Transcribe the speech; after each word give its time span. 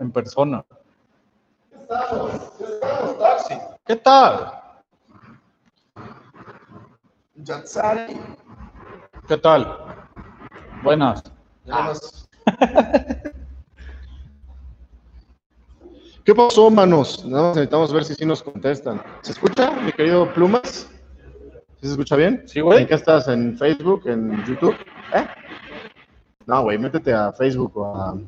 En 0.00 0.10
persona. 0.12 0.64
¿Qué 3.86 3.96
tal? 3.96 4.52
¿Qué 9.28 9.36
tal? 9.38 9.78
Buenas. 10.82 11.22
¿Qué 16.24 16.34
pasó, 16.34 16.70
manos? 16.70 17.24
Nada 17.24 17.44
más 17.44 17.56
necesitamos 17.56 17.92
ver 17.92 18.04
si 18.04 18.14
sí 18.14 18.26
nos 18.26 18.42
contestan. 18.42 19.02
¿Se 19.22 19.32
escucha, 19.32 19.70
mi 19.70 19.92
querido 19.92 20.30
Plumas? 20.34 20.90
¿Sí 21.80 21.86
se 21.86 21.92
escucha 21.92 22.16
bien? 22.16 22.42
Sí, 22.46 22.60
güey. 22.60 22.80
¿En 22.82 22.86
qué 22.86 22.94
estás? 22.94 23.28
¿En 23.28 23.56
Facebook? 23.56 24.02
¿En 24.06 24.44
YouTube? 24.44 24.74
¿Eh? 25.14 25.26
No, 26.48 26.62
güey, 26.62 26.78
métete 26.78 27.12
a 27.12 27.30
Facebook 27.30 27.76
o 27.76 27.94
a... 27.94 28.18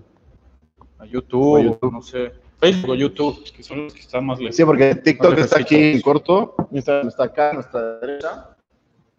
A 0.99 1.07
YouTube, 1.07 1.55
O 1.55 1.59
YouTube. 1.59 1.93
no 1.93 2.03
sé. 2.03 2.33
Facebook 2.61 2.91
o 2.91 2.95
YouTube, 2.95 3.43
que 3.57 3.63
son 3.63 3.85
los 3.85 3.95
que 3.95 4.01
están 4.01 4.27
más 4.27 4.39
lejos. 4.39 4.55
Sí, 4.57 4.63
porque 4.67 4.95
TikTok 4.95 5.39
está 5.39 5.61
aquí 5.61 5.93
en 5.93 6.03
corto, 6.03 6.55
Instagram 6.71 7.09
está 7.09 7.25
acá 7.25 7.51
a 7.51 7.53
nuestra 7.55 7.99
derecha, 8.01 8.49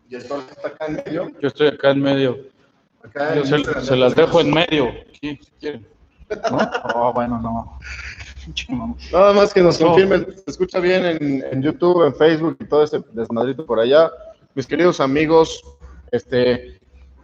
y 0.08 0.14
el 0.14 0.28
Torque 0.28 0.52
está 0.52 0.68
acá 0.68 0.86
en 0.86 0.94
medio. 1.04 1.32
Yo 1.42 1.48
estoy 1.48 1.68
acá 1.70 1.90
en 1.90 2.02
medio. 2.02 2.38
Acá 3.04 3.34
Yo 3.34 3.42
en 3.42 3.48
se, 3.48 3.56
Instagram 3.56 3.84
se 3.86 3.96
las 3.96 4.16
dejo 4.16 4.40
en 4.42 4.54
medio. 4.54 4.90
Aquí, 4.90 5.40
si 5.42 5.52
quieren. 5.60 5.88
¿No? 6.52 6.60
Oh, 6.94 7.12
bueno, 7.14 7.42
no. 7.42 7.80
Nada 9.12 9.34
más 9.34 9.52
que 9.52 9.62
nos 9.64 9.82
No. 9.82 9.88
confirmen, 9.88 10.28
se 10.36 10.44
escucha 10.52 10.80
bien 10.80 11.04
en, 11.06 11.44
en 11.52 11.64
YouTube, 11.64 12.06
en 12.06 12.14
Facebook 12.14 12.58
y 12.60 12.66
todo 12.66 12.84
ese 12.84 13.04
desmadrito 13.14 13.66
por 13.66 13.80
allá. 13.80 14.12
Mis 14.54 14.68
queridos 14.68 15.00
amigos, 15.00 15.64
este... 16.12 16.80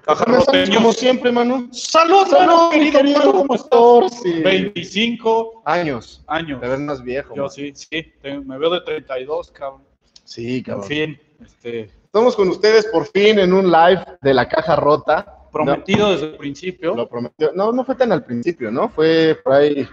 Cajarroteños. 0.07 0.75
Como 0.77 0.93
siempre, 0.93 1.31
Manu. 1.31 1.67
Salud, 1.71 2.25
Salud, 2.27 2.73
mi 2.73 2.91
querido, 2.91 3.31
¿cómo 3.31 3.55
estás? 3.55 3.69
Torsi. 3.69 4.41
25 4.41 5.61
Años. 5.65 6.23
años. 6.27 6.61
Te 6.61 6.67
ves 6.67 6.79
más 6.79 7.03
viejo. 7.03 7.35
Yo 7.35 7.43
man. 7.43 7.51
sí, 7.51 7.71
sí, 7.75 8.13
te- 8.21 8.39
me 8.39 8.57
veo 8.57 8.69
de 8.69 8.81
32, 8.81 9.51
cabrón. 9.51 9.81
Sí, 10.23 10.57
En 10.57 10.63
cabrón. 10.63 10.83
fin, 10.87 11.19
este, 11.45 11.91
Estamos 12.05 12.35
con 12.35 12.47
ustedes 12.49 12.85
por 12.87 13.05
fin 13.07 13.37
en 13.39 13.53
un 13.53 13.71
live 13.71 14.03
de 14.21 14.33
la 14.33 14.47
caja 14.47 14.75
rota. 14.75 15.33
prometido 15.51 16.11
desde 16.11 16.27
el 16.27 16.37
principio. 16.37 16.95
Lo 16.95 17.07
prometió. 17.07 17.51
No, 17.53 17.71
no 17.71 17.83
fue 17.83 17.95
tan 17.95 18.11
al 18.11 18.23
principio, 18.23 18.69
¿no? 18.71 18.89
Fue 18.89 19.37
por 19.43 19.53
ahí, 19.53 19.87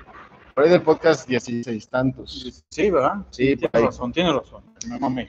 por 0.55 0.65
ahí 0.65 0.71
del 0.71 0.83
podcast 0.83 1.27
16 1.29 1.89
tantos. 1.89 2.63
Sí, 2.69 2.91
¿verdad? 2.91 3.15
Sí, 3.31 3.57
por 3.57 3.71
tiene 3.71 3.71
ahí. 3.73 3.85
razón, 3.85 4.13
tiene 4.13 4.33
razón. 4.33 4.63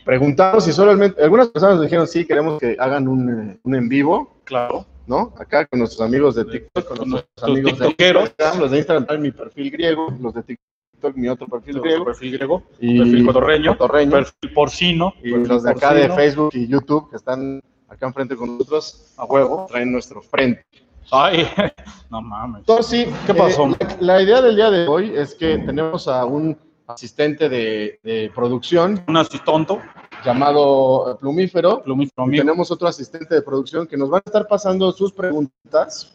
Preguntamos 0.03 0.63
si 0.65 0.73
solamente, 0.73 1.21
algunas 1.23 1.47
personas 1.49 1.79
dijeron 1.81 2.07
sí, 2.07 2.25
queremos 2.25 2.59
que 2.59 2.75
hagan 2.79 3.07
un, 3.07 3.49
eh, 3.51 3.59
un 3.63 3.75
en 3.75 3.87
vivo, 3.89 4.34
Claro. 4.45 4.85
¿no? 5.07 5.33
Acá 5.37 5.65
con 5.65 5.79
nuestros 5.79 6.01
amigos 6.01 6.35
de 6.35 6.45
TikTok, 6.45 6.87
con 6.87 6.97
Con 6.97 7.09
nuestros 7.09 7.49
amigos 7.49 7.79
de. 7.79 7.87
Instagram, 7.87 8.59
los 8.59 8.71
de 8.71 8.77
Instagram 8.77 9.05
traen 9.05 9.21
mi 9.21 9.31
perfil 9.31 9.71
griego, 9.71 10.07
los 10.19 10.33
de 10.33 10.43
TikTok 10.43 11.15
mi 11.15 11.27
otro 11.27 11.47
perfil 11.47 11.79
griego, 11.81 12.05
Perfil 12.05 12.31
griego, 12.31 12.63
y 12.79 12.97
perfil 12.97 13.25
cotorreño, 13.27 13.77
cotorreño, 13.77 14.11
perfil 14.11 14.53
porcino, 14.53 15.13
y 15.21 15.31
perfil 15.31 15.47
los 15.49 15.63
de 15.63 15.71
acá 15.71 15.93
de. 15.93 16.09
Facebook 16.09 16.49
y 16.53 16.67
YouTube 16.67 17.09
que 17.11 17.17
están 17.17 17.61
acá 17.87 18.07
enfrente 18.07 18.35
con 18.35 18.53
nosotros, 18.57 19.13
a 19.17 19.25
huevo, 19.25 19.67
traen 19.69 19.91
nuestro 19.91 20.21
frente. 20.23 20.65
Ay, 21.11 21.47
no 22.09 22.21
mames. 22.21 22.61
Entonces, 22.61 23.07
sí, 23.07 23.13
¿Qué 23.27 23.33
pasó? 23.35 23.67
eh, 23.67 23.75
la, 23.99 24.13
la 24.15 24.21
idea 24.23 24.41
del 24.41 24.55
día 24.55 24.71
de 24.71 24.87
hoy 24.87 25.11
es 25.15 25.35
que 25.35 25.59
tenemos 25.59 26.07
a 26.07 26.25
un 26.25 26.57
asistente 26.87 27.49
de, 27.49 27.99
de 28.03 28.31
producción 28.33 29.03
Un 29.07 29.17
así 29.17 29.37
tonto, 29.39 29.79
llamado 30.25 31.17
Plumífero. 31.19 31.81
plumífero 31.83 32.31
Y 32.31 32.37
tenemos 32.37 32.71
otro 32.71 32.87
asistente 32.87 33.35
de 33.35 33.41
producción 33.41 33.87
que 33.87 33.95
nos 33.95 34.11
va 34.11 34.17
a 34.17 34.23
estar 34.25 34.47
pasando 34.47 34.91
sus 34.91 35.13
preguntas, 35.13 36.11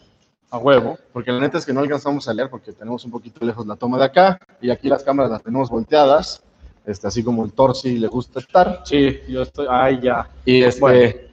a 0.50 0.58
huevo. 0.58 0.98
porque 1.12 1.30
la 1.30 1.41
neta 1.41 1.58
es 1.58 1.64
que 1.64 1.72
no 1.72 1.80
alcanzamos 1.80 2.28
a 2.28 2.34
leer 2.34 2.50
porque 2.50 2.72
tenemos 2.72 3.05
un 3.05 3.12
poquito 3.12 3.45
lejos 3.45 3.67
la 3.67 3.77
toma 3.77 3.98
de 3.98 4.05
acá 4.05 4.40
y 4.61 4.70
aquí 4.70 4.89
las 4.89 5.05
cámaras 5.05 5.30
las 5.30 5.42
tenemos 5.42 5.70
volteadas, 5.70 6.42
este, 6.85 7.07
así 7.07 7.23
como 7.23 7.45
el 7.45 7.52
Torsi 7.52 7.98
le 7.98 8.08
gusta 8.08 8.40
estar. 8.40 8.83
Sí, 8.85 9.20
yo 9.29 9.42
estoy, 9.42 9.67
ay, 9.70 10.01
ya. 10.02 10.29
Y 10.45 10.62
este, 10.62 10.80
Bueno. 10.80 11.30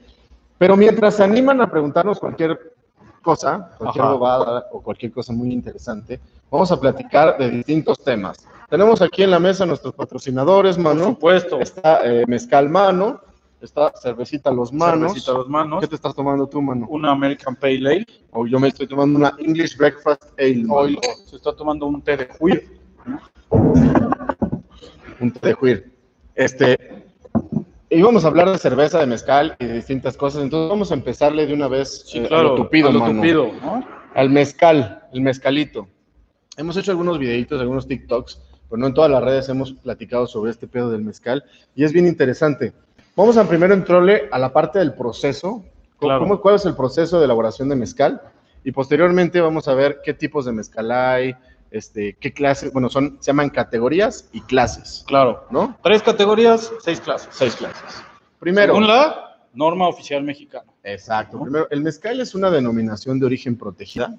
Pero 0.58 0.76
mientras 0.76 1.14
se 1.14 1.22
animan 1.22 1.60
a 1.60 1.70
preguntarnos 1.70 2.18
cualquier 2.18 2.74
cosa, 3.28 3.70
cualquier 3.76 4.04
Ajá. 4.06 4.12
bobada 4.14 4.66
o 4.72 4.80
cualquier 4.80 5.12
cosa 5.12 5.34
muy 5.34 5.52
interesante, 5.52 6.18
vamos 6.50 6.72
a 6.72 6.80
platicar 6.80 7.36
de 7.36 7.50
distintos 7.50 7.98
temas. 8.02 8.38
Tenemos 8.70 9.02
aquí 9.02 9.22
en 9.22 9.30
la 9.30 9.38
mesa 9.38 9.66
nuestros 9.66 9.92
patrocinadores, 9.94 10.76
Por 10.76 10.84
mano. 10.84 11.04
supuesto. 11.04 11.60
Está 11.60 12.00
eh, 12.06 12.24
Mezcal 12.26 12.70
Mano, 12.70 13.20
está 13.60 13.92
Cervecita 14.02 14.50
Los 14.50 14.72
Manos. 14.72 15.12
Cervecita 15.12 15.32
los 15.32 15.48
manos, 15.48 15.80
¿Qué 15.80 15.88
te 15.88 15.94
estás 15.96 16.14
tomando 16.14 16.46
tú, 16.46 16.62
mano? 16.62 16.86
una 16.88 17.10
American 17.10 17.54
Pale 17.54 17.76
Ale. 17.90 18.06
O 18.30 18.46
yo 18.46 18.58
me 18.58 18.68
estoy 18.68 18.86
tomando 18.86 19.18
una 19.18 19.34
English 19.38 19.76
Breakfast 19.76 20.24
Ale. 20.38 20.64
Hoy 20.70 20.98
se 21.26 21.36
está 21.36 21.54
tomando 21.54 21.84
un 21.86 22.00
té 22.00 22.16
de 22.16 22.28
juir. 22.38 22.78
Un 25.20 25.30
té 25.32 25.48
de 25.48 25.52
juir. 25.52 25.92
Este, 26.34 27.07
íbamos 27.90 28.24
a 28.24 28.28
hablar 28.28 28.50
de 28.50 28.58
cerveza, 28.58 28.98
de 29.00 29.06
mezcal 29.06 29.56
y 29.58 29.64
de 29.66 29.74
distintas 29.74 30.16
cosas, 30.16 30.42
entonces 30.42 30.68
vamos 30.68 30.90
a 30.90 30.94
empezarle 30.94 31.46
de 31.46 31.54
una 31.54 31.68
vez 31.68 32.04
Sí, 32.06 32.18
eh, 32.18 32.24
a 32.24 32.28
claro. 32.28 32.48
lo 32.50 32.54
tupido, 32.56 32.88
a 32.88 32.92
lo 32.92 33.00
mano. 33.00 33.14
tupido, 33.14 33.50
¿no? 33.62 33.86
Al 34.14 34.30
mezcal, 34.30 35.02
el 35.12 35.20
mezcalito. 35.20 35.88
Hemos 36.56 36.76
hecho 36.76 36.90
algunos 36.90 37.18
videitos, 37.18 37.60
algunos 37.60 37.86
TikToks, 37.86 38.40
pero 38.68 38.78
no 38.80 38.86
en 38.88 38.94
todas 38.94 39.10
las 39.10 39.22
redes 39.22 39.48
hemos 39.48 39.72
platicado 39.72 40.26
sobre 40.26 40.50
este 40.50 40.66
pedo 40.66 40.90
del 40.90 41.02
mezcal 41.02 41.44
y 41.74 41.84
es 41.84 41.92
bien 41.92 42.06
interesante. 42.06 42.72
Vamos 43.16 43.36
a 43.36 43.48
primero 43.48 43.74
entrarle 43.74 44.28
a 44.30 44.38
la 44.38 44.52
parte 44.52 44.78
del 44.78 44.92
proceso, 44.94 45.64
¿Cómo- 45.96 46.10
Claro. 46.10 46.20
cómo- 46.20 46.40
cuál 46.40 46.54
es 46.54 46.64
el 46.64 46.76
proceso 46.76 47.18
de 47.18 47.24
elaboración 47.24 47.68
de 47.68 47.74
mezcal 47.74 48.20
y 48.62 48.70
posteriormente 48.70 49.40
vamos 49.40 49.66
a 49.66 49.74
ver 49.74 49.98
qué 50.04 50.14
tipos 50.14 50.44
de 50.44 50.52
mezcal 50.52 50.92
hay, 50.92 51.34
este, 51.70 52.16
qué 52.20 52.32
clases, 52.32 52.72
bueno, 52.72 52.88
son, 52.88 53.16
se 53.20 53.26
llaman 53.30 53.50
categorías 53.50 54.28
y 54.32 54.40
clases, 54.42 55.04
Claro. 55.06 55.44
¿no? 55.50 55.76
Tres 55.82 56.02
categorías, 56.02 56.72
seis 56.80 57.00
clases. 57.00 57.28
Seis 57.32 57.54
clases. 57.56 58.02
Primero, 58.38 58.74
Según 58.74 58.88
la 58.88 59.38
norma 59.54 59.88
oficial 59.88 60.22
mexicana. 60.22 60.70
Exacto. 60.84 61.40
Primero, 61.42 61.66
el 61.70 61.82
mezcal 61.82 62.20
es 62.20 62.34
una 62.34 62.50
denominación 62.50 63.18
de 63.18 63.26
origen 63.26 63.56
protegida. 63.58 64.14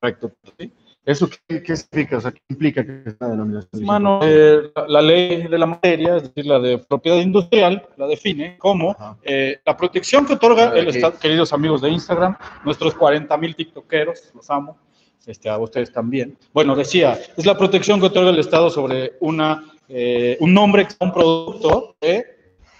Correcto. 0.00 0.32
¿sí? 0.58 0.72
¿Eso 1.04 1.28
qué, 1.48 1.62
qué 1.62 1.76
significa? 1.76 2.18
O 2.18 2.20
sea, 2.20 2.30
¿qué 2.30 2.40
implica 2.48 2.84
que 2.84 3.02
es 3.06 3.16
una 3.20 3.30
denominación 3.30 3.84
Mano, 3.84 4.20
eh, 4.22 4.70
la- 4.76 4.86
la 4.88 5.02
ley 5.02 5.46
de 5.46 5.58
la 5.58 5.66
materia, 5.66 6.16
es 6.16 6.22
decir, 6.24 6.46
la 6.46 6.58
de 6.58 6.78
propiedad 6.78 7.18
industrial, 7.18 7.86
la 7.96 8.06
define 8.06 8.58
como 8.58 8.94
eh, 9.22 9.60
la 9.64 9.76
protección 9.76 10.26
que 10.26 10.34
otorga 10.34 10.72
el. 10.74 10.88
Estado, 10.88 11.18
queridos 11.18 11.52
amigos 11.52 11.80
de 11.80 11.88
Instagram, 11.90 12.36
nuestros 12.64 12.94
40 12.94 13.34
mil 13.38 13.56
tiktokeros, 13.56 14.30
los 14.34 14.48
amo, 14.50 14.78
este, 15.26 15.48
a 15.48 15.58
ustedes 15.58 15.92
también. 15.92 16.36
Bueno, 16.52 16.74
decía, 16.74 17.18
es 17.36 17.46
la 17.46 17.56
protección 17.56 18.00
que 18.00 18.06
otorga 18.06 18.30
el 18.30 18.38
Estado 18.38 18.70
sobre 18.70 19.14
una, 19.20 19.64
eh, 19.88 20.36
un 20.40 20.54
nombre, 20.54 20.86
un 21.00 21.12
producto 21.12 21.96
que 22.00 22.24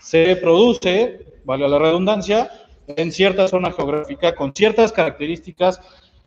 se 0.01 0.37
produce, 0.37 1.21
vale 1.45 1.69
la 1.69 1.79
redundancia, 1.79 2.51
en 2.87 3.13
cierta 3.13 3.47
zona 3.49 3.73
geográfica 3.73 4.35
con 4.35 4.53
ciertas 4.55 4.93
características 4.93 5.81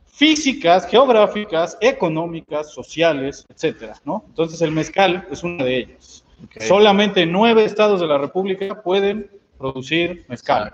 físicas, 0.06 0.88
geográficas, 0.88 1.78
económicas, 1.81 2.72
sociales, 2.72 3.45
etcétera, 3.50 4.00
¿no? 4.06 4.24
Entonces 4.28 4.62
el 4.62 4.72
mezcal 4.72 5.28
es 5.31 5.44
una 5.44 5.63
de 5.63 5.78
ellas. 5.78 6.24
Solamente 6.59 7.25
nueve 7.25 7.66
estados 7.66 8.00
de 8.00 8.07
la 8.07 8.18
República 8.18 8.81
pueden 8.81 9.30
producir 9.57 10.25
mezcal. 10.28 10.74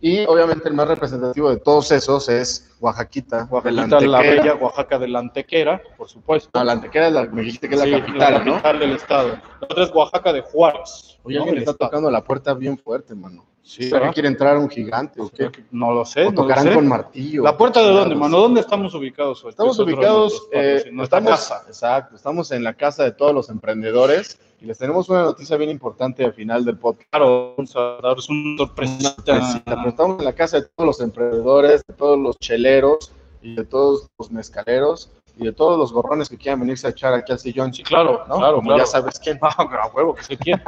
Y 0.00 0.24
obviamente 0.26 0.68
el 0.68 0.74
más 0.74 0.88
representativo 0.88 1.50
de 1.50 1.56
todos 1.56 1.90
esos 1.90 2.28
es 2.28 2.70
Oaxaquita. 2.80 3.46
Oaxaca, 3.50 4.00
la 4.00 4.20
bella 4.20 4.54
Oaxaca 4.54 4.98
de 4.98 5.08
la 5.08 5.18
Antequera, 5.20 5.82
por 5.96 6.08
supuesto. 6.08 6.50
No, 6.54 6.64
la 6.64 6.72
Antequera 6.72 7.08
es 7.08 7.12
la, 7.12 7.24
me 7.24 7.42
dijiste 7.42 7.68
que 7.68 7.74
es 7.74 7.80
la 7.80 7.86
Sí, 7.86 8.02
capital, 8.02 8.32
la 8.34 8.38
¿no? 8.40 8.52
capital 8.52 8.78
del 8.78 8.92
estado. 8.92 9.28
La 9.28 9.68
otra 9.70 9.84
es 9.84 9.94
Oaxaca 9.94 10.32
de 10.32 10.42
Juárez. 10.42 11.18
Oye, 11.22 11.36
¿no? 11.38 11.44
alguien 11.44 11.58
está 11.58 11.70
estado. 11.72 11.90
tocando 11.90 12.10
la 12.10 12.22
puerta 12.22 12.54
bien 12.54 12.76
fuerte, 12.78 13.14
mano. 13.14 13.46
Sí, 13.66 13.82
¿Será 13.82 13.98
¿verdad? 13.98 14.10
que 14.10 14.14
quiere 14.14 14.28
entrar 14.28 14.56
un 14.58 14.70
gigante 14.70 15.20
o 15.20 15.28
qué? 15.28 15.50
No 15.72 15.92
lo 15.92 16.04
sé. 16.04 16.20
¿O 16.20 16.24
no 16.26 16.30
lo 16.30 16.42
tocarán 16.42 16.68
sé. 16.68 16.74
con 16.74 16.86
martillo? 16.86 17.42
¿La 17.42 17.56
puerta 17.56 17.80
de 17.80 17.88
dónde, 17.92 18.14
mano? 18.14 18.38
¿Dónde 18.38 18.60
estamos 18.60 18.94
ubicados 18.94 19.42
hoy? 19.42 19.50
Estamos 19.50 19.76
ubicados, 19.80 20.48
nuestros 20.52 20.86
eh, 20.86 20.90
nuestra 20.92 21.18
estamos, 21.18 21.40
casa. 21.40 21.64
exacto, 21.66 22.14
estamos 22.14 22.52
en 22.52 22.62
la 22.62 22.74
casa 22.74 23.02
de 23.02 23.10
todos 23.10 23.34
los 23.34 23.50
emprendedores 23.50 24.38
y 24.60 24.66
les 24.66 24.78
tenemos 24.78 25.08
una 25.08 25.24
noticia 25.24 25.56
bien 25.56 25.70
importante 25.70 26.24
al 26.24 26.32
final 26.32 26.64
del 26.64 26.78
podcast. 26.78 27.10
Claro, 27.10 27.56
daros 28.00 28.28
una 28.28 28.72
pero 28.76 29.88
estamos 29.88 30.20
en 30.20 30.24
la 30.24 30.32
casa 30.32 30.60
de 30.60 30.68
todos 30.68 30.86
los 30.86 31.00
emprendedores, 31.00 31.82
de 31.88 31.94
todos 31.94 32.18
los 32.20 32.38
cheleros 32.38 33.10
y 33.42 33.56
de 33.56 33.64
todos 33.64 34.08
los 34.16 34.30
mezcaleros 34.30 35.10
y 35.36 35.44
de 35.44 35.52
todos 35.52 35.76
los 35.76 35.92
gorrones 35.92 36.28
que 36.28 36.36
quieran 36.36 36.60
venirse 36.60 36.86
a 36.86 36.90
echar 36.90 37.14
aquí 37.14 37.32
al 37.32 37.40
sillón. 37.40 37.74
Sí, 37.74 37.82
claro, 37.82 38.24
¿no? 38.28 38.36
claro, 38.36 38.56
Como 38.58 38.68
claro. 38.68 38.84
ya 38.84 38.86
sabes 38.86 39.18
quién. 39.18 39.40
A 39.42 39.90
huevo, 39.92 40.14
que 40.14 40.22
se 40.22 40.36
quiere. 40.36 40.62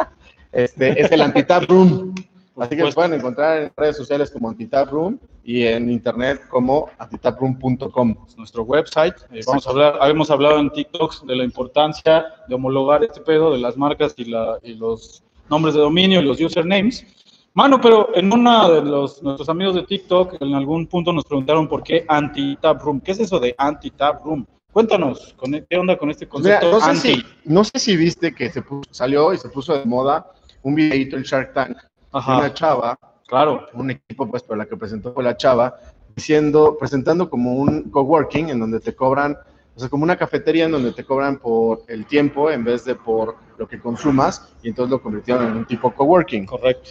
Este, 0.51 1.01
es 1.01 1.13
el 1.13 1.23
Antitap 1.23 1.63
Room. 1.69 2.13
Así 2.61 2.77
que 2.77 2.85
pueden 2.93 3.15
encontrar 3.15 3.59
en 3.63 3.73
redes 3.77 3.97
sociales 3.97 4.31
como 4.31 4.49
Antitap 4.51 4.91
Room 4.91 5.19
y 5.45 5.65
en 5.65 5.91
internet 5.91 6.41
como 6.51 6.89
antitaproom.com. 6.99 8.15
nuestro 8.37 8.63
website. 8.65 9.15
Eh, 9.33 9.41
vamos 9.47 9.67
a 9.67 9.71
hablar, 9.71 9.99
hemos 10.11 10.31
hablado 10.31 10.59
en 10.59 10.71
TikToks 10.71 11.27
de 11.27 11.37
la 11.37 11.45
importancia 11.45 12.27
de 12.49 12.55
homologar 12.55 13.05
este 13.05 13.21
pedo 13.21 13.53
de 13.53 13.59
las 13.59 13.77
marcas 13.77 14.15
y, 14.17 14.25
la, 14.27 14.59
y 14.63 14.75
los 14.75 15.23
nombres 15.49 15.75
de 15.75 15.81
dominio 15.81 16.21
y 16.21 16.25
los 16.25 16.41
usernames. 16.41 17.07
Mano, 17.55 17.81
pero 17.81 18.15
en 18.15 18.33
una 18.33 18.69
de 18.69 18.83
los 18.83 19.23
nuestros 19.23 19.49
amigos 19.49 19.75
de 19.75 19.83
TikTok, 19.83 20.37
en 20.41 20.55
algún 20.55 20.87
punto 20.87 21.13
nos 21.13 21.25
preguntaron 21.25 21.67
por 21.69 21.83
qué 21.83 22.05
anti-tap 22.07 22.81
room. 22.83 23.01
¿Qué 23.01 23.13
es 23.13 23.21
eso 23.21 23.41
de 23.41 23.55
anti-tap 23.59 24.25
room? 24.25 24.47
Cuéntanos, 24.71 25.35
e, 25.53 25.65
¿qué 25.69 25.77
onda 25.77 25.97
con 25.97 26.11
este 26.11 26.27
Mira, 26.27 26.61
concepto 26.61 26.71
no, 26.71 26.81
sé 26.81 26.91
anti? 26.91 27.15
si, 27.15 27.27
no 27.47 27.65
sé 27.65 27.79
si 27.79 27.97
viste 27.97 28.35
que 28.35 28.51
se 28.51 28.63
puso- 28.63 28.87
salió 28.93 29.33
y 29.33 29.39
se 29.39 29.49
puso 29.49 29.77
de 29.77 29.85
moda 29.87 30.31
un 30.63 30.75
videito 30.75 31.17
en 31.17 31.23
Shark 31.23 31.53
Tank 31.55 31.79
una 32.13 32.53
chava, 32.55 32.99
claro. 33.27 33.67
un 33.75 33.91
equipo, 33.91 34.29
pues, 34.31 34.43
pero 34.43 34.57
la 34.57 34.67
que 34.67 34.77
presentó 34.77 35.13
fue 35.13 35.25
la 35.25 35.37
chava, 35.37 35.75
diciendo, 36.15 36.77
presentando 36.79 37.31
como 37.31 37.55
un 37.55 37.91
coworking 37.91 38.51
en 38.51 38.61
donde 38.61 38.81
te 38.81 38.95
cobran, 38.95 39.37
o 39.77 39.81
sea, 39.81 39.89
como 39.89 40.05
una 40.05 40.17
cafetería 40.17 40.65
en 40.65 40.73
donde 40.73 40.93
te 40.93 41.05
cobran 41.05 41.39
por 41.39 41.83
el 41.89 42.07
tiempo 42.07 42.51
en 42.51 42.65
vez 42.65 42.85
de 42.85 42.95
por 42.95 43.37
lo 43.57 43.69
que 43.69 43.79
consumas, 43.79 44.49
y 44.63 44.69
entonces 44.69 44.91
lo 44.91 45.03
convirtieron 45.03 45.47
en 45.47 45.57
un 45.57 45.65
tipo 45.65 45.93
coworking. 45.93 46.47
Correcto. 46.47 46.91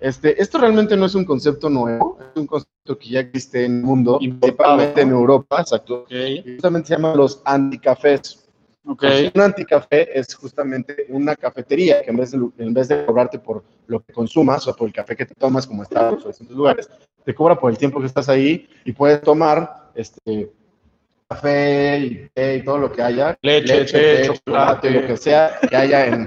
Este, 0.00 0.40
esto 0.42 0.58
realmente 0.58 0.96
no 0.96 1.06
es 1.06 1.14
un 1.14 1.24
concepto 1.24 1.70
nuevo, 1.70 2.18
es 2.20 2.38
un 2.38 2.46
concepto 2.46 2.98
que 2.98 3.08
ya 3.08 3.20
existe 3.20 3.64
en 3.64 3.78
el 3.78 3.82
mundo, 3.82 4.18
principalmente 4.18 5.00
en. 5.00 5.10
Europa, 5.10 5.60
exacto. 5.60 6.02
Ok, 6.02 6.10
Y 6.10 6.54
justamente 6.54 6.88
se 6.88 6.94
llaman 6.96 7.16
los 7.16 7.40
anticafés. 7.44 8.43
Ok. 8.86 9.00
Pues, 9.00 9.32
un 9.34 9.40
anticafé 9.40 10.18
es 10.18 10.34
justamente 10.34 11.06
una 11.08 11.34
cafetería 11.36 12.02
que 12.02 12.10
en 12.10 12.16
vez, 12.16 12.30
de, 12.32 12.38
en 12.58 12.74
vez 12.74 12.88
de 12.88 13.04
cobrarte 13.04 13.38
por 13.38 13.64
lo 13.86 14.00
que 14.02 14.12
consumas 14.12 14.66
o 14.68 14.74
por 14.76 14.86
el 14.88 14.94
café 14.94 15.16
que 15.16 15.26
te 15.26 15.34
tomas, 15.34 15.66
como 15.66 15.84
Starbucks 15.84 16.24
o 16.24 16.28
distintos 16.28 16.56
lugares, 16.56 16.88
te 17.24 17.34
cobra 17.34 17.58
por 17.58 17.70
el 17.70 17.78
tiempo 17.78 18.00
que 18.00 18.06
estás 18.06 18.28
ahí 18.28 18.68
y 18.84 18.92
puedes 18.92 19.20
tomar 19.22 19.90
este 19.94 20.50
café 21.28 21.98
y 21.98 22.28
té 22.34 22.56
y 22.56 22.64
todo 22.64 22.78
lo 22.78 22.92
que 22.92 23.02
haya, 23.02 23.36
Leche, 23.42 23.84
té, 23.86 24.26
chocolate. 24.26 24.90
lo 24.90 25.06
que 25.06 25.16
sea 25.16 25.58
que 25.68 25.74
haya 25.74 26.06
en, 26.06 26.26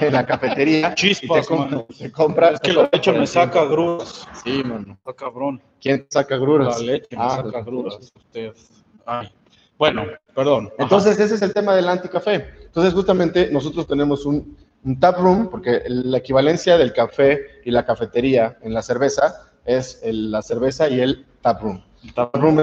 en 0.00 0.12
la 0.12 0.24
cafetería. 0.26 0.94
Chispas, 0.94 1.46
y 1.50 1.94
te, 1.94 2.04
te 2.04 2.12
compras. 2.12 2.54
Es 2.54 2.60
que 2.60 2.72
la 2.72 2.88
leche 2.90 3.12
me 3.12 3.26
saca 3.26 3.64
grudas. 3.66 4.26
Sí, 4.42 4.62
mano. 4.64 4.94
Está 4.94 5.12
cabrón. 5.12 5.60
¿Quién 5.80 6.06
saca 6.08 6.36
gruras? 6.38 6.80
La 6.80 6.92
leche 6.92 7.08
me 7.16 7.22
Ah, 7.22 7.30
saca 7.36 7.50
pues, 7.52 7.64
grudas. 7.66 8.12
Usted. 8.16 8.52
Ay. 9.04 9.28
Bueno, 9.78 10.04
perdón. 10.34 10.66
Ajá. 10.66 10.82
Entonces, 10.82 11.18
ese 11.20 11.36
es 11.36 11.42
el 11.42 11.54
tema 11.54 11.74
del 11.74 11.88
anticafé. 11.88 12.46
Entonces, 12.64 12.92
justamente 12.92 13.50
nosotros 13.50 13.86
tenemos 13.86 14.26
un, 14.26 14.56
un 14.84 15.00
tap 15.00 15.18
room, 15.18 15.48
porque 15.48 15.82
la 15.86 16.18
equivalencia 16.18 16.76
del 16.76 16.92
café 16.92 17.46
y 17.64 17.70
la 17.70 17.86
cafetería 17.86 18.58
en 18.62 18.74
la 18.74 18.82
cerveza 18.82 19.48
es 19.64 20.00
el- 20.02 20.30
la 20.30 20.42
cerveza 20.42 20.88
y 20.88 21.00
el 21.00 21.24
tap 21.42 21.62
room. 21.62 21.82
El 22.04 22.14
tap 22.14 22.34
room 22.36 22.58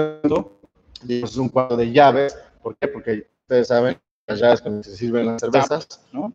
es 1.08 1.36
un 1.36 1.48
cuadro 1.48 1.76
de 1.76 1.90
llaves. 1.92 2.38
¿Por 2.62 2.76
qué? 2.76 2.88
Porque 2.88 3.28
ustedes 3.42 3.68
saben 3.68 3.98
las 4.26 4.38
llaves 4.40 4.60
con 4.60 4.82
que 4.82 4.88
se 4.90 4.96
sirven 4.96 5.26
las 5.26 5.40
cervezas, 5.40 6.00
¿no? 6.12 6.32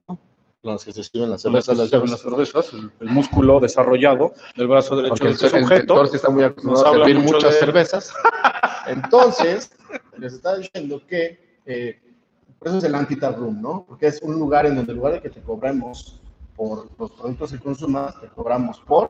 Las 0.64 0.86
que 0.86 0.94
se 0.94 1.04
sirven 1.04 1.32
las 1.32 1.42
cervezas, 1.42 1.76
las 1.78 1.92
las 1.92 2.20
cervezas, 2.22 2.74
el, 2.74 2.92
el 3.00 3.10
músculo 3.10 3.60
desarrollado 3.60 4.34
del 4.56 4.68
brazo 4.68 4.96
derecho 4.96 5.10
Porque 5.16 5.24
de 5.26 5.30
el, 5.32 5.36
este 5.36 5.46
el 5.58 5.64
sujeto. 5.64 5.80
sector 5.96 6.08
sí 6.10 6.16
está 6.18 6.30
muy 6.30 6.44
acostumbrado 6.44 6.88
a 6.88 6.92
servir 6.92 7.20
muchas 7.20 7.54
de- 7.54 7.60
cervezas. 7.60 8.14
Entonces, 8.88 9.72
les 10.18 10.34
estaba 10.34 10.58
diciendo 10.58 11.02
que 11.08 11.40
eh, 11.66 12.00
por 12.60 12.68
eso 12.68 12.78
es 12.78 12.84
el 12.84 12.96
anti-tap 12.96 13.38
room, 13.38 13.62
¿no? 13.62 13.86
Porque 13.88 14.08
es 14.08 14.22
un 14.22 14.38
lugar 14.38 14.66
en 14.66 14.76
donde 14.76 14.92
en 14.92 14.98
lugar 14.98 15.14
de 15.14 15.22
que 15.22 15.30
te 15.30 15.42
cobremos 15.42 16.20
por 16.56 16.88
los 17.00 17.12
productos 17.12 17.52
que 17.52 17.60
consumas, 17.60 18.20
te 18.22 18.28
cobramos 18.28 18.80
por 18.82 19.10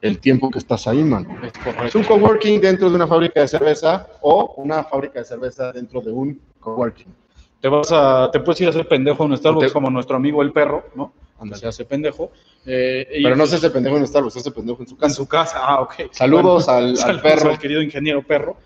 el 0.00 0.18
tiempo 0.18 0.50
que 0.50 0.58
estás 0.58 0.86
ahí, 0.86 1.02
man. 1.02 1.26
Es 1.42 1.52
Es 1.86 1.94
un 1.94 2.04
coworking 2.04 2.60
dentro 2.60 2.88
de 2.88 2.96
una 2.96 3.06
fábrica 3.06 3.40
de 3.40 3.48
cerveza 3.48 4.06
o 4.22 4.54
una 4.56 4.84
fábrica 4.84 5.18
de 5.18 5.24
cerveza 5.26 5.72
dentro 5.72 6.00
de 6.00 6.12
un 6.12 6.40
coworking. 6.60 7.14
Te 7.60 7.68
vas 7.68 7.88
a, 7.90 8.30
te 8.30 8.40
puedes 8.40 8.60
ir 8.60 8.66
a 8.68 8.70
hacer 8.70 8.86
pendejo 8.86 9.24
un 9.24 9.36
Starbucks 9.36 9.68
Te- 9.68 9.72
como 9.72 9.90
nuestro 9.90 10.16
amigo 10.16 10.42
el 10.42 10.52
perro, 10.52 10.84
¿no? 10.94 11.12
Ándale. 11.38 11.60
Se 11.60 11.66
hace 11.66 11.84
pendejo. 11.84 12.30
Eh, 12.64 13.06
y- 13.18 13.22
Pero 13.22 13.36
no 13.36 13.46
se 13.46 13.56
hace 13.56 13.70
pendejo 13.70 13.96
en 13.96 14.06
Starbucks, 14.06 14.34
se 14.34 14.40
hace 14.40 14.50
pendejo 14.50 14.80
en 14.82 14.88
su 14.88 14.94
en 14.94 15.00
casa. 15.00 15.14
su 15.14 15.26
casa. 15.28 15.58
Ah, 15.60 15.80
ok. 15.80 15.94
Saludos 16.12 16.68
al- 16.68 16.84
al 16.90 16.96
saludos 16.96 17.22
perro. 17.22 17.50
al 17.50 17.58
querido 17.58 17.82
ingeniero 17.82 18.22
perro, 18.22 18.56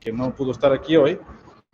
que 0.00 0.12
no 0.12 0.34
pudo 0.34 0.52
estar 0.52 0.72
aquí 0.72 0.96
hoy. 0.96 1.18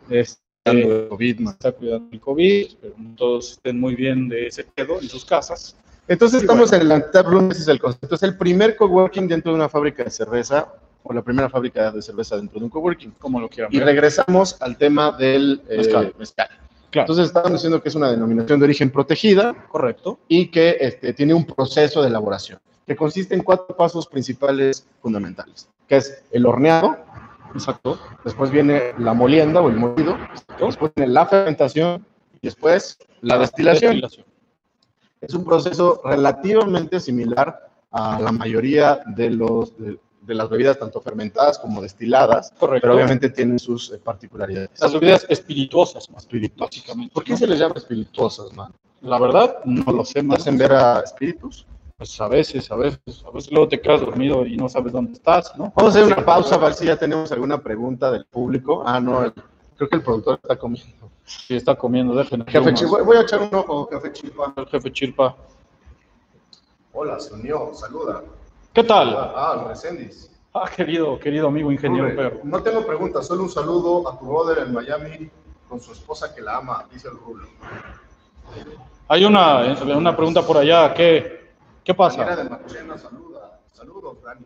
Este, 0.09 0.41
de 0.65 1.07
COVID, 1.09 1.39
man. 1.39 1.53
está 1.53 1.71
cuidando 1.71 2.09
el 2.11 2.19
COVID, 2.19 2.67
pero 2.81 2.93
todos 3.17 3.51
estén 3.53 3.79
muy 3.79 3.95
bien 3.95 4.29
de 4.29 4.47
ese 4.47 4.63
pedo 4.63 4.99
en 5.01 5.09
sus 5.09 5.25
casas. 5.25 5.75
Entonces 6.07 6.41
estamos 6.41 6.71
en 6.73 6.81
el 6.81 6.91
anti-tap 6.91 7.25
room, 7.27 7.49
ese 7.51 7.61
es 7.61 7.67
el 7.69 7.79
concepto. 7.79 8.15
Es 8.15 8.23
el 8.23 8.37
primer 8.37 8.75
coworking 8.75 9.27
dentro 9.27 9.51
de 9.53 9.55
una 9.57 9.69
fábrica 9.69 10.03
de 10.03 10.11
cerveza 10.11 10.73
o 11.03 11.13
la 11.13 11.21
primera 11.21 11.49
fábrica 11.49 11.91
de 11.91 12.01
cerveza 12.01 12.37
dentro 12.37 12.59
de 12.59 12.65
un 12.65 12.69
coworking. 12.71 13.11
Como 13.19 13.39
lo 13.39 13.49
quieran 13.49 13.73
Y 13.73 13.77
ver. 13.77 13.87
regresamos 13.87 14.61
al 14.61 14.77
tema 14.77 15.11
del 15.11 15.61
eh, 15.69 15.77
Mezcal. 15.77 16.13
mezcal. 16.17 16.47
Claro. 16.89 17.05
Entonces 17.05 17.25
estaban 17.27 17.53
diciendo 17.53 17.81
que 17.81 17.89
es 17.89 17.95
una 17.95 18.11
denominación 18.11 18.59
de 18.59 18.65
origen 18.65 18.91
protegida 18.91 19.53
Correcto. 19.69 20.19
y 20.27 20.47
que 20.47 20.77
este, 20.79 21.13
tiene 21.13 21.33
un 21.33 21.45
proceso 21.45 22.01
de 22.01 22.09
elaboración 22.09 22.59
que 22.85 22.95
consiste 22.95 23.33
en 23.33 23.43
cuatro 23.43 23.75
pasos 23.75 24.07
principales 24.07 24.85
fundamentales, 25.01 25.69
que 25.87 25.97
es 25.97 26.23
el 26.31 26.45
horneado, 26.45 26.97
Exacto. 27.53 27.97
después 28.23 28.51
viene 28.51 28.93
la 28.97 29.13
molienda 29.13 29.61
o 29.61 29.69
el 29.69 29.75
molido, 29.77 30.17
después 30.59 30.91
viene 30.95 31.11
la 31.13 31.25
fermentación 31.25 32.05
y 32.41 32.47
después 32.47 32.97
la 33.21 33.37
destilación. 33.37 34.01
Es 35.21 35.33
un 35.33 35.45
proceso 35.45 36.01
relativamente 36.03 36.99
similar 36.99 37.69
a 37.91 38.19
la 38.19 38.31
mayoría 38.31 38.99
de, 39.15 39.29
los, 39.29 39.77
de, 39.77 39.97
de 40.25 40.33
las 40.35 40.49
bebidas, 40.49 40.79
tanto 40.79 41.01
fermentadas 41.01 41.59
como 41.59 41.81
destiladas, 41.81 42.51
Correcto. 42.57 42.81
pero 42.83 42.95
obviamente 42.95 43.29
tienen 43.29 43.59
sus 43.59 43.91
eh, 43.91 43.97
particularidades. 43.97 44.79
Las 44.79 44.93
bebidas 44.93 45.25
espirituosas, 45.29 46.09
más 46.09 46.27
básicamente. 46.57 47.13
¿Por 47.13 47.23
qué 47.23 47.35
se 47.37 47.47
les 47.47 47.59
llama 47.59 47.75
espirituosas, 47.77 48.53
man? 48.53 48.71
La 49.01 49.19
verdad, 49.19 49.57
no 49.65 49.91
lo 49.91 50.05
sé 50.05 50.21
¿Me 50.21 50.29
más. 50.29 50.39
hacen 50.39 50.57
ver 50.57 50.71
a 50.73 51.01
espíritus? 51.01 51.65
Pues 51.97 52.19
a 52.21 52.27
veces, 52.27 52.71
a 52.71 52.75
veces, 52.75 53.23
a 53.25 53.31
veces 53.31 53.51
luego 53.51 53.67
te 53.67 53.79
quedas 53.79 54.01
dormido 54.01 54.45
y 54.45 54.55
no 54.57 54.67
sabes 54.69 54.93
dónde 54.93 55.13
estás, 55.13 55.55
¿no? 55.57 55.71
Vamos 55.75 55.95
a 55.95 55.99
hacer 55.99 56.13
una 56.13 56.25
pausa, 56.25 56.55
a 56.55 56.57
ver 56.57 56.73
si 56.73 56.85
ya 56.85 56.97
tenemos 56.97 57.31
alguna 57.31 57.61
pregunta 57.61 58.11
del 58.11 58.25
público. 58.25 58.81
Ah, 58.85 58.99
no, 58.99 59.23
el- 59.23 59.33
creo 59.77 59.89
que 59.89 59.95
el 59.97 60.01
productor 60.03 60.39
está 60.41 60.55
comiendo. 60.57 61.09
Si 61.25 61.55
está 61.55 61.75
comiendo, 61.75 62.15
déjenme. 62.15 62.45
Jefe 62.47 62.73
Chilpa, 62.73 63.01
voy 63.03 63.17
a 63.17 63.21
echar 63.21 63.41
un 63.41 63.53
ojo, 63.53 63.87
jefe 63.91 64.11
Chilpa. 64.11 64.53
El 64.57 64.65
jefe 64.67 64.91
Chilpa. 64.91 65.35
Hola, 66.93 67.19
se 67.19 67.33
unió, 67.33 67.71
saluda. 67.73 68.23
¿Qué 68.73 68.83
tal? 68.83 69.15
Ah, 69.35 69.65
Recendis. 69.67 70.29
Ah, 70.53 70.69
querido, 70.69 71.19
querido 71.19 71.47
amigo 71.47 71.71
ingeniero 71.71 72.15
perro. 72.15 72.39
No 72.43 72.61
tengo 72.61 72.85
preguntas, 72.85 73.25
solo 73.27 73.43
un 73.43 73.49
saludo 73.49 74.07
a 74.07 74.17
tu 74.19 74.25
brother 74.25 74.59
en 74.59 74.73
Miami 74.73 75.29
con 75.67 75.79
su 75.79 75.91
esposa 75.93 76.33
que 76.33 76.41
la 76.41 76.57
ama, 76.57 76.85
dice 76.91 77.07
el 77.07 77.15
Rulo. 77.17 77.47
Hay 79.07 79.25
una, 79.25 79.73
eh, 79.73 79.95
una 79.95 80.15
pregunta 80.15 80.41
por 80.45 80.57
allá. 80.57 80.93
¿Qué, 80.93 81.51
qué 81.83 81.93
Daniela 81.93 82.25
pasa? 82.25 82.35
de 82.43 82.49
Marchena, 82.49 82.97
saluda. 82.97 83.59
Saludos, 83.73 84.21
Dani. 84.23 84.45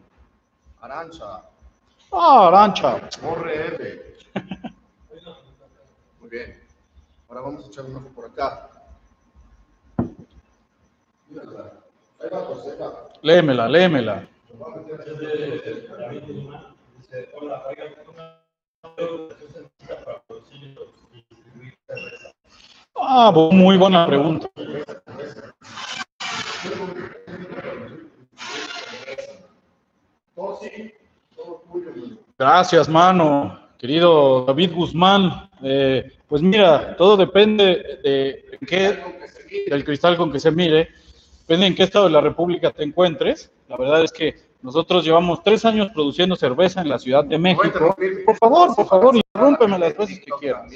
Arancha, 0.81 1.41
Ah, 2.11 2.47
Arancha. 2.47 3.01
Morre 3.21 3.67
F. 3.67 4.15
Muy 6.21 6.29
bien. 6.29 6.63
Ahora 7.27 7.41
vamos 7.41 7.65
a 7.65 7.67
echar 7.67 7.83
un 7.85 7.97
ojo 7.97 8.07
por 8.15 8.25
acá. 8.25 8.69
Mírala. 11.29 11.73
Léemela, 13.21 13.67
léemela. 13.67 14.27
Ah, 22.95 23.31
muy 23.31 23.77
buena 23.77 24.07
pregunta. 24.07 24.49
Gracias, 32.37 32.87
mano. 32.89 33.59
Querido 33.77 34.45
David 34.45 34.73
Guzmán. 34.73 35.49
Eh, 35.63 36.11
pues 36.27 36.41
mira, 36.41 36.95
todo 36.97 37.17
depende 37.17 37.99
de 38.03 38.59
qué, 38.67 38.99
del 39.69 39.83
cristal 39.83 40.17
con 40.17 40.31
que 40.31 40.39
se 40.39 40.51
mire. 40.51 40.89
Depende 41.47 41.67
en 41.67 41.75
qué 41.75 41.83
estado 41.83 42.05
de 42.05 42.11
la 42.11 42.19
República 42.19 42.71
te 42.71 42.83
encuentres. 42.83 43.49
La 43.69 43.77
verdad 43.77 44.03
es 44.03 44.11
que 44.11 44.35
nosotros 44.61 45.05
llevamos 45.05 45.41
tres 45.43 45.63
años 45.63 45.87
produciendo 45.93 46.35
cerveza 46.35 46.81
en 46.81 46.89
la 46.89 46.99
Ciudad 46.99 47.23
de 47.23 47.37
México. 47.37 47.95
Por 48.25 48.35
favor, 48.35 48.75
por 48.75 48.85
favor, 48.85 49.15
interrúmpeme 49.15 49.79
las 49.79 49.95
veces 49.95 50.19
que 50.19 50.31
quieras. 50.41 50.69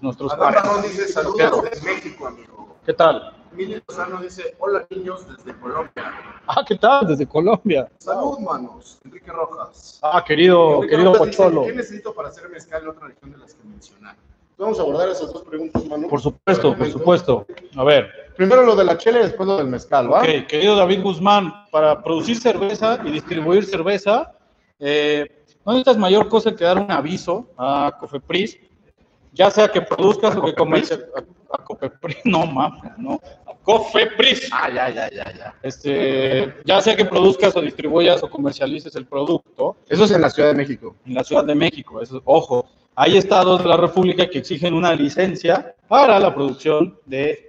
Nuestros 0.00 0.32
Adán 0.32 0.82
dice 0.82 1.08
saludos 1.08 1.64
desde 1.68 1.84
México, 1.84 2.24
amigo. 2.24 2.76
¿Qué 2.86 2.92
tal? 2.94 3.32
Emilio 3.52 3.82
Lozano 3.88 4.20
dice 4.22 4.54
hola 4.60 4.86
niños 4.90 5.26
desde 5.28 5.58
Colombia. 5.58 6.12
Ah, 6.46 6.62
¿qué 6.64 6.76
tal? 6.76 7.08
Desde 7.08 7.26
Colombia. 7.26 7.88
Salud, 7.98 8.38
manos. 8.38 9.00
Enrique 9.04 9.32
Rojas. 9.32 9.98
Ah, 10.04 10.22
querido, 10.24 10.76
Enrique 10.76 10.90
querido 10.90 11.14
Rojas 11.14 11.26
dice, 11.26 11.42
Pocholo. 11.42 11.62
¿Qué 11.64 11.72
necesito 11.72 12.14
para 12.14 12.28
hacer 12.28 12.48
mezcal 12.48 12.84
en 12.84 12.88
otra 12.90 13.08
región 13.08 13.32
de 13.32 13.38
las 13.38 13.54
que 13.54 13.64
mencionaron? 13.66 14.20
Vamos 14.56 14.78
a 14.78 14.82
abordar 14.82 15.08
esas 15.08 15.32
dos 15.32 15.42
preguntas, 15.42 15.84
Manu. 15.86 16.08
Por 16.08 16.20
supuesto, 16.20 16.76
por 16.76 16.90
supuesto. 16.92 17.46
A 17.74 17.82
ver, 17.82 18.25
Primero 18.36 18.62
lo 18.64 18.76
de 18.76 18.84
la 18.84 18.98
chela 18.98 19.20
y 19.20 19.22
después 19.22 19.46
lo 19.46 19.56
del 19.56 19.68
mezcal, 19.68 20.12
¿va? 20.12 20.20
Ok, 20.20 20.46
querido 20.46 20.76
David 20.76 21.02
Guzmán, 21.02 21.52
para 21.70 22.02
producir 22.02 22.36
cerveza 22.36 22.98
y 23.04 23.10
distribuir 23.10 23.64
cerveza, 23.64 24.32
eh, 24.78 25.26
no 25.64 25.72
necesitas 25.72 25.96
mayor 25.96 26.28
cosa 26.28 26.54
que 26.54 26.64
dar 26.64 26.78
un 26.78 26.90
aviso 26.90 27.48
a 27.56 27.96
Cofepris, 27.98 28.58
ya 29.32 29.50
sea 29.50 29.68
que 29.68 29.82
produzcas 29.82 30.36
o 30.36 30.42
que 30.42 30.54
comercialices. 30.54 31.10
A, 31.14 31.56
a 31.56 31.64
Cofepris, 31.64 32.18
no, 32.24 32.46
mames, 32.46 32.92
no. 32.98 33.20
A 33.46 33.54
COFEPRIS. 33.62 34.48
Ah, 34.52 34.68
ya, 34.70 34.88
ya, 34.90 35.10
ya, 35.10 35.32
ya. 35.32 35.54
Este, 35.62 36.54
ya 36.64 36.80
sea 36.80 36.96
que 36.96 37.04
produzcas 37.04 37.56
o 37.56 37.60
distribuyas 37.60 38.22
o 38.22 38.30
comercialices 38.30 38.94
el 38.96 39.06
producto 39.06 39.76
Eso 39.88 40.04
es 40.04 40.10
en 40.12 40.20
la 40.20 40.30
Ciudad 40.30 40.50
de 40.50 40.54
México. 40.54 40.94
en 41.04 41.14
la 41.14 41.24
Ciudad 41.24 41.44
de 41.44 41.54
México, 41.54 42.00
eso, 42.00 42.22
ojo, 42.24 42.66
hay 42.94 43.16
estados 43.16 43.62
de 43.62 43.68
la 43.68 43.76
República 43.76 44.28
que 44.28 44.38
exigen 44.38 44.72
una 44.72 44.94
licencia 44.94 45.74
para 45.88 46.18
la 46.18 46.34
producción 46.34 46.98
de 47.04 47.45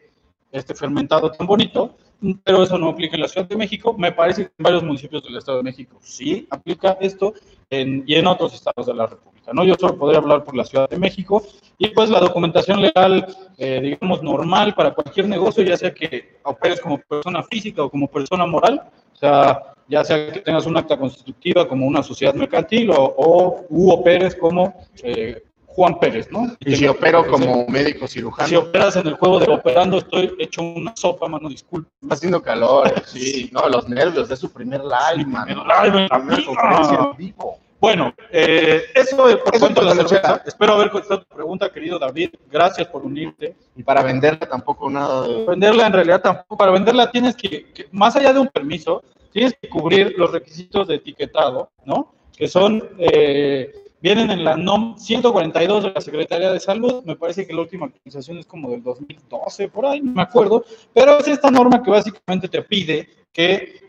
este 0.58 0.76
fermentado 0.76 1.32
tan 1.32 1.48
bonito, 1.48 1.96
pero 2.44 2.64
eso 2.64 2.78
no 2.78 2.90
aplica 2.90 3.16
en 3.16 3.22
la 3.22 3.28
Ciudad 3.28 3.48
de 3.48 3.56
México. 3.56 3.96
Me 3.98 4.12
parece 4.12 4.46
que 4.46 4.52
en 4.58 4.64
varios 4.64 4.84
municipios 4.84 5.24
del 5.24 5.38
Estado 5.38 5.58
de 5.58 5.64
México 5.64 5.98
sí 6.02 6.48
aplica 6.50 6.98
esto 7.00 7.34
y 7.70 8.16
en 8.16 8.28
otros 8.28 8.54
estados 8.54 8.88
de 8.88 8.94
la 8.94 9.08
República. 9.08 9.52
¿no? 9.54 9.64
Yo 9.64 9.76
solo 9.76 9.98
podría 9.98 10.20
hablar 10.20 10.44
por 10.44 10.56
la 10.56 10.64
Ciudad 10.64 10.90
de 10.90 10.98
México 10.98 11.44
y 11.78 11.90
pues 11.90 12.10
la 12.10 12.20
documentación 12.20 12.82
legal, 12.82 13.28
eh, 13.58 13.80
digamos, 13.82 14.24
normal 14.24 14.74
para 14.74 14.94
cualquier 14.94 15.28
negocio, 15.28 15.64
ya 15.64 15.78
sea 15.78 15.94
que 15.94 16.40
operes 16.44 16.82
como 16.82 16.98
persona 17.00 17.44
física 17.44 17.84
o 17.84 17.90
como 17.90 18.08
persona 18.08 18.46
moral, 18.46 18.82
o 19.14 19.16
sea, 19.16 19.74
ya 19.88 20.04
sea 20.04 20.32
que 20.32 20.42
tengas 20.42 20.66
un 20.66 20.78
acta 20.78 20.98
constitutiva 20.98 21.68
como 21.68 21.86
una 21.86 22.04
sociedad 22.04 22.34
mercantil 22.34 22.92
o, 22.92 22.96
o 22.96 23.94
operes 23.94 24.36
como 24.36 24.74
eh, 25.04 25.44
Juan 25.78 26.00
Pérez, 26.00 26.28
¿no? 26.32 26.48
Y 26.62 26.76
si 26.76 26.88
opero 26.88 27.28
como 27.28 27.68
médico 27.68 28.08
cirujano, 28.08 28.50
Si 28.50 28.56
operas 28.56 28.96
en 28.96 29.06
el 29.06 29.14
juego 29.14 29.40
de 29.40 29.48
operando, 29.54 30.00
estoy 30.00 30.34
hecho 30.40 30.64
una 30.64 30.96
sopa, 30.96 31.28
mano, 31.28 31.48
disculpa. 31.50 31.88
está 32.02 32.16
haciendo 32.16 32.42
calor. 32.42 32.92
Sí, 33.06 33.48
no, 33.54 33.70
los 33.70 33.88
nervios, 33.88 34.32
es 34.32 34.40
su 34.40 34.52
primer 34.52 34.82
live, 34.82 35.18
Sí, 35.24 35.26
man. 35.26 35.46
primer 35.46 35.64
live 35.66 36.08
la 36.10 36.18
Primera 36.18 36.38
vida. 36.38 36.46
conferencia 36.48 37.00
en 37.12 37.18
vivo. 37.18 37.60
Bueno, 37.80 38.12
eh, 38.32 38.86
eso 38.96 39.30
es 39.30 39.36
por 39.36 39.60
cuanto 39.60 39.82
a 39.82 39.84
la 39.84 39.94
cerveza. 39.94 40.42
Espero 40.48 40.74
haber 40.74 40.90
contestado 40.90 41.22
tu 41.22 41.36
pregunta, 41.36 41.72
querido 41.72 42.00
David. 42.00 42.32
Gracias 42.52 42.88
por 42.88 43.06
unirte. 43.06 43.56
Y 43.76 43.84
para 43.84 44.02
venderla 44.02 44.50
tampoco 44.50 44.90
nada 44.90 45.28
de... 45.28 45.46
Venderla 45.46 45.86
en 45.86 45.94
realidad 45.94 46.22
tampoco, 46.24 46.58
para 46.58 46.72
venderla 46.72 47.12
tienes 47.12 47.36
que, 47.36 47.72
que- 47.72 47.86
más 47.92 48.16
allá 48.16 48.34
de 48.34 48.40
un 48.40 48.48
permiso, 48.48 49.04
tienes 49.32 49.54
que 49.62 49.70
cubrir 49.70 50.16
los 50.18 50.32
requisitos 50.32 50.88
de 50.88 50.96
etiquetado, 50.96 51.70
¿no? 51.86 52.12
Que 52.36 52.48
son, 52.48 52.84
eh, 52.98 53.72
vienen 54.02 54.32
en 54.32 54.44
la 54.44 54.56
NOM 54.56 54.98
142 54.98 55.84
de 55.84 55.92
la 55.92 56.02
Secretaría 56.02 56.52
de 56.52 56.60
Salud, 56.60 57.04
me 57.04 57.16
parece 57.16 57.46
que 57.48 57.54
la 57.54 57.62
última 57.62 57.88
actualización 57.88 58.38
es 58.38 58.46
como 58.46 58.70
del 58.70 58.84
2012, 58.84 59.70
por 59.70 59.86
ahí, 59.86 60.02
no 60.02 60.14
me 60.14 60.22
acuerdo, 60.22 60.64
pero 60.94 61.20
es 61.20 61.28
esta 61.28 61.50
norma 61.50 61.82
que 61.82 61.92
básicamente 61.92 62.48
te 62.48 62.62
pide 62.62 63.10
que 63.32 63.88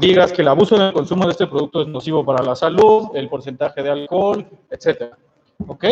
digas 0.00 0.32
que 0.32 0.42
el 0.42 0.48
abuso 0.48 0.76
en 0.76 0.82
el 0.82 0.92
consumo 0.92 1.24
de 1.26 1.32
este 1.32 1.46
producto 1.46 1.82
es 1.82 1.88
nocivo 1.88 2.24
para 2.24 2.44
la 2.44 2.56
salud, 2.56 3.08
el 3.14 3.28
porcentaje 3.28 3.82
de 3.82 3.90
alcohol, 3.90 4.46
etcétera. 4.70 5.16
¿Ok? 5.66 5.84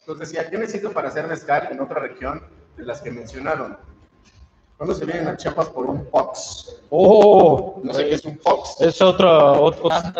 Entonces, 0.00 0.30
decía, 0.30 0.50
¿qué 0.50 0.58
necesito 0.58 0.92
para 0.92 1.08
hacer 1.08 1.26
mezcal 1.28 1.68
en 1.70 1.80
otra 1.80 2.00
región 2.00 2.42
de 2.76 2.84
las 2.84 3.00
que 3.00 3.10
mencionaron? 3.10 3.78
¿Cuándo 4.80 4.94
se 4.94 5.04
vienen 5.04 5.28
a 5.28 5.36
Chiapas 5.36 5.68
por 5.68 5.84
un 5.84 6.06
Fox? 6.06 6.76
Oh, 6.88 7.82
No 7.84 7.92
sé 7.92 8.08
qué 8.08 8.14
es 8.14 8.24
un 8.24 8.38
Fox. 8.38 8.80
Es 8.80 9.02
otra, 9.02 9.52
otra 9.52 10.10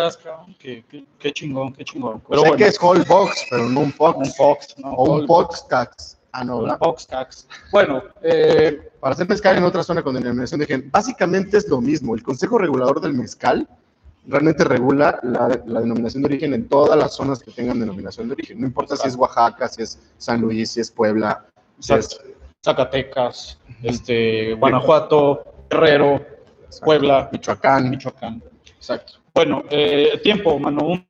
qué, 0.58 0.84
qué, 0.86 1.06
qué 1.18 1.32
chingón, 1.32 1.72
qué 1.72 1.82
chingón. 1.82 2.20
Pero 2.28 2.42
sé 2.42 2.48
bueno, 2.48 2.56
que 2.58 2.68
es 2.68 2.78
Whole 2.78 3.02
Box, 3.08 3.46
pero 3.48 3.70
no 3.70 3.80
un 3.80 3.90
Fox. 3.90 4.18
un 4.18 4.26
Fox, 4.34 4.74
¿no? 4.76 4.92
O 4.92 5.14
un 5.14 5.26
Fox 5.26 5.64
Cax. 5.66 6.18
Ah, 6.32 6.44
no, 6.44 6.58
Un. 6.58 6.76
Fox 6.76 7.06
Tax. 7.06 7.48
Bueno, 7.72 8.02
eh, 8.20 8.90
Para 9.00 9.14
hacer 9.14 9.26
mezcal 9.26 9.56
en 9.56 9.64
otra 9.64 9.82
zona 9.82 10.02
con 10.02 10.14
denominación 10.14 10.58
de 10.58 10.64
origen, 10.64 10.90
básicamente 10.92 11.56
es 11.56 11.66
lo 11.66 11.80
mismo. 11.80 12.14
El 12.14 12.22
Consejo 12.22 12.58
Regulador 12.58 13.00
del 13.00 13.14
Mezcal 13.14 13.66
realmente 14.26 14.62
regula 14.64 15.18
la, 15.22 15.58
la 15.64 15.80
denominación 15.80 16.22
de 16.22 16.26
origen 16.26 16.52
en 16.52 16.68
todas 16.68 16.98
las 16.98 17.14
zonas 17.14 17.42
que 17.42 17.50
tengan 17.50 17.80
denominación 17.80 18.26
de 18.28 18.34
origen. 18.34 18.60
No 18.60 18.66
importa 18.66 18.94
si 18.94 19.08
es 19.08 19.16
Oaxaca, 19.16 19.68
si 19.68 19.84
es 19.84 19.98
San 20.18 20.42
Luis, 20.42 20.72
si 20.72 20.80
es 20.80 20.90
Puebla, 20.90 21.46
si 21.78 21.94
es 21.94 22.20
Zacatecas, 22.62 23.58
este, 23.82 24.54
Guanajuato, 24.54 25.44
Guerrero, 25.70 26.24
Puebla, 26.84 27.28
Michoacán. 27.32 27.90
Michoacán. 27.90 28.42
Exacto. 28.76 29.14
Bueno, 29.34 29.64
eh, 29.70 30.20
tiempo, 30.22 30.58
mano. 30.58 31.06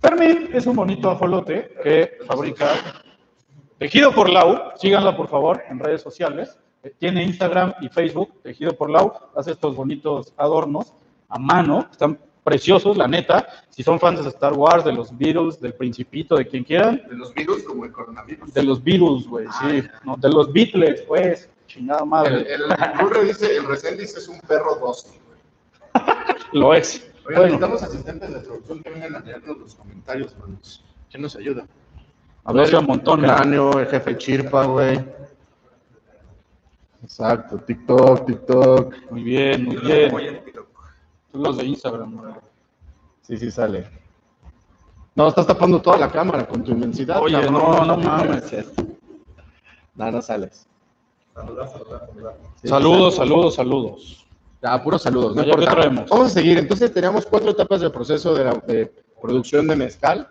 Fermín 0.00 0.50
es 0.52 0.66
un 0.66 0.76
bonito 0.76 1.10
ajolote 1.10 1.74
que 1.82 2.18
fabrica 2.26 2.68
Tejido 3.78 4.12
por 4.12 4.30
Lau. 4.30 4.72
Síganla, 4.76 5.16
por 5.16 5.28
favor, 5.28 5.62
en 5.68 5.78
redes 5.80 6.02
sociales. 6.02 6.58
Eh, 6.82 6.94
Tiene 6.98 7.24
Instagram 7.24 7.74
y 7.80 7.88
Facebook, 7.88 8.42
Tejido 8.42 8.76
por 8.76 8.90
Lau. 8.90 9.12
Hace 9.36 9.52
estos 9.52 9.74
bonitos 9.74 10.32
adornos 10.36 10.94
a 11.28 11.38
mano. 11.38 11.88
Están 11.90 12.18
preciosos, 12.48 12.96
la 12.96 13.06
neta. 13.06 13.46
Si 13.68 13.82
son 13.82 14.00
fans 14.00 14.22
de 14.22 14.28
Star 14.30 14.54
Wars, 14.54 14.84
de 14.84 14.92
los 14.92 15.16
Beatles, 15.16 15.60
del 15.60 15.74
Principito, 15.74 16.36
de 16.36 16.46
quien 16.46 16.64
quieran. 16.64 17.02
De 17.08 17.16
los 17.16 17.34
virus 17.34 17.62
como 17.62 17.84
el 17.84 17.92
coronavirus. 17.92 18.54
De 18.54 18.62
los 18.62 18.82
Beatles, 18.82 19.26
güey, 19.26 19.46
sí. 19.60 19.82
No, 20.04 20.16
de 20.16 20.30
los 20.30 20.52
Beatles, 20.52 21.02
pues. 21.02 21.48
Chingada 21.66 22.00
El, 22.02 22.08
madre. 22.08 22.46
el, 22.54 22.98
Rurre 22.98 23.24
dice, 23.24 23.54
el 23.54 23.66
Resendiz 23.66 24.16
es 24.16 24.26
un 24.28 24.40
perro 24.40 24.76
dócil. 24.76 25.20
Lo 26.52 26.72
es. 26.72 27.06
Oigan, 27.26 27.42
Bueno, 27.42 27.42
necesitamos 27.42 27.82
asistentes 27.82 28.32
de 28.32 28.40
producción 28.40 28.82
que 28.82 28.90
vengan 28.90 29.16
a 29.16 29.20
leernos 29.20 29.58
los 29.58 29.74
comentarios, 29.74 30.34
manos. 30.38 30.82
¿Quién 31.10 31.22
nos 31.22 31.36
ayuda? 31.36 31.66
a 32.44 32.52
ver, 32.52 32.74
un 32.74 32.86
montón. 32.86 33.20
Cráneo, 33.20 33.78
el 33.78 33.86
jefe 33.86 34.16
Chirpa, 34.16 34.64
güey. 34.64 34.98
Exacto, 37.02 37.58
TikTok, 37.58 38.26
TikTok. 38.26 38.94
Muy 39.10 39.22
bien, 39.22 39.64
muy 39.64 39.76
bien. 39.76 40.40
Tú 41.32 41.38
los 41.38 41.56
de 41.56 41.64
Instagram, 41.64 42.16
güey. 42.16 42.32
Sí, 43.22 43.36
sí 43.36 43.50
sale. 43.50 43.88
No, 45.14 45.28
estás 45.28 45.46
tapando 45.46 45.82
toda 45.82 45.98
la 45.98 46.10
cámara 46.10 46.46
con 46.46 46.62
tu 46.62 46.70
inmensidad. 46.72 47.20
Oye, 47.20 47.34
cabrón. 47.34 47.52
no, 47.54 47.84
no 47.84 47.96
mames. 47.98 48.54
No, 49.94 50.10
no 50.12 50.22
sales. 50.22 50.66
Sí, 52.62 52.68
Saludos, 52.68 53.16
saludos, 53.16 53.54
saludos. 53.54 54.26
Ya, 54.62 54.82
puros 54.82 55.02
saludos. 55.02 55.36
No 55.36 55.42
Ya, 55.42 55.52
¿qué 55.52 55.60
importa. 55.60 55.80
traemos? 55.80 56.10
Vamos 56.10 56.26
a 56.26 56.30
seguir. 56.30 56.58
Entonces, 56.58 56.92
teníamos 56.92 57.26
cuatro 57.26 57.50
etapas 57.50 57.80
del 57.80 57.92
proceso 57.92 58.34
de, 58.34 58.44
la, 58.44 58.52
de 58.66 58.92
producción 59.20 59.66
de 59.68 59.76
mezcal. 59.76 60.28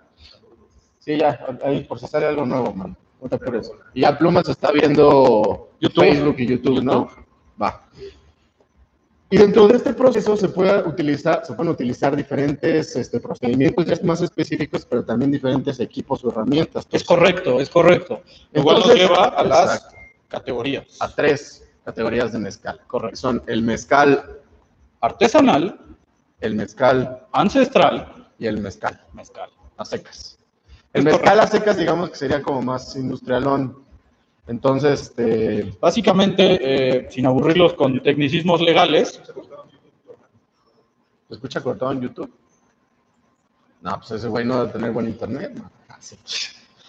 Sí, 0.99 1.17
ya, 1.17 1.39
ahí 1.63 1.83
por 1.85 1.99
si 1.99 2.07
sale 2.07 2.25
algo 2.25 2.45
nuevo, 2.45 2.73
man. 2.73 2.95
No 3.21 3.29
te 3.29 3.35
apures. 3.35 3.71
Y 3.93 4.01
ya 4.01 4.17
Plumas 4.17 4.47
está 4.49 4.71
viendo 4.71 5.69
YouTube. 5.79 6.03
Facebook 6.03 6.35
y 6.39 6.47
YouTube, 6.47 6.83
¿no? 6.83 7.09
Va. 7.61 7.87
Y 9.29 9.37
dentro 9.37 9.67
de 9.67 9.75
este 9.75 9.93
proceso 9.93 10.37
se 10.37 10.47
puede 10.47 10.87
utilizar, 10.87 11.45
se 11.45 11.53
pueden 11.53 11.73
utilizar 11.73 12.15
diferentes 12.15 12.95
este, 12.95 13.19
procedimientos 13.19 13.85
ya 13.85 13.97
más 14.03 14.21
específicos, 14.21 14.85
pero 14.85 15.03
también 15.03 15.31
diferentes 15.31 15.79
equipos 15.81 16.23
o 16.23 16.29
herramientas. 16.29 16.87
Es 16.91 17.03
correcto, 17.03 17.59
es 17.59 17.69
correcto. 17.69 18.21
Igual 18.53 18.79
nos 18.79 18.95
lleva 18.95 19.25
a 19.25 19.43
las 19.43 19.75
exacto. 19.75 19.97
categorías. 20.29 20.97
a 21.01 21.09
tres 21.09 21.67
categorías 21.83 22.31
de 22.31 22.39
mezcal. 22.39 22.79
Correcto. 22.87 23.17
Son 23.17 23.43
el 23.47 23.63
mezcal, 23.63 24.39
Artesanal, 25.01 25.77
el 26.39 26.55
mezcal 26.55 27.27
ancestral, 27.33 28.29
y 28.39 28.47
el 28.47 28.59
mezcal 28.59 28.99
mezcal. 29.13 29.49
a 29.77 29.83
secas. 29.83 30.37
El 30.93 31.05
Es 31.05 31.13
mezcal 31.13 31.39
a 31.39 31.47
secas, 31.47 31.77
digamos 31.77 32.11
que 32.11 32.15
sería 32.15 32.41
como 32.41 32.61
más 32.61 32.95
industrialón. 32.95 33.85
Entonces, 34.47 35.01
este, 35.01 35.73
Básicamente, 35.81 36.59
eh, 36.61 37.07
sin 37.11 37.25
aburrirlos 37.25 37.73
con 37.73 38.01
tecnicismos 38.01 38.61
legales, 38.61 39.21
¿se 41.27 41.33
escucha 41.33 41.61
cortado 41.61 41.91
en 41.91 42.01
YouTube? 42.01 42.31
No, 43.81 43.97
pues 43.97 44.11
ese 44.11 44.27
güey 44.27 44.45
no 44.45 44.59
debe 44.59 44.71
tener 44.73 44.91
buen 44.91 45.07
internet. 45.07 45.51
¿no? 45.55 45.69
Ah. 45.89 45.97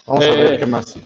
Vamos 0.07 0.23
a 0.25 0.27
Eh, 0.29 0.35
ver 0.35 0.59
qué 0.59 0.65
más. 0.65 0.97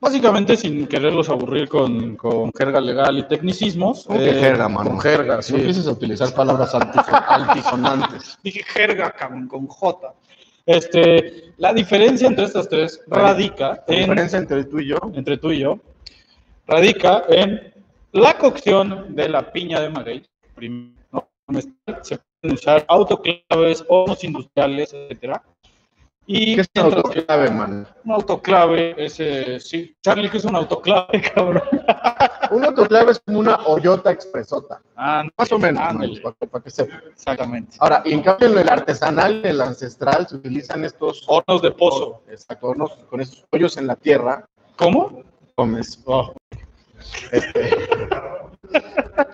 básicamente 0.00 0.56
sin 0.56 0.86
quererlos 0.86 1.28
aburrir 1.28 1.68
con, 1.68 2.16
con 2.16 2.52
jerga 2.52 2.80
legal 2.80 3.18
y 3.18 3.24
tecnicismos. 3.28 4.04
¿Cómo 4.06 4.18
que 4.20 4.30
eh, 4.30 4.34
jerga, 4.40 4.68
mano? 4.68 4.90
Con 4.90 5.00
jerga, 5.00 5.42
sí. 5.42 5.52
No 5.52 5.58
empieces 5.58 5.86
a 5.86 5.90
utilizar 5.92 6.32
palabras 6.34 6.72
altisonantes. 6.74 8.38
Dije 8.42 8.62
jerga, 8.64 9.10
cabrón, 9.12 9.48
con 9.48 9.66
J. 9.66 10.14
Este, 10.66 11.52
la 11.56 11.72
diferencia 11.72 12.28
entre 12.28 12.44
estas 12.44 12.68
tres 12.68 13.00
radica 13.06 13.82
La 13.86 13.94
en 13.94 14.00
diferencia 14.00 14.38
entre 14.38 14.64
tú 14.64 14.78
y 14.78 14.88
yo, 14.88 14.98
entre 15.14 15.36
tú 15.36 15.50
y 15.50 15.60
yo, 15.60 15.80
radica 16.66 17.24
en 17.28 17.72
la 18.12 18.36
cocción 18.38 19.14
de 19.14 19.28
la 19.28 19.52
piña 19.52 19.80
de 19.80 19.90
maguey. 19.90 20.22
Primero, 20.54 20.94
¿no? 21.10 21.28
se 22.02 22.18
pueden 22.40 22.54
usar 22.54 22.84
autoclaves, 22.88 23.84
hornos 23.88 24.22
industriales, 24.22 24.92
etcétera. 24.92 25.42
Y 26.26 26.54
¿qué 26.54 26.60
es 26.62 26.68
mientras- 26.74 27.04
autoclave, 27.04 27.50
man? 27.50 27.86
un 28.04 28.12
autoclave, 28.12 28.94
ese, 28.96 29.58
sí, 29.58 29.96
Charlie, 30.02 30.30
que 30.30 30.36
es 30.38 30.44
un 30.44 30.54
autoclave, 30.54 31.20
cabrón. 31.34 31.62
Un 32.50 32.64
autoclave 32.64 33.12
es 33.12 33.20
como 33.26 33.40
una 33.40 33.56
hoyota 33.66 34.10
expresota. 34.12 34.80
Ah, 34.96 35.24
Más 35.36 35.50
o 35.52 35.58
menos, 35.58 35.82
ándale, 35.82 36.20
para, 36.20 36.34
para 36.36 36.62
que 36.64 36.70
sepa. 36.70 37.00
exactamente. 37.12 37.76
Ahora, 37.80 38.02
en 38.04 38.22
cambio 38.22 38.48
en 38.52 38.58
el 38.58 38.68
artesanal, 38.68 39.40
en 39.40 39.46
el 39.46 39.60
ancestral, 39.60 40.28
se 40.28 40.36
utilizan 40.36 40.84
estos 40.84 41.24
Hornos 41.26 41.60
de 41.62 41.72
pozo. 41.72 42.22
Exacto, 42.28 42.68
hornos 42.68 42.92
con 43.10 43.20
estos 43.20 43.44
hoyos 43.50 43.76
en 43.76 43.88
la 43.88 43.96
tierra. 43.96 44.46
¿Cómo? 44.76 45.22
Comes. 45.56 46.00
Oh, 46.06 46.32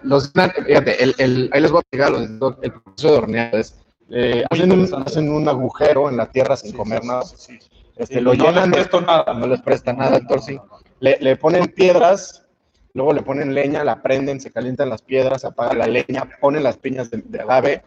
Los, 0.02 0.33
fíjate, 0.33 1.02
el, 1.02 1.14
el- 1.18 1.50
ahí 1.52 1.61
les 1.61 1.71
voy 1.71 1.83
a 2.02 2.11
lo- 2.11 2.18
el 2.62 2.73
proceso 2.73 3.12
de 3.12 3.18
horneado. 3.18 3.59
Es, 3.59 3.78
eh, 4.10 4.44
hacen, 4.50 4.64
un, 4.72 4.78
interesante. 4.80 5.10
hacen 5.10 5.28
un 5.30 5.48
agujero 5.48 6.08
en 6.08 6.16
la 6.16 6.26
tierra 6.30 6.56
sin 6.56 6.76
comer 6.76 7.04
nada. 7.04 7.22
sí. 7.24 7.58
Este, 7.96 8.20
lo 8.20 8.32
no 8.34 8.44
llenan 8.44 8.70
les 8.70 8.78
presto 8.78 9.00
nada. 9.00 9.34
no 9.34 9.46
les 9.48 9.60
presta 9.60 9.92
nada, 9.92 10.20
sí. 10.40 10.58
Le, 11.00 11.18
le 11.20 11.36
ponen 11.36 11.66
piedras, 11.66 12.44
luego 12.94 13.12
le 13.12 13.22
ponen 13.22 13.54
leña, 13.54 13.82
la 13.82 14.00
prenden, 14.02 14.40
se 14.40 14.52
calientan 14.52 14.88
las 14.88 15.02
piedras, 15.02 15.40
se 15.40 15.48
apaga 15.48 15.74
la 15.74 15.86
leña, 15.88 16.28
ponen 16.40 16.62
las 16.62 16.76
piñas 16.76 17.10
de, 17.10 17.22
de 17.24 17.40
agave, 17.40 17.82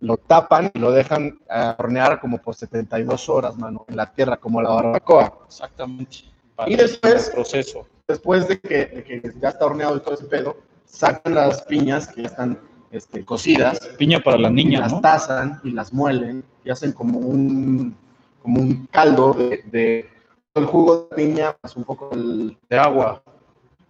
lo 0.00 0.18
tapan 0.18 0.70
y 0.74 0.78
lo 0.78 0.92
dejan 0.92 1.38
a 1.48 1.74
hornear 1.78 2.20
como 2.20 2.38
por 2.38 2.54
72 2.54 3.28
horas, 3.30 3.56
mano, 3.56 3.86
en 3.88 3.96
la 3.96 4.12
tierra, 4.12 4.36
como 4.36 4.60
la 4.60 4.68
barbacoa. 4.70 5.38
Exactamente. 5.46 6.18
Y 6.66 6.76
después- 6.76 7.28
el 7.28 7.32
proceso. 7.34 7.86
Después 8.06 8.48
de 8.48 8.58
que, 8.60 8.86
de 8.86 9.04
que 9.04 9.32
ya 9.40 9.50
está 9.50 9.66
horneado 9.66 9.96
y 9.96 10.00
todo 10.00 10.14
ese 10.14 10.24
pedo, 10.24 10.56
sacan 10.84 11.34
las 11.34 11.62
piñas 11.62 12.08
que 12.08 12.22
ya 12.22 12.28
están 12.28 12.58
este, 12.90 13.24
cocidas, 13.24 13.80
Piña 13.98 14.20
para 14.20 14.38
la 14.38 14.48
y 14.48 14.52
niña, 14.52 14.80
las 14.80 14.92
¿no? 14.92 15.00
tasan 15.00 15.60
y 15.64 15.70
las 15.72 15.92
muelen 15.92 16.44
y 16.64 16.70
hacen 16.70 16.92
como 16.92 17.18
un, 17.18 17.94
como 18.42 18.60
un 18.60 18.86
caldo 18.90 19.32
de, 19.34 19.62
de 19.70 20.08
el 20.54 20.64
jugo 20.66 21.08
de 21.10 21.16
piña 21.16 21.56
más 21.62 21.76
un 21.76 21.84
poco 21.84 22.10
el, 22.12 22.56
De 22.68 22.78
agua. 22.78 23.22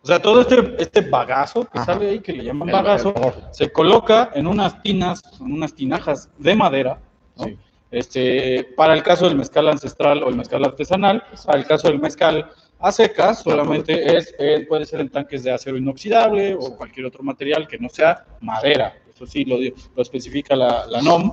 O 0.02 0.06
sea, 0.06 0.20
todo 0.22 0.40
este, 0.42 0.74
este 0.82 1.00
bagazo 1.02 1.64
que 1.64 1.78
Ajá. 1.78 1.94
sale 1.94 2.10
ahí, 2.10 2.20
que 2.20 2.32
le 2.32 2.44
llaman 2.44 2.68
el- 2.68 2.74
bagazo, 2.74 3.12
el- 3.16 3.54
se 3.54 3.70
coloca 3.72 4.30
en 4.34 4.46
unas 4.46 4.80
tinas, 4.82 5.20
en 5.40 5.52
unas 5.52 5.74
tinajas 5.74 6.28
de 6.38 6.54
madera, 6.54 6.98
¿no? 7.36 7.44
Sí. 7.44 7.58
este, 7.90 8.64
para 8.76 8.94
el 8.94 9.02
caso 9.02 9.26
del 9.26 9.36
mezcal 9.36 9.68
ancestral 9.68 10.22
o 10.22 10.28
el 10.28 10.36
mezcal 10.36 10.64
artesanal, 10.64 11.22
para 11.46 11.58
el 11.58 11.66
caso 11.66 11.88
del 11.88 11.98
mezcal 12.00 12.48
a 12.80 12.92
secas, 12.92 13.40
solamente 13.42 14.16
es, 14.16 14.34
eh, 14.38 14.64
puede 14.68 14.86
ser 14.86 15.00
en 15.00 15.08
tanques 15.08 15.42
de 15.42 15.50
acero 15.50 15.76
inoxidable 15.76 16.54
o 16.54 16.76
cualquier 16.76 17.06
otro 17.06 17.22
material 17.22 17.66
que 17.66 17.78
no 17.78 17.88
sea 17.88 18.24
madera, 18.40 18.94
eso 19.12 19.26
sí 19.26 19.44
lo, 19.44 19.56
lo 19.58 20.02
especifica 20.02 20.54
la, 20.54 20.86
la 20.86 21.02
NOM. 21.02 21.32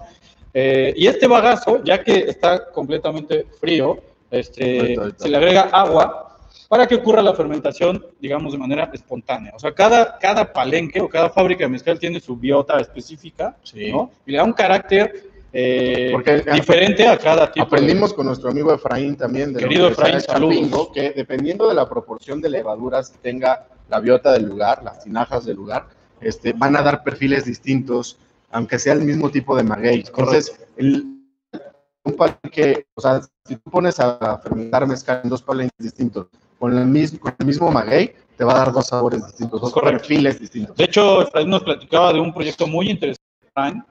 Eh, 0.54 0.94
y 0.96 1.08
este 1.08 1.28
bagazo, 1.28 1.84
ya 1.84 2.04
que 2.04 2.18
está 2.18 2.72
completamente 2.72 3.46
frío, 3.60 3.98
este, 4.32 4.80
Ahorita, 4.80 5.02
ahorita. 5.02 5.20
se 5.24 5.30
le 5.30 5.38
agrega 5.38 5.62
agua 5.72 6.22
para 6.68 6.88
que 6.88 6.96
ocurra 6.96 7.22
la 7.22 7.34
fermentación, 7.36 8.04
digamos, 8.20 8.54
de 8.54 8.58
manera 8.58 8.90
espontánea. 8.94 9.52
O 9.56 9.60
sea, 9.60 9.72
cada, 9.74 10.18
cada 10.18 10.52
palenque 10.52 11.00
o 11.00 11.08
cada 11.08 11.30
fábrica 11.30 11.66
de 11.66 11.70
mezcal 11.70 12.00
tiene 12.00 12.20
su 12.20 12.36
biota 12.38 12.80
específica, 12.80 13.56
Sí. 13.64 13.92
¿no? 13.92 14.12
Y 14.26 14.32
le 14.32 14.38
da 14.40 14.44
un 14.46 14.54
carácter 14.54 15.30
eh, 15.58 16.10
Porque- 16.12 16.44
diferente 16.54 17.08
a 17.08 17.18
cada 17.18 17.50
tipo. 17.52 17.66
de- 17.66 17.76
Aprendimos 17.78 18.14
con 18.14 18.26
nuestro 18.26 18.50
amigo 18.50 18.74
Efraín 18.74 19.16
también. 19.16 19.54
De 19.54 19.62
Querido 19.62 19.88
Efraín, 19.88 20.20
saludos. 20.20 20.90
Que 20.94 21.12
dependiendo 21.12 21.70
de 21.70 21.74
la 21.76 21.88
proporción 21.88 22.42
de 22.42 22.50
levaduras 22.50 23.10
que 23.12 23.18
tenga 23.20 23.66
la 23.90 24.00
biota 24.02 24.34
del 24.34 24.44
lugar, 24.46 24.84
las 24.84 25.04
tinajas 25.04 25.46
del 25.46 25.56
lugar, 25.56 25.88
este, 26.20 26.52
van 26.54 26.76
a 26.76 26.82
dar 26.82 27.04
perfiles 27.04 27.46
distintos, 27.46 28.18
aunque 28.52 28.80
sea 28.80 28.94
el 28.94 29.02
mismo 29.02 29.30
tipo 29.30 29.56
de 29.56 29.64
maguey. 29.64 30.04
Entonces, 30.06 30.60
el, 30.76 31.06
un 32.04 32.14
palenque, 32.14 32.86
o 32.94 33.02
sea, 33.02 33.22
si 33.46 33.56
tú 33.56 33.70
pones 33.72 34.00
a 34.00 34.38
fermentar 34.40 34.86
mezcal 34.88 35.22
en 35.24 35.30
dos 35.30 35.42
palenques 35.42 35.78
distintos, 35.80 36.28
con 36.60 36.78
el 36.78 36.86
mismo, 36.86 37.20
con 37.20 37.34
el 37.40 37.46
mismo 37.46 37.72
maguey, 37.72 38.14
te 38.38 38.44
va 38.44 38.54
a 38.56 38.58
dar 38.58 38.72
dos 38.74 38.88
sabores 38.88 39.26
distintos, 39.26 39.62
dos 39.62 39.72
Correcto. 39.72 40.00
perfiles 40.00 40.40
distintos. 40.40 40.76
De 40.76 40.84
hecho, 40.84 41.22
Efraín 41.22 41.50
nos 41.50 41.64
platicaba 41.64 42.12
de 42.12 42.20
un 42.20 42.34
proyecto 42.34 42.68
muy 42.68 42.90
interesante, 42.90 43.24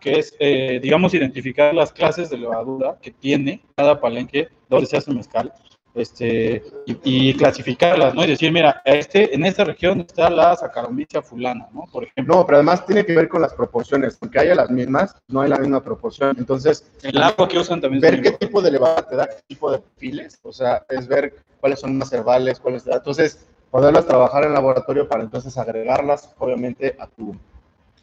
Que 0.00 0.18
es, 0.18 0.34
eh, 0.38 0.78
digamos, 0.82 1.14
identificar 1.14 1.74
las 1.74 1.92
clases 1.92 2.28
de 2.28 2.36
levadura 2.36 2.98
que 3.00 3.10
tiene 3.10 3.62
cada 3.74 3.98
palenque 4.00 4.48
donde 4.68 4.86
se 4.86 4.98
hace 4.98 5.10
mezcal, 5.12 5.52
este, 5.94 6.62
y, 6.86 6.98
y 7.30 7.34
clasificarlas, 7.34 8.14
¿no? 8.14 8.24
Y 8.24 8.26
decir, 8.26 8.50
mira, 8.52 8.82
este, 8.84 9.34
en 9.34 9.44
esta 9.44 9.64
región 9.64 10.00
está 10.00 10.28
la 10.28 10.56
Saccharomyces 10.56 11.24
fulana, 11.24 11.68
¿no? 11.72 11.84
Por 11.90 12.04
ejemplo, 12.04 12.34
No, 12.34 12.44
pero 12.44 12.58
además 12.58 12.84
tiene 12.84 13.06
que 13.06 13.14
ver 13.14 13.28
con 13.28 13.40
las 13.40 13.54
proporciones, 13.54 14.18
aunque 14.20 14.40
haya 14.40 14.54
las 14.54 14.70
mismas, 14.70 15.16
no 15.28 15.40
hay 15.40 15.48
la 15.48 15.58
misma 15.58 15.82
proporción. 15.82 16.36
Entonces, 16.38 16.90
el 17.02 17.22
agua 17.22 17.48
que 17.48 17.58
usan 17.58 17.80
también. 17.80 18.00
ver 18.00 18.14
qué 18.14 18.28
importante. 18.28 18.46
tipo 18.46 18.60
de 18.60 18.70
levadura 18.72 19.08
te 19.08 19.16
da, 19.16 19.26
qué 19.28 19.42
tipo 19.46 19.70
de 19.70 19.78
perfiles, 19.78 20.40
o 20.42 20.52
sea, 20.52 20.84
es 20.88 21.06
ver 21.06 21.36
cuáles 21.60 21.80
son 21.80 21.96
más 21.96 22.12
herbales, 22.12 22.58
cuáles, 22.58 22.86
entonces, 22.86 23.46
poderlas 23.70 24.06
trabajar 24.06 24.44
en 24.44 24.52
laboratorio 24.52 25.08
para 25.08 25.22
entonces 25.22 25.56
agregarlas, 25.56 26.34
obviamente, 26.38 26.96
a 26.98 27.06
tu 27.06 27.36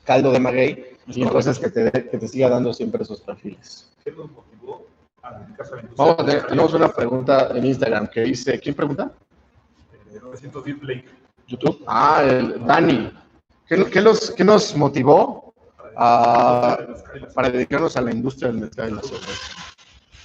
caldo 0.03 0.31
de 0.31 0.39
maguey, 0.39 0.85
y 1.07 1.23
entonces 1.23 1.57
que 1.59 1.69
te, 1.69 1.91
que 1.91 2.17
te 2.17 2.27
siga 2.27 2.49
dando 2.49 2.73
siempre 2.73 3.03
esos 3.03 3.21
perfiles. 3.21 3.91
¿Qué 4.03 4.11
los 4.11 4.29
motivó 4.31 4.87
a 5.21 5.33
dedicarse 5.39 5.73
a 5.73 5.75
la 5.77 5.81
Vamos 5.81 5.99
a 5.99 6.11
industria? 6.11 6.25
tener, 6.25 6.47
tenemos 6.49 6.73
una 6.73 6.87
pregunta 6.93 7.49
en 7.55 7.65
Instagram 7.65 8.07
que 8.07 8.21
dice, 8.21 8.59
¿quién 8.59 8.75
pregunta? 8.75 9.11
Eh, 10.13 10.19
900 10.21 10.63
Deep 10.65 10.83
Lake. 10.83 11.05
YouTube. 11.47 11.83
Ah, 11.87 12.23
el 12.25 12.65
Dani. 12.65 13.11
¿Qué, 13.67 13.85
qué 13.85 14.01
los, 14.01 14.31
qué 14.31 14.43
nos 14.43 14.75
motivó 14.75 15.53
a- 15.95 16.77
para 17.35 17.49
dedicarnos 17.49 17.95
a 17.97 18.01
la 18.01 18.11
industria 18.11 18.49
del 18.51 18.61
mezcal 18.61 18.89
y 18.89 18.95
la 18.95 19.01
cerveza? 19.03 19.55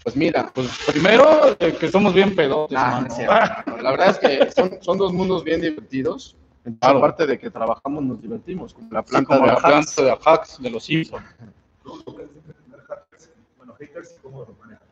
Pues 0.05 0.15
mira, 0.17 0.51
pues 0.55 0.69
Primero, 0.87 1.57
eh, 1.59 1.77
que 1.79 1.91
somos 1.91 2.15
bien 2.15 2.35
pedotes, 2.37 2.79
Ah. 2.81 3.05
La 3.83 3.91
verdad 3.91 4.11
es 4.11 4.19
que 4.19 4.51
son, 4.53 4.79
son 4.81 4.99
dos 4.99 5.13
mundos 5.13 5.43
bien 5.43 5.61
divertidos. 5.61 6.37
Claro. 6.81 6.99
Aparte 6.99 7.27
de 7.27 7.39
que 7.39 7.51
trabajamos, 7.51 8.03
nos 8.05 8.21
divertimos, 8.21 8.75
como 8.75 8.89
la 8.91 9.03
Sí, 9.03 9.11
planta 9.11 9.37
como 9.37 9.47
de 9.49 9.53
la 9.53 9.59
planta 9.61 10.03
de 10.03 10.11
Ajax 10.11 10.61
de 10.61 10.71
los 10.71 10.85
Simpsons. 10.85 11.25
Bueno, 13.57 13.75
haters 13.79 14.15
y 14.19 14.23
cómo 14.23 14.41
lo 14.41 14.55
manejan. 14.61 14.87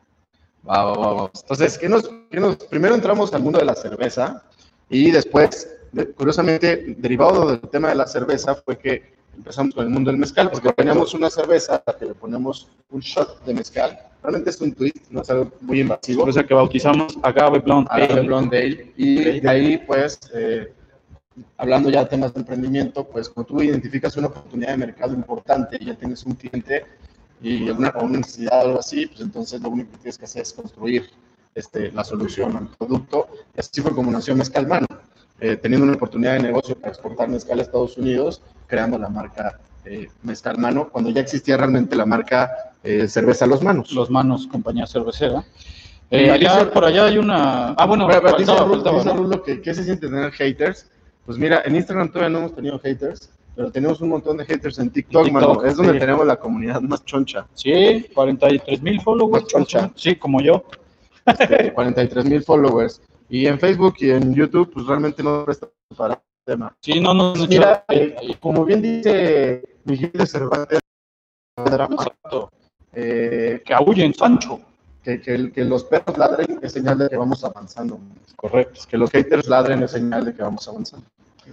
Va, 0.67 0.83
va, 0.85 0.93
va, 0.97 1.13
va. 1.23 1.31
Entonces, 1.41 1.77
¿qué 1.77 1.89
nos, 1.89 2.09
qué 2.31 2.39
nos- 2.39 2.55
primero 2.57 2.95
entramos 2.95 3.33
al 3.33 3.43
mundo 3.43 3.59
de 3.59 3.65
la 3.65 3.75
cerveza 3.75 4.43
y 4.89 5.11
después, 5.11 5.69
de- 5.91 6.11
curiosamente, 6.11 6.95
derivado 6.97 7.47
del 7.51 7.59
tema 7.61 7.89
de 7.89 7.95
la 7.95 8.07
cerveza, 8.07 8.55
fue 8.55 8.77
que 8.77 9.13
empezamos 9.35 9.75
con 9.75 9.83
el 9.83 9.89
mundo 9.89 10.09
del 10.11 10.19
mezcal, 10.19 10.49
porque 10.49 10.71
teníamos 10.73 11.13
una 11.13 11.29
cerveza 11.29 11.75
a 11.75 11.83
la 11.91 11.97
que 11.97 12.05
le 12.05 12.13
ponemos 12.15 12.69
un 12.89 13.01
shot 13.01 13.43
de 13.43 13.53
mezcal. 13.53 13.99
Realmente 14.23 14.49
es 14.49 14.61
un 14.61 14.73
twist, 14.73 15.11
no 15.11 15.21
es 15.21 15.29
algo 15.29 15.51
muy 15.61 15.81
invasivo. 15.81 16.21
Por 16.21 16.29
eso 16.29 16.45
que 16.45 16.53
bautizamos 16.53 17.17
Agave 17.21 17.59
Blonde 17.59 17.89
Ale. 17.91 18.21
Blonde 18.21 18.57
Ale. 18.57 18.93
Y 18.97 19.39
de 19.41 19.49
ahí, 19.49 19.77
pues, 19.85 20.17
eh, 20.33 20.73
hablando 21.57 21.89
ya 21.89 22.01
de 22.03 22.09
temas 22.09 22.33
de 22.33 22.39
emprendimiento, 22.41 23.03
pues 23.05 23.29
cuando 23.29 23.47
tú 23.47 23.61
identificas 23.61 24.15
una 24.17 24.27
oportunidad 24.27 24.71
de 24.71 24.77
mercado 24.77 25.13
importante 25.13 25.77
y 25.79 25.85
ya 25.85 25.95
tienes 25.95 26.23
un 26.25 26.33
cliente 26.35 26.85
y 27.41 27.69
una, 27.69 27.93
una 28.01 28.19
necesidad 28.19 28.59
o 28.63 28.67
algo 28.67 28.79
así, 28.79 29.05
pues 29.07 29.21
entonces 29.21 29.61
lo 29.61 29.69
único 29.69 29.91
que 29.91 29.97
tienes 29.97 30.17
que 30.17 30.25
hacer 30.25 30.41
es 30.43 30.53
construir 30.53 31.09
este, 31.53 31.91
la 31.91 32.03
solución 32.03 32.55
al 32.55 32.67
producto. 32.67 33.27
Y 33.55 33.59
así 33.59 33.81
fue 33.81 33.93
como 33.93 34.11
nació 34.11 34.35
Mezcal 34.35 34.67
Mano, 34.67 34.87
eh, 35.39 35.57
teniendo 35.57 35.85
una 35.85 35.95
oportunidad 35.95 36.33
de 36.33 36.39
negocio 36.43 36.75
para 36.75 36.89
exportar 36.93 37.27
mezcal 37.29 37.59
a 37.59 37.63
Estados 37.63 37.97
Unidos, 37.97 38.41
creando 38.67 38.97
la 38.97 39.09
marca 39.09 39.59
eh, 39.83 40.07
Mezcal 40.23 40.57
Mano, 40.57 40.89
cuando 40.89 41.09
ya 41.11 41.21
existía 41.21 41.57
realmente 41.57 41.95
la 41.95 42.05
marca 42.05 42.73
eh, 42.83 43.07
Cerveza 43.07 43.45
Los 43.45 43.61
Manos. 43.61 43.91
Los 43.91 44.09
Manos, 44.09 44.47
compañía 44.47 44.87
cervecera. 44.87 45.43
Eh, 46.09 46.31
allá, 46.31 46.71
por 46.71 46.85
allá 46.85 47.05
hay 47.05 47.17
una... 47.17 47.71
Ah, 47.71 47.85
bueno, 47.85 48.07
faltaba, 48.09 49.13
Rulo- 49.13 49.27
¿no? 49.27 49.43
Que 49.43 49.61
qué 49.61 49.73
se 49.73 49.83
siente 49.83 50.07
tener 50.07 50.31
haters. 50.31 50.87
Pues 51.25 51.37
mira, 51.37 51.61
en 51.65 51.75
Instagram 51.75 52.09
todavía 52.09 52.29
no 52.29 52.39
hemos 52.39 52.55
tenido 52.55 52.79
haters, 52.79 53.31
pero 53.55 53.71
tenemos 53.71 53.99
un 54.01 54.09
montón 54.09 54.37
de 54.37 54.45
haters 54.45 54.77
en 54.79 54.89
TikTok, 54.91 55.25
TikTok, 55.25 55.41
mano. 55.41 55.63
Es 55.63 55.75
donde 55.75 55.93
sí. 55.93 55.99
tenemos 55.99 56.25
la 56.27 56.35
comunidad 56.35 56.81
más 56.81 57.03
choncha. 57.05 57.47
Sí, 57.53 58.05
43 58.13 58.81
mil 58.81 59.01
followers. 59.01 59.43
Más 59.43 59.51
choncha. 59.51 59.91
Sí, 59.95 60.15
como 60.15 60.41
yo. 60.41 60.63
Este, 61.25 61.73
43 61.73 62.25
mil 62.25 62.43
followers. 62.43 63.01
Y 63.29 63.47
en 63.47 63.59
Facebook 63.59 63.95
y 63.99 64.11
en 64.11 64.35
YouTube, 64.35 64.71
pues 64.71 64.85
realmente 64.85 65.23
no 65.23 65.43
presta 65.45 65.67
para 65.97 66.13
el 66.13 66.19
tema. 66.45 66.75
Sí, 66.81 66.99
no, 66.99 67.13
no, 67.13 67.33
no. 67.33 67.47
Mira, 67.47 67.83
eh, 67.89 68.35
como 68.39 68.63
bien 68.63 68.81
dice 68.81 69.63
Miguel 69.85 70.11
de 70.13 70.27
Cervantes, 70.27 70.79
Exacto. 71.57 72.51
eh, 72.93 73.63
Que 73.65 73.73
aúllen, 73.73 74.13
Sancho. 74.13 74.59
Que, 75.05 75.21
que 75.21 75.35
el- 75.35 75.51
que 75.53 75.63
los 75.63 75.83
perros 75.83 76.17
ladren 76.17 76.59
es 76.61 76.71
señal 76.73 76.97
de 76.97 77.07
que 77.07 77.15
vamos 77.15 77.43
avanzando. 77.43 77.99
Correcto. 78.35 78.81
Que 78.89 78.97
los 78.97 79.09
haters 79.11 79.47
ladren 79.47 79.83
es 79.83 79.91
señal 79.91 80.25
de 80.25 80.33
que 80.33 80.41
vamos 80.41 80.67
avanzando. 80.67 81.05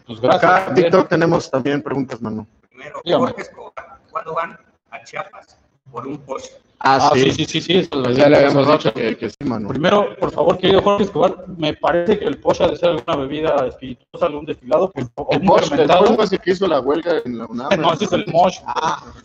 Pues 0.07 0.21
gracias. 0.21 0.43
Acá 0.43 0.59
en 0.61 0.65
también. 0.67 0.87
TikTok 0.91 1.09
tenemos 1.09 1.51
también 1.51 1.83
preguntas, 1.83 2.21
mano. 2.23 2.47
Primero, 2.71 3.01
Dígame. 3.05 3.27
Jorge 3.27 3.43
Escobar, 3.43 3.73
¿cuándo 4.11 4.35
van 4.35 4.59
a 4.91 5.05
Chiapas 5.05 5.59
por 5.91 6.07
un 6.07 6.17
Porsche? 6.19 6.51
Ah, 6.85 7.11
sí, 7.15 7.31
sí, 7.31 7.45
sí, 7.45 7.61
sí. 7.61 7.77
eso 7.79 7.91
Pues 8.03 8.17
ya 8.17 8.29
le 8.29 8.39
habíamos 8.39 8.67
dicho 8.67 8.93
que, 8.93 9.17
que 9.17 9.31
sí, 9.31 9.37
mano. 9.45 9.69
Primero, 9.69 10.17
por 10.19 10.33
favor, 10.33 10.59
querido 10.59 10.83
Jorge 10.83 11.05
Escobar, 11.05 11.45
me 11.57 11.75
parece 11.75 12.19
que 12.19 12.25
el 12.25 12.39
Porsche 12.39 12.65
ha 12.65 12.69
de 12.69 12.77
ser 12.77 12.89
alguna 12.89 13.17
bebida 13.17 13.67
espirituosa, 13.69 14.27
algún 14.27 14.47
destilado, 14.47 14.91
pues, 14.91 15.07
o 15.15 15.29
El 15.31 15.41
un 15.43 15.47
Bosch, 15.47 15.71
el 15.73 15.81
el 15.81 16.41
que 16.41 16.51
hizo 16.51 16.67
la 16.67 16.81
huelga 16.81 17.21
en 17.25 17.39
la 17.39 17.47
UNAM. 17.47 17.81
No, 17.81 17.93
ese 17.93 18.07
es 18.07 18.13
el 18.13 18.25
Mosh. 18.33 18.59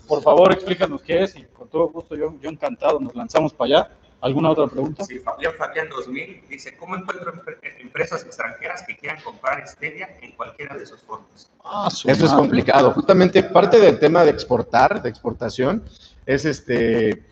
Por 0.07 0.21
favor, 0.21 0.51
explícanos 0.51 1.01
qué 1.01 1.23
es 1.23 1.35
y 1.35 1.43
con 1.45 1.67
todo 1.69 1.87
gusto, 1.87 2.15
yo, 2.15 2.35
yo 2.41 2.49
encantado, 2.49 2.99
nos 2.99 3.15
lanzamos 3.15 3.53
para 3.53 3.79
allá. 3.79 3.89
¿Alguna 4.21 4.49
otra 4.49 4.67
pregunta? 4.67 5.03
Sí, 5.05 5.19
Fabián 5.19 5.53
Fabián 5.57 5.89
2000 5.89 6.43
dice, 6.49 6.75
¿cómo 6.75 6.95
encuentro 6.95 7.31
empre- 7.33 7.57
empresas 7.79 8.23
extranjeras 8.25 8.83
que 8.87 8.97
quieran 8.97 9.21
comprar 9.21 9.67
Stevia 9.67 10.17
en 10.21 10.31
cualquiera 10.31 10.75
de 10.75 10.85
sus 10.85 11.01
formas? 11.01 11.51
Ah, 11.63 11.87
Eso 11.89 12.25
es 12.25 12.33
complicado. 12.33 12.91
Justamente 12.91 13.43
parte 13.43 13.79
del 13.79 13.99
tema 13.99 14.23
de 14.23 14.31
exportar, 14.31 15.01
de 15.01 15.09
exportación, 15.09 15.83
es 16.25 16.45
este 16.45 17.23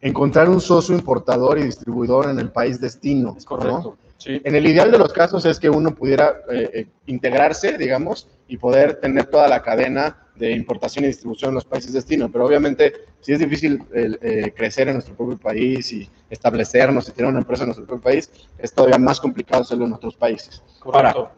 encontrar 0.00 0.48
un 0.48 0.60
socio 0.60 0.96
importador 0.96 1.58
y 1.58 1.62
distribuidor 1.62 2.28
en 2.28 2.38
el 2.40 2.50
país 2.50 2.80
destino. 2.80 3.34
Es 3.38 3.44
correcto. 3.44 3.96
¿no? 3.96 4.01
Sí. 4.22 4.40
En 4.44 4.54
el 4.54 4.64
ideal 4.66 4.92
de 4.92 4.98
los 4.98 5.12
casos 5.12 5.44
es 5.46 5.58
que 5.58 5.68
uno 5.68 5.92
pudiera 5.96 6.42
eh, 6.48 6.70
eh, 6.72 6.86
integrarse, 7.06 7.76
digamos, 7.76 8.28
y 8.46 8.56
poder 8.56 9.00
tener 9.00 9.26
toda 9.26 9.48
la 9.48 9.62
cadena 9.62 10.28
de 10.36 10.52
importación 10.52 11.04
y 11.04 11.08
distribución 11.08 11.48
en 11.48 11.56
los 11.56 11.64
países 11.64 11.92
destino. 11.92 12.30
Pero 12.30 12.46
obviamente, 12.46 12.92
si 13.20 13.32
es 13.32 13.40
difícil 13.40 13.82
eh, 13.92 14.52
crecer 14.54 14.86
en 14.86 14.94
nuestro 14.94 15.16
propio 15.16 15.38
país 15.38 15.92
y 15.92 16.08
establecernos 16.30 17.08
y 17.08 17.12
tener 17.12 17.30
una 17.30 17.40
empresa 17.40 17.64
en 17.64 17.70
nuestro 17.70 17.84
propio 17.84 18.04
país, 18.04 18.30
es 18.58 18.72
todavía 18.72 18.98
más 18.98 19.18
complicado 19.20 19.62
hacerlo 19.62 19.86
en 19.86 19.92
otros 19.92 20.14
países. 20.14 20.62
Correcto. 20.78 21.28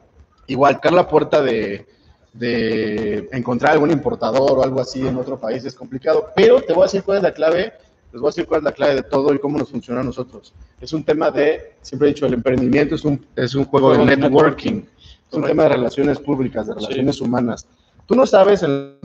Igual, 0.47 0.75
tocar 0.75 0.93
la 0.93 1.09
puerta 1.09 1.41
de, 1.41 1.87
de 2.35 3.29
encontrar 3.33 3.73
algún 3.73 3.93
importador 3.93 4.59
o 4.59 4.63
algo 4.63 4.81
así 4.81 5.07
en 5.07 5.17
otro 5.17 5.41
país 5.41 5.65
es 5.65 5.75
complicado, 5.75 6.33
pero 6.37 6.61
te 6.61 6.75
voy 6.75 6.83
a 6.83 6.87
decir 6.87 7.03
cuál 7.03 7.19
es 7.19 7.23
la 7.23 7.33
clave, 7.33 7.73
les 8.15 8.21
voy 8.21 8.29
a 8.29 8.31
decir 8.31 8.47
cuál 8.47 8.61
es 8.61 8.65
la 8.65 8.73
clave 8.73 8.95
de 8.95 9.03
todo 9.03 9.35
y 9.35 9.41
cómo 9.41 9.59
nos 9.59 9.71
funciona 9.71 10.01
a 10.01 10.05
nosotros. 10.05 10.55
Es 10.81 10.93
un 10.93 11.03
tema 11.03 11.33
de, 11.33 11.75
siempre 11.83 12.09
he 12.09 12.15
dicho, 12.15 12.27
el 12.27 12.35
emprendimiento 12.35 12.95
es 12.95 13.05
un, 13.05 13.27
es 13.35 13.57
un 13.57 13.65
juego 13.65 13.93
de 13.93 14.05
networking, 14.05 14.83
es 15.29 15.37
un 15.37 15.43
tema 15.43 15.65
de 15.65 15.71
relaciones 15.71 16.21
públicas, 16.21 16.69
de 16.69 16.75
relaciones 16.75 17.21
humanas. 17.21 17.67
Tú 18.07 18.15
no 18.15 18.25
sabes 18.25 18.63
en 18.63 18.99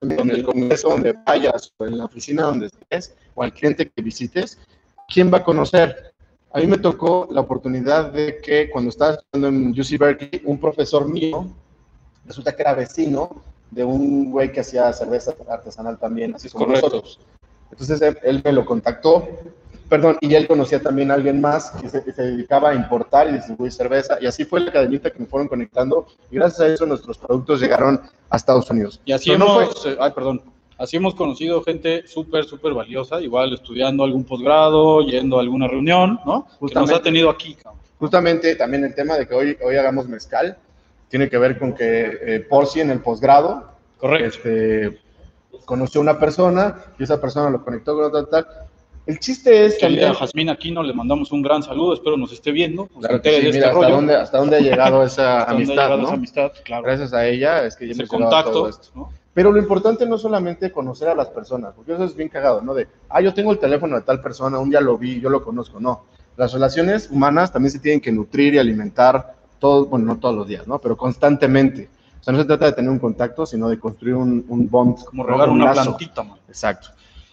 en 0.00 0.28
el 0.28 0.44
congreso 0.44 0.88
donde 0.88 1.14
vayas, 1.24 1.72
o 1.76 1.86
en 1.86 1.98
la 1.98 2.06
oficina 2.06 2.42
donde 2.42 2.66
estés, 2.66 3.16
o 3.36 3.44
al 3.44 3.52
cliente 3.52 3.88
que 3.88 4.02
visites, 4.02 4.58
quién 5.08 5.32
va 5.32 5.38
a 5.38 5.44
conocer. 5.44 6.12
A 6.52 6.58
mí 6.58 6.66
me 6.66 6.78
tocó 6.78 7.28
la 7.30 7.42
oportunidad 7.42 8.10
de 8.10 8.38
que 8.38 8.70
cuando 8.70 8.90
estaba 8.90 9.14
estudiando 9.14 9.48
en 9.48 9.80
UC 9.80 9.98
Berkeley, 9.98 10.42
un 10.44 10.58
profesor 10.58 11.08
mío, 11.08 11.46
resulta 12.26 12.56
que 12.56 12.62
era 12.62 12.74
vecino 12.74 13.40
de 13.70 13.84
un 13.84 14.32
güey 14.32 14.52
que 14.52 14.60
hacía 14.60 14.92
cerveza 14.92 15.32
artesanal 15.48 15.96
también, 15.96 16.34
así 16.34 16.48
como 16.50 16.66
correcto. 16.66 16.88
nosotros. 16.88 17.20
Entonces 17.74 18.00
él, 18.02 18.18
él 18.22 18.40
me 18.44 18.52
lo 18.52 18.64
contactó, 18.64 19.28
perdón, 19.88 20.16
y 20.20 20.32
él 20.34 20.46
conocía 20.46 20.80
también 20.80 21.10
a 21.10 21.14
alguien 21.14 21.40
más 21.40 21.72
que 21.72 21.88
se, 21.88 22.04
que 22.04 22.12
se 22.12 22.22
dedicaba 22.22 22.70
a 22.70 22.74
importar 22.74 23.28
y 23.28 23.32
distribuir 23.32 23.72
cerveza, 23.72 24.16
y 24.20 24.26
así 24.26 24.44
fue 24.44 24.60
la 24.60 24.72
cadenita 24.72 25.10
que 25.10 25.18
me 25.18 25.26
fueron 25.26 25.48
conectando, 25.48 26.06
y 26.30 26.36
gracias 26.36 26.60
a 26.60 26.66
eso 26.68 26.86
nuestros 26.86 27.18
productos 27.18 27.60
llegaron 27.60 28.00
a 28.30 28.36
Estados 28.36 28.70
Unidos. 28.70 29.00
Y 29.04 29.12
así 29.12 29.30
Pero 29.30 29.40
no 29.40 29.62
hemos, 29.62 29.86
eh, 29.86 29.96
ay, 29.98 30.12
perdón, 30.12 30.42
así 30.78 30.96
hemos 30.96 31.16
conocido 31.16 31.62
gente 31.64 32.06
súper, 32.06 32.44
súper 32.44 32.74
valiosa, 32.74 33.20
igual 33.20 33.52
estudiando 33.52 34.04
algún 34.04 34.22
posgrado, 34.22 35.02
yendo 35.02 35.38
a 35.38 35.40
alguna 35.40 35.66
reunión, 35.66 36.20
¿no? 36.24 36.46
Que 36.60 36.74
nos 36.74 36.92
ha 36.92 37.02
tenido 37.02 37.28
aquí, 37.28 37.54
cabrón. 37.54 37.80
Justamente 37.98 38.54
también 38.54 38.84
el 38.84 38.94
tema 38.94 39.16
de 39.16 39.26
que 39.26 39.34
hoy, 39.34 39.56
hoy 39.64 39.76
hagamos 39.76 40.08
mezcal 40.08 40.56
tiene 41.08 41.28
que 41.28 41.38
ver 41.38 41.58
con 41.58 41.74
que 41.74 42.18
eh, 42.22 42.40
Porci 42.40 42.80
en 42.80 42.90
el 42.90 43.00
posgrado 43.00 43.70
Correcto. 43.98 44.26
este, 44.26 44.98
conoció 45.64 46.00
a 46.00 46.02
una 46.02 46.18
persona 46.18 46.76
y 46.98 47.04
esa 47.04 47.20
persona 47.20 47.50
lo 47.50 47.64
conectó 47.64 47.94
con 47.94 48.04
otra 48.04 48.24
tal. 48.26 48.46
El 49.06 49.18
chiste 49.18 49.66
es 49.66 49.74
Querida 49.76 50.06
también... 50.06 50.14
Jazmín 50.14 50.48
Aquino, 50.50 50.82
le 50.82 50.94
mandamos 50.94 51.30
un 51.30 51.42
gran 51.42 51.62
saludo, 51.62 51.92
espero 51.92 52.16
nos 52.16 52.32
esté 52.32 52.52
viendo, 52.52 52.88
nos 52.94 53.04
Claro 53.04 53.20
que 53.20 53.30
sí, 53.30 53.36
este 53.36 53.52
mira, 53.52 53.66
hasta 53.68 53.80
rollo, 53.80 53.94
dónde, 53.96 54.14
hasta 54.16 54.38
dónde 54.38 54.56
ha 54.56 54.60
llegado 54.60 55.02
esa 55.04 55.40
hasta 55.40 55.52
dónde 55.52 55.64
ha 55.64 55.66
amistad, 55.66 55.74
llegado 55.74 55.96
¿no? 55.98 56.04
esa 56.04 56.14
amistad, 56.14 56.52
claro. 56.64 56.82
Gracias 56.84 57.12
a 57.12 57.26
ella 57.26 57.66
es 57.66 57.76
que 57.76 57.84
hemos 57.84 57.98
llegado 57.98 58.14
a 58.36 58.44
todo 58.44 58.62
contacto, 58.62 58.68
esto. 58.68 58.88
¿no? 58.94 59.10
Pero 59.34 59.50
lo 59.50 59.58
importante 59.58 60.06
no 60.06 60.14
es 60.14 60.22
solamente 60.22 60.70
conocer 60.70 61.08
a 61.08 61.14
las 61.14 61.28
personas, 61.28 61.74
porque 61.74 61.92
eso 61.92 62.04
es 62.04 62.14
bien 62.14 62.28
cagado, 62.28 62.62
¿no? 62.62 62.72
De, 62.72 62.86
ah, 63.08 63.20
yo 63.20 63.34
tengo 63.34 63.50
el 63.50 63.58
teléfono 63.58 63.96
de 63.96 64.02
tal 64.02 64.22
persona, 64.22 64.58
un 64.60 64.70
día 64.70 64.80
lo 64.80 64.96
vi, 64.96 65.20
yo 65.20 65.28
lo 65.28 65.42
conozco, 65.42 65.80
no. 65.80 66.04
Las 66.36 66.52
relaciones 66.52 67.10
humanas 67.10 67.52
también 67.52 67.72
se 67.72 67.80
tienen 67.80 68.00
que 68.00 68.12
nutrir 68.12 68.54
y 68.54 68.58
alimentar 68.58 69.34
todos, 69.58 69.88
bueno, 69.88 70.06
no 70.06 70.18
todos 70.18 70.36
los 70.36 70.46
días, 70.46 70.66
¿no? 70.66 70.78
Pero 70.78 70.96
constantemente. 70.96 71.88
O 72.24 72.26
sea, 72.26 72.32
no 72.32 72.40
se 72.40 72.46
trata 72.46 72.64
de 72.64 72.72
tener 72.72 72.90
un 72.90 72.98
contacto, 72.98 73.44
sino 73.44 73.68
de 73.68 73.78
construir 73.78 74.14
un, 74.14 74.46
un 74.48 74.70
bond. 74.70 75.04
Como 75.04 75.24
regar 75.24 75.50
Un 75.50 75.56
una 75.56 75.66
lazo. 75.74 75.82
plantita, 75.90 76.22
man. 76.22 76.38
Exacto. 76.48 76.88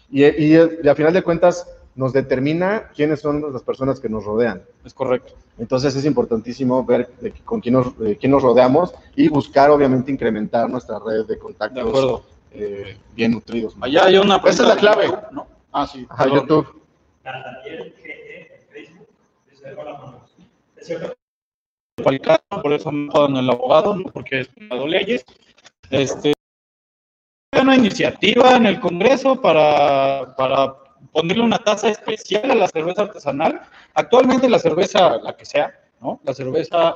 Y, 0.09 0.25
y, 0.25 0.57
y 0.83 0.87
a 0.89 0.95
final 0.95 1.13
de 1.13 1.23
cuentas 1.23 1.65
nos 1.95 2.11
determina 2.11 2.89
quiénes 2.93 3.21
son 3.21 3.53
las 3.53 3.63
personas 3.63 4.01
que 4.01 4.09
nos 4.09 4.25
rodean. 4.25 4.61
Es 4.83 4.93
correcto. 4.93 5.33
Entonces 5.57 5.95
es 5.95 6.03
importantísimo 6.03 6.83
ver 6.83 7.09
de 7.21 7.31
con 7.31 7.61
quién 7.61 7.75
nos, 7.75 7.97
de 7.97 8.17
quién 8.17 8.33
nos 8.33 8.43
rodeamos 8.43 8.93
y 9.15 9.29
buscar, 9.29 9.69
obviamente, 9.69 10.11
incrementar 10.11 10.69
nuestra 10.69 10.99
red 10.99 11.25
de 11.25 11.35
De 11.35 11.39
contactos 11.39 11.87
acuerdo. 11.87 12.23
eh, 12.51 12.97
bien 13.15 13.31
nutridos. 13.31 13.77
Allá 13.79 14.05
hay 14.05 14.17
una 14.17 14.35
Esa 14.37 14.49
es 14.49 14.59
la 14.59 14.73
de 14.75 14.79
clave. 14.81 15.05
YouTube, 15.07 15.31
¿no? 15.31 15.47
Ah, 15.71 15.87
sí. 15.87 16.05
Ajá. 16.09 16.27
YouTube. 16.27 16.81
Manos. 19.73 20.35
Es 20.75 20.87
cierto 20.87 21.13
para 22.01 22.15
el 22.15 22.21
caso, 22.21 22.43
por 22.61 22.73
eso 22.73 22.91
me 22.91 23.11
jodan 23.11 23.37
el 23.37 23.49
abogado, 23.49 23.95
¿no? 23.95 24.03
porque 24.11 24.37
he 24.37 24.41
estudiado 24.41 24.87
leyes. 24.87 25.25
Este, 25.89 26.33
una 27.59 27.75
iniciativa 27.75 28.55
en 28.55 28.65
el 28.65 28.79
Congreso 28.79 29.39
para, 29.41 30.35
para 30.35 30.75
ponerle 31.11 31.43
una 31.43 31.59
tasa 31.59 31.89
especial 31.89 32.51
a 32.51 32.55
la 32.55 32.67
cerveza 32.67 33.03
artesanal. 33.03 33.61
Actualmente 33.93 34.49
la 34.49 34.59
cerveza, 34.59 35.17
la 35.17 35.35
que 35.35 35.45
sea, 35.45 35.73
¿no? 35.99 36.19
La 36.23 36.33
cerveza 36.33 36.95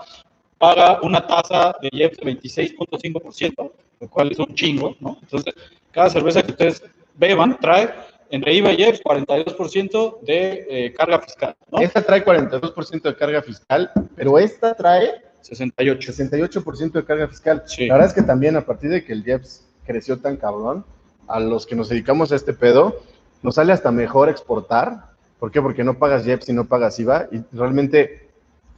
paga 0.58 1.00
una 1.02 1.26
tasa 1.26 1.76
de 1.82 1.90
IEPS 1.92 2.18
de 2.18 2.40
26.5%, 2.40 3.72
lo 4.00 4.10
cual 4.10 4.32
es 4.32 4.40
un 4.40 4.54
chingo, 4.56 4.96
¿no? 5.00 5.18
Entonces, 5.22 5.54
cada 5.92 6.10
cerveza 6.10 6.44
que 6.44 6.52
ustedes 6.52 6.84
beban 7.16 7.58
trae 7.60 7.94
entre 8.30 8.54
IVA 8.54 8.74
y 8.74 8.82
IEPS 8.82 9.04
42% 9.04 10.22
de 10.22 10.68
eh, 10.70 10.94
carga 10.94 11.20
fiscal, 11.20 11.56
¿no? 11.72 11.80
Esta 11.80 12.02
trae 12.02 12.24
42% 12.24 13.02
de 13.02 13.16
carga 13.16 13.42
fiscal, 13.42 13.92
pero 14.16 14.40
esta 14.40 14.74
trae 14.74 15.24
68. 15.42 16.12
68% 16.12 16.92
de 16.92 17.06
carga 17.06 17.28
fiscal. 17.28 17.64
Sí. 17.68 17.88
La 17.88 17.96
verdad 17.96 18.10
es 18.10 18.16
que 18.16 18.24
también 18.24 18.56
a 18.56 18.66
partir 18.66 18.90
de 18.90 19.04
que 19.04 19.14
el 19.14 19.26
IEPS 19.26 19.68
creció 19.86 20.18
tan 20.20 20.38
cabrón, 20.38 20.84
a 21.28 21.40
los 21.40 21.66
que 21.66 21.76
nos 21.76 21.90
dedicamos 21.90 22.32
a 22.32 22.36
este 22.36 22.54
pedo, 22.54 23.02
nos 23.42 23.56
sale 23.56 23.74
hasta 23.74 23.92
mejor 23.92 24.30
exportar. 24.30 25.12
¿Por 25.40 25.52
qué? 25.52 25.62
Porque 25.62 25.84
no 25.84 25.98
pagas 25.98 26.26
IEPS 26.26 26.50
y 26.50 26.54
no 26.54 26.66
pagas 26.66 27.00
IVA 27.00 27.28
y 27.32 27.42
realmente 27.56 28.30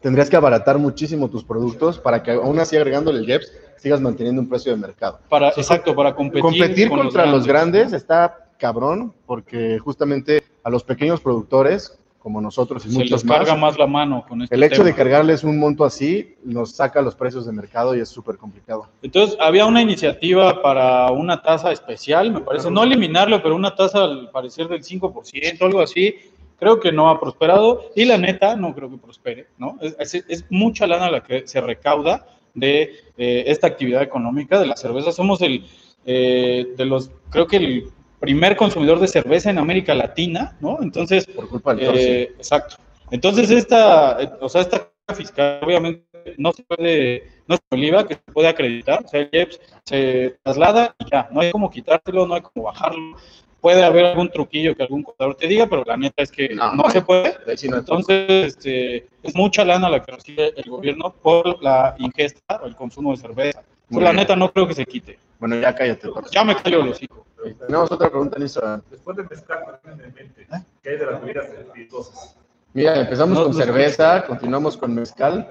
tendrías 0.01 0.29
que 0.29 0.35
abaratar 0.35 0.77
muchísimo 0.77 1.29
tus 1.29 1.43
productos 1.43 1.99
para 1.99 2.23
que 2.23 2.31
aún 2.31 2.59
así 2.59 2.75
agregándole 2.75 3.19
el 3.19 3.29
IEPS 3.29 3.51
sigas 3.77 4.01
manteniendo 4.01 4.41
un 4.41 4.49
precio 4.49 4.71
de 4.71 4.77
mercado. 4.77 5.19
Para, 5.29 5.49
exacto, 5.49 5.95
para 5.95 6.15
competir, 6.15 6.41
Competir 6.41 6.89
con 6.89 6.99
contra 6.99 7.25
los 7.25 7.47
grandes 7.47 7.93
está 7.93 8.46
cabrón 8.57 9.13
porque 9.25 9.79
justamente 9.79 10.43
a 10.63 10.69
los 10.69 10.83
pequeños 10.83 11.21
productores 11.21 11.97
como 12.19 12.41
nosotros 12.41 12.85
y 12.85 12.89
se 12.89 12.95
muchos 12.97 13.23
les 13.23 13.31
carga 13.31 13.53
más, 13.53 13.61
más 13.73 13.77
la 13.79 13.87
mano 13.87 14.25
con 14.27 14.41
este 14.41 14.53
el 14.53 14.61
hecho 14.63 14.83
de 14.83 14.93
cargarles 14.93 15.45
un 15.45 15.57
monto 15.57 15.85
así 15.85 16.35
nos 16.43 16.71
saca 16.71 17.01
los 17.01 17.15
precios 17.15 17.45
de 17.45 17.53
mercado 17.53 17.95
y 17.95 18.01
es 18.01 18.09
súper 18.09 18.35
complicado. 18.37 18.89
Entonces, 19.01 19.37
había 19.39 19.65
una 19.65 19.81
iniciativa 19.81 20.61
para 20.61 21.09
una 21.11 21.41
tasa 21.41 21.71
especial, 21.71 22.31
me 22.33 22.41
parece, 22.41 22.69
no 22.69 22.83
eliminarlo, 22.83 23.41
pero 23.41 23.55
una 23.55 23.73
tasa 23.75 24.03
al 24.03 24.29
parecer 24.31 24.67
del 24.67 24.83
5%, 24.83 25.61
algo 25.61 25.79
así. 25.79 26.15
Creo 26.59 26.79
que 26.81 26.91
no 26.91 27.09
ha 27.09 27.17
prosperado 27.19 27.91
y 27.95 28.03
la 28.03 28.17
neta 28.17 28.55
no 28.57 28.73
creo 28.75 28.89
que 28.89 28.97
prospere, 28.97 29.47
¿no? 29.57 29.77
Es, 29.79 30.13
es- 30.15 30.25
es 30.27 30.45
mucha 30.49 30.85
lana 30.87 31.09
la 31.09 31.23
que 31.23 31.47
se 31.47 31.61
recauda 31.61 32.25
de 32.55 32.93
eh, 33.17 33.43
esta 33.47 33.67
actividad 33.67 34.01
económica 34.01 34.59
de 34.59 34.65
la 34.65 34.75
cerveza. 34.75 35.11
Somos 35.13 35.39
el, 35.43 35.65
eh, 36.05 36.73
de 36.75 36.85
los, 36.85 37.11
creo 37.29 37.45
que 37.47 37.57
el 37.57 37.87
primer 38.19 38.55
consumidor 38.55 38.99
de 38.99 39.07
cerveza 39.07 39.49
en 39.49 39.59
América 39.59 39.93
Latina, 39.93 40.55
¿no? 40.59 40.79
Entonces, 40.81 41.25
Por 41.27 41.49
culpa 41.49 41.75
del. 41.75 41.97
Eh, 41.97 42.23
exacto. 42.37 42.77
Entonces, 43.11 43.49
esta, 43.51 44.21
eh, 44.21 44.29
o 44.41 44.49
sea, 44.49 44.61
esta 44.61 44.89
fiscal 45.15 45.61
obviamente 45.63 46.03
no 46.37 46.51
se 46.51 46.63
puede, 46.63 47.23
no 47.47 47.57
el 47.71 47.83
IVA 47.83 48.07
que 48.07 48.15
se 48.15 48.31
puede 48.33 48.49
acreditar, 48.49 49.03
o 49.05 49.07
sea, 49.07 49.21
el 49.21 49.29
IEPS 49.31 49.59
se 49.85 50.37
traslada 50.43 50.95
y 50.99 51.09
ya, 51.09 51.29
no 51.31 51.39
hay 51.39 51.51
como 51.51 51.69
quitárselo, 51.69 52.27
no 52.27 52.35
hay 52.35 52.41
como 52.41 52.65
bajarlo. 52.65 53.17
Puede 53.61 53.83
haber 53.83 54.05
algún 54.05 54.29
truquillo 54.29 54.75
que 54.75 54.83
algún 54.83 55.03
contador 55.03 55.35
te 55.35 55.47
diga, 55.47 55.67
pero 55.67 55.83
la 55.85 55.97
neta 55.97 56.21
es 56.21 56.31
que 56.31 56.49
No, 56.49 56.89
se 56.89 57.01
puede. 57.01 57.35
Entonces, 57.47 58.55
este, 58.55 59.07
es 59.23 59.35
mucha 59.35 59.65
lana 59.65 59.89
la 59.89 60.03
que 60.03 60.11
recibe 60.11 60.53
el 60.55 60.69
gobierno 60.69 61.13
por 61.21 61.61
la 61.63 61.95
ingesta 61.97 62.61
o 62.61 62.67
el 62.67 62.75
consumo 62.75 63.11
de 63.11 63.17
cerveza. 63.17 63.63
La 63.89 64.13
neta 64.13 64.35
no 64.35 64.51
creo 64.51 64.67
que 64.67 64.75
se 64.75 64.85
quite. 64.85 65.17
Bueno, 65.39 65.55
ya 65.59 65.75
cállate. 65.75 66.09
Ya 66.31 66.43
me 66.43 66.55
cayó 66.55 66.81
el 66.81 66.89
hocico. 66.89 67.25
Tenemos 67.65 67.91
otra 67.91 68.09
pregunta 68.09 68.37
en 68.37 68.43
Instagram. 68.43 68.81
Después 68.89 69.17
de 69.17 69.23
mezclar, 69.23 69.79
¿qué 69.83 69.89
en 69.91 69.97
mente? 69.97 70.47
¿Qué 70.81 70.89
hay 70.89 70.97
de 70.97 71.05
las 71.05 71.21
bebidas 71.21 71.45
espirituosas? 71.47 72.35
Mira, 72.73 72.99
empezamos 72.99 73.37
No, 73.37 73.43
con 73.45 73.53
no 73.53 73.57
cerveza, 73.57 74.25
continuamos 74.25 74.75
con 74.77 74.93
mezcal. 74.93 75.47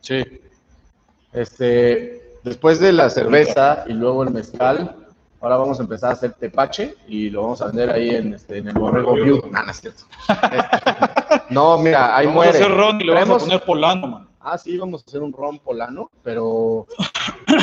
Sí. 0.00 0.24
Este, 1.32 2.38
después 2.42 2.80
de 2.80 2.92
la 2.92 3.10
cerveza 3.10 3.84
y 3.86 3.92
luego 3.92 4.22
el 4.22 4.30
mezcal, 4.30 4.96
ahora 5.40 5.56
vamos 5.58 5.78
a 5.78 5.82
empezar 5.82 6.10
a 6.10 6.12
hacer 6.14 6.32
tepache 6.32 6.94
y 7.06 7.30
lo 7.30 7.42
vamos 7.42 7.60
a 7.62 7.66
vender 7.66 7.90
ahí 7.90 8.10
en, 8.10 8.34
este, 8.34 8.58
en 8.58 8.68
el 8.68 8.74
Borrego 8.74 9.14
View. 9.14 9.42
No, 9.50 9.62
no 9.62 9.70
es 9.70 9.80
cierto. 9.80 10.04
no, 11.50 11.78
mira, 11.78 12.16
ahí 12.16 12.26
vamos 12.26 12.44
muere. 12.46 12.58
a 12.58 12.62
hacer 12.62 12.76
ron 12.76 13.00
y 13.00 13.04
le 13.04 13.12
vamos 13.12 13.42
a 13.42 13.46
poner 13.46 13.64
polano, 13.64 14.06
man. 14.06 14.27
Ah, 14.50 14.56
sí, 14.58 14.78
vamos 14.78 15.02
a 15.02 15.04
hacer 15.08 15.20
un 15.22 15.32
ron 15.32 15.58
polano, 15.58 16.10
pero 16.22 16.86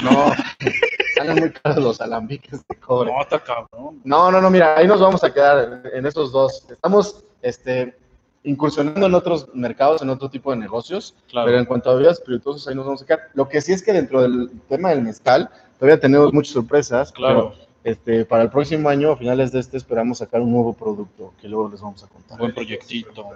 no, 0.04 0.32
salen 1.16 1.40
muy 1.40 1.52
caros 1.52 1.84
los 1.84 2.02
alambiques 2.02 2.66
de 2.68 2.76
cobre. 2.76 3.12
No, 3.12 3.22
está 3.22 3.40
cabrón. 3.44 4.02
No, 4.04 4.32
no, 4.32 4.40
no, 4.40 4.50
mira, 4.52 4.78
ahí 4.78 4.88
nos 4.88 5.00
vamos 5.00 5.24
a 5.24 5.34
quedar 5.34 5.82
en, 5.86 5.98
en 5.98 6.06
esos 6.06 6.32
dos. 6.32 6.66
Estamos 6.70 7.24
este, 7.42 7.98
incursionando 8.44 9.08
en 9.08 9.16
otros 9.16 9.48
mercados, 9.56 10.02
en 10.04 10.10
otro 10.12 10.30
tipo 10.30 10.52
de 10.52 10.58
negocios, 10.58 11.16
Claro. 11.30 11.48
pero 11.48 11.58
en 11.58 11.66
cuanto 11.66 11.90
a 11.90 11.96
bebidas 11.96 12.20
espirituosas, 12.20 12.68
ahí 12.68 12.76
nos 12.76 12.86
vamos 12.86 13.02
a 13.02 13.06
quedar. 13.06 13.30
Lo 13.34 13.50
que 13.50 13.62
sí 13.62 13.74
es 13.74 13.82
que 13.82 13.92
dentro 13.92 14.22
del 14.22 14.52
tema 14.70 14.90
del 14.92 15.02
mezcal, 15.02 15.50
todavía 15.80 16.00
tenemos 16.00 16.32
muchas 16.34 16.54
sorpresas. 16.54 17.12
Claro. 17.12 17.54
pero, 17.56 17.66
este, 17.84 18.26
para 18.26 18.44
el 18.44 18.50
próximo 18.52 18.90
año, 18.90 19.12
a 19.12 19.18
finales 19.18 19.52
de 19.52 19.60
este, 19.60 19.78
esperamos 19.78 20.20
sacar 20.20 20.42
un 20.42 20.52
nuevo 20.52 20.74
producto 20.74 21.34
que 21.42 21.48
luego 21.48 21.70
les 21.70 21.82
vamos 21.82 22.04
a 22.04 22.08
contar. 22.08 22.38
Buen 22.38 22.54
proyectito. 22.54 23.28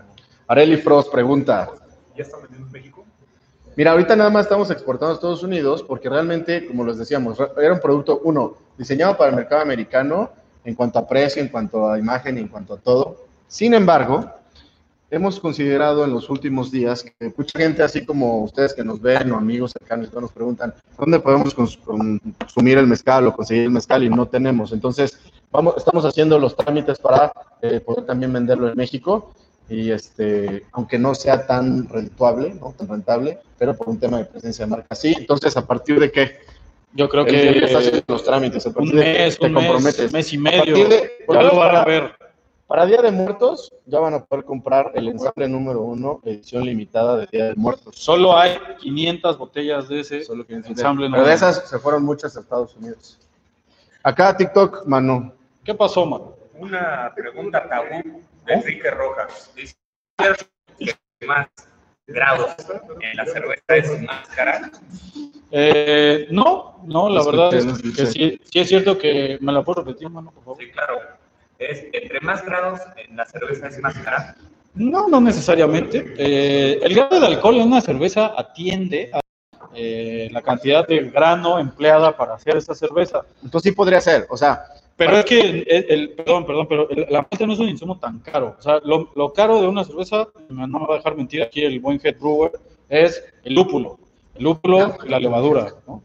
Areli 0.47 0.77
Frost 0.77 1.11
pregunta. 1.11 1.69
¿Ya 2.15 2.23
están 2.23 2.41
vendiendo 2.41 2.67
en 2.67 2.71
México? 2.73 3.05
Mira, 3.75 3.91
ahorita 3.91 4.15
nada 4.15 4.29
más 4.29 4.45
estamos 4.45 4.69
exportando 4.71 5.11
a 5.13 5.15
Estados 5.15 5.43
Unidos 5.43 5.83
porque 5.83 6.09
realmente, 6.09 6.65
como 6.67 6.85
les 6.85 6.97
decíamos, 6.97 7.37
era 7.57 7.73
un 7.73 7.79
producto, 7.79 8.19
uno, 8.23 8.55
diseñado 8.77 9.15
para 9.15 9.29
el 9.29 9.35
mercado 9.37 9.61
americano 9.61 10.31
en 10.65 10.75
cuanto 10.75 10.99
a 10.99 11.07
precio, 11.07 11.41
en 11.41 11.47
cuanto 11.47 11.89
a 11.89 11.97
imagen, 11.97 12.37
en 12.37 12.49
cuanto 12.49 12.73
a 12.73 12.77
todo. 12.77 13.25
Sin 13.47 13.73
embargo, 13.73 14.29
hemos 15.09 15.39
considerado 15.39 16.03
en 16.03 16.11
los 16.11 16.29
últimos 16.29 16.71
días 16.71 17.03
que 17.03 17.33
mucha 17.37 17.57
gente, 17.57 17.81
así 17.81 18.05
como 18.05 18.43
ustedes 18.43 18.73
que 18.73 18.83
nos 18.83 19.01
ven 19.01 19.31
o 19.31 19.37
amigos 19.37 19.71
cercanos, 19.71 20.13
nos 20.13 20.31
preguntan 20.31 20.73
dónde 20.97 21.19
podemos 21.19 21.55
cons- 21.55 21.79
consumir 22.37 22.77
el 22.77 22.85
mezcal 22.87 23.27
o 23.27 23.33
conseguir 23.35 23.63
el 23.63 23.71
mezcal 23.71 24.03
y 24.03 24.09
no 24.09 24.25
tenemos. 24.27 24.73
Entonces, 24.73 25.17
vamos, 25.51 25.75
estamos 25.77 26.03
haciendo 26.03 26.37
los 26.37 26.55
trámites 26.55 26.99
para 26.99 27.31
eh, 27.61 27.79
poder 27.79 28.05
también 28.05 28.33
venderlo 28.33 28.67
en 28.67 28.75
México 28.75 29.33
y 29.69 29.91
este, 29.91 30.65
aunque 30.71 30.97
no 30.97 31.13
sea 31.15 31.45
tan 31.45 31.87
rentable, 31.87 32.53
¿no? 32.55 32.73
tan 32.77 32.87
rentable, 32.87 33.39
pero 33.57 33.75
por 33.75 33.89
un 33.89 33.99
tema 33.99 34.17
de 34.17 34.25
presencia 34.25 34.65
de 34.65 34.71
marca 34.71 34.95
sí. 34.95 35.13
Entonces, 35.17 35.55
¿a 35.57 35.65
partir 35.65 35.99
de 35.99 36.11
qué? 36.11 36.39
Yo 36.93 37.07
creo 37.07 37.23
El 37.25 37.35
que 37.35 37.49
estás 37.65 37.69
que 37.69 37.77
haciendo 37.77 38.03
los 38.07 38.23
trámites, 38.23 38.65
a 38.65 38.69
un 38.75 38.89
de 38.89 38.93
mes, 38.95 39.37
te 39.37 39.45
un 39.45 39.53
mes, 39.53 39.63
comprometes. 39.65 40.11
mes 40.11 40.33
y 40.33 40.37
medio, 40.39 40.89
de- 40.89 41.11
ya 41.27 41.41
lo 41.43 41.55
van 41.55 41.67
a 41.69 41.71
para- 41.73 41.85
ver. 41.85 42.13
Para 42.65 42.85
Día 42.85 43.01
de 43.01 43.09
Muertos 43.11 43.73
ya 43.87 43.99
van 43.99 44.13
a 44.13 44.23
poder 44.25 44.45
comprar 44.45 44.91
el 44.93 45.07
ensamble 45.07 45.47
número 45.47 45.81
uno, 45.81 46.19
edición 46.23 46.63
limitada 46.63 47.17
de 47.17 47.25
Día 47.31 47.45
de 47.45 47.55
Muertos. 47.55 47.95
Solo 47.95 48.37
hay 48.37 48.59
500 48.79 49.39
botellas 49.39 49.87
de 49.89 50.01
ese 50.01 50.23
Solo 50.23 50.45
que 50.45 50.53
ensamble. 50.53 51.09
Pero 51.11 51.25
de 51.25 51.33
esas 51.33 51.67
se 51.67 51.79
fueron 51.79 52.03
muchas 52.03 52.37
a 52.37 52.41
Estados 52.41 52.75
Unidos. 52.75 53.17
Acá 54.03 54.37
TikTok, 54.37 54.85
Manu. 54.85 55.31
¿Qué 55.63 55.73
pasó, 55.73 56.05
mano? 56.05 56.33
Una 56.59 57.11
pregunta 57.15 57.67
tabú 57.67 57.85
de 57.85 58.21
Enrique 58.49 58.91
Rojas. 58.91 59.51
Dice, 59.55 59.75
¿qué 60.77 61.27
más 61.27 61.47
grados 62.07 62.55
en 63.01 63.17
la 63.17 63.25
cerveza 63.25 63.75
es 63.75 64.01
más 64.01 64.27
cara? 64.29 64.71
Eh, 65.51 66.27
no, 66.31 66.81
no, 66.85 67.09
la 67.09 67.23
verdad 67.23 67.53
es 67.53 67.65
que 67.95 68.05
sí, 68.05 68.39
sí 68.43 68.59
es 68.59 68.67
cierto 68.67 68.97
que 68.97 69.37
me 69.41 69.51
la 69.51 69.63
puedo 69.63 69.83
repetir, 69.83 70.09
mano, 70.09 70.31
por 70.31 70.43
favor. 70.43 70.57
Sí, 70.59 70.71
claro. 70.71 70.99
Es, 71.57 71.85
entre 71.91 72.19
más 72.21 72.45
grados 72.45 72.79
en 72.95 73.17
la 73.17 73.25
cerveza 73.25 73.67
es 73.67 73.79
más 73.79 73.97
cara. 73.97 74.35
No, 74.75 75.07
no 75.07 75.19
necesariamente. 75.19 76.13
Eh, 76.17 76.79
el 76.81 76.95
grado 76.95 77.19
de 77.19 77.27
alcohol 77.27 77.57
en 77.57 77.67
una 77.67 77.81
cerveza 77.81 78.33
atiende 78.37 79.09
a 79.13 79.19
eh, 79.73 80.29
la 80.31 80.41
cantidad 80.41 80.87
de 80.87 81.09
grano 81.09 81.59
empleada 81.59 82.15
para 82.15 82.35
hacer 82.35 82.57
esa 82.57 82.73
cerveza. 82.73 83.21
Entonces 83.43 83.71
sí 83.71 83.75
podría 83.75 83.99
ser, 83.99 84.25
o 84.29 84.37
sea, 84.37 84.63
Pero 84.99 85.17
es 85.17 85.25
que, 85.25 85.39
el, 85.39 85.85
el- 85.89 86.09
perdón, 86.11 86.45
perdón, 86.45 86.67
pero 86.67 86.89
el- 86.89 87.07
la 87.09 87.21
malta 87.21 87.47
no 87.47 87.53
es 87.53 87.59
un 87.59 87.69
insumo 87.69 87.97
tan 87.97 88.19
caro. 88.19 88.55
O 88.59 88.61
sea, 88.61 88.79
lo, 88.83 89.09
lo 89.15 89.33
caro 89.33 89.61
de 89.61 89.67
una 89.67 89.83
cerveza, 89.83 90.27
no 90.49 90.67
me 90.67 90.85
va 90.87 90.93
a 90.95 90.97
dejar 90.97 91.15
mentir 91.15 91.41
aquí 91.41 91.63
el 91.63 91.79
buen 91.79 91.99
head 92.03 92.17
brewer, 92.19 92.51
es 92.89 93.23
el 93.43 93.55
lúpulo. 93.55 93.97
El 94.35 94.43
lúpulo 94.43 94.95
y 95.05 95.09
la 95.09 95.19
levadura, 95.19 95.73
¿no? 95.87 96.03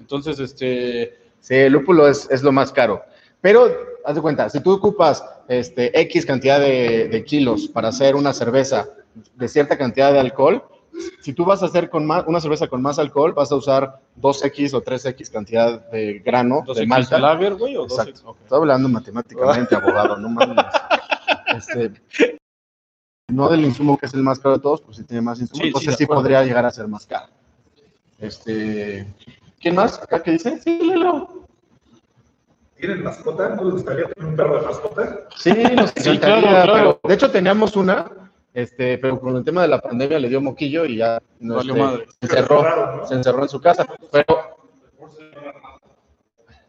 Entonces, 0.00 0.38
este, 0.38 1.18
sí, 1.40 1.54
el 1.54 1.72
lúpulo 1.72 2.08
es, 2.08 2.28
es 2.30 2.42
lo 2.42 2.52
más 2.52 2.72
caro. 2.72 3.02
Pero, 3.40 3.68
haz 4.04 4.14
de 4.14 4.20
cuenta, 4.22 4.48
si 4.48 4.60
tú 4.62 4.72
ocupas 4.72 5.24
este, 5.48 5.98
X 6.02 6.24
cantidad 6.24 6.60
de, 6.60 7.08
de 7.08 7.24
kilos 7.24 7.68
para 7.68 7.88
hacer 7.88 8.14
una 8.16 8.32
cerveza 8.32 8.88
de 9.34 9.48
cierta 9.48 9.76
cantidad 9.76 10.12
de 10.12 10.20
alcohol, 10.20 10.62
si 11.20 11.32
tú 11.32 11.44
vas 11.44 11.62
a 11.62 11.66
hacer 11.66 11.90
con 11.90 12.06
más, 12.06 12.24
una 12.26 12.40
cerveza 12.40 12.66
con 12.68 12.82
más 12.82 12.98
alcohol, 12.98 13.32
vas 13.32 13.50
a 13.52 13.56
usar 13.56 14.00
2X 14.20 14.74
o 14.74 14.82
3X 14.82 15.30
cantidad 15.30 15.88
de 15.90 16.18
grano 16.20 16.62
¿dos 16.66 16.76
de 16.76 16.86
malta. 16.86 17.18
lager, 17.18 17.54
güey, 17.54 17.76
o 17.76 17.82
dos 17.82 17.92
Exacto. 17.92 18.10
X? 18.10 18.22
Ok. 18.24 18.36
Estoy 18.42 18.58
hablando 18.58 18.88
matemáticamente, 18.88 19.74
abogado, 19.76 20.16
no 20.16 20.28
mames. 20.28 20.64
Este, 21.56 21.92
no 23.28 23.48
del 23.48 23.64
insumo 23.64 23.98
que 23.98 24.06
es 24.06 24.14
el 24.14 24.22
más 24.22 24.38
caro 24.38 24.56
de 24.56 24.62
todos, 24.62 24.80
pues 24.82 24.96
sí 24.96 25.04
tiene 25.04 25.22
más 25.22 25.40
insumo, 25.40 25.60
Sí, 25.62 25.68
entonces 25.68 25.96
sí, 25.96 26.06
podría 26.06 26.42
llegar 26.44 26.64
a 26.64 26.70
ser 26.70 26.88
más 26.88 27.06
caro. 27.06 27.28
Este, 28.18 29.06
¿quién 29.60 29.74
más? 29.74 30.02
¿Acá 30.02 30.22
qué 30.22 30.32
dice? 30.32 30.58
Sí, 30.60 30.78
Lelo. 30.82 31.46
¿Tienen 32.76 33.02
mascota? 33.02 33.48
¿No 33.56 33.64
les 33.64 33.72
gustaría 33.74 34.08
tener 34.08 34.28
un 34.30 34.36
perro 34.36 34.60
de 34.60 34.66
mascota? 34.66 35.18
Sí, 35.36 35.52
nos 35.52 35.90
Sí, 35.96 36.10
encantaría, 36.10 36.18
claro, 36.20 36.72
claro. 36.72 36.72
pero 36.74 37.00
de 37.08 37.14
hecho 37.14 37.30
teníamos 37.30 37.74
una, 37.76 38.27
este, 38.60 38.98
pero 38.98 39.20
con 39.20 39.36
el 39.36 39.44
tema 39.44 39.62
de 39.62 39.68
la 39.68 39.80
pandemia 39.80 40.18
le 40.18 40.28
dio 40.28 40.40
moquillo 40.40 40.84
y 40.84 40.96
ya 40.96 41.22
no, 41.40 41.60
este, 41.60 41.72
madre. 41.74 42.06
se 42.20 42.26
encerró, 42.26 42.62
Raro, 42.62 42.96
¿no? 42.96 43.06
se 43.06 43.14
encerró 43.14 43.42
en 43.42 43.48
su 43.48 43.60
casa, 43.60 43.86
pero 44.10 44.24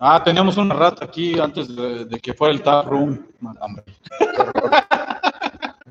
Ah, 0.01 0.23
teníamos 0.23 0.55
una 0.55 0.73
rata 0.75 1.03
aquí 1.03 1.37
antes 1.39 1.75
de, 1.75 2.05
de 2.05 2.19
que 2.21 2.33
fuera 2.33 2.53
el 2.53 2.61
tap 2.63 2.85
room. 2.87 3.19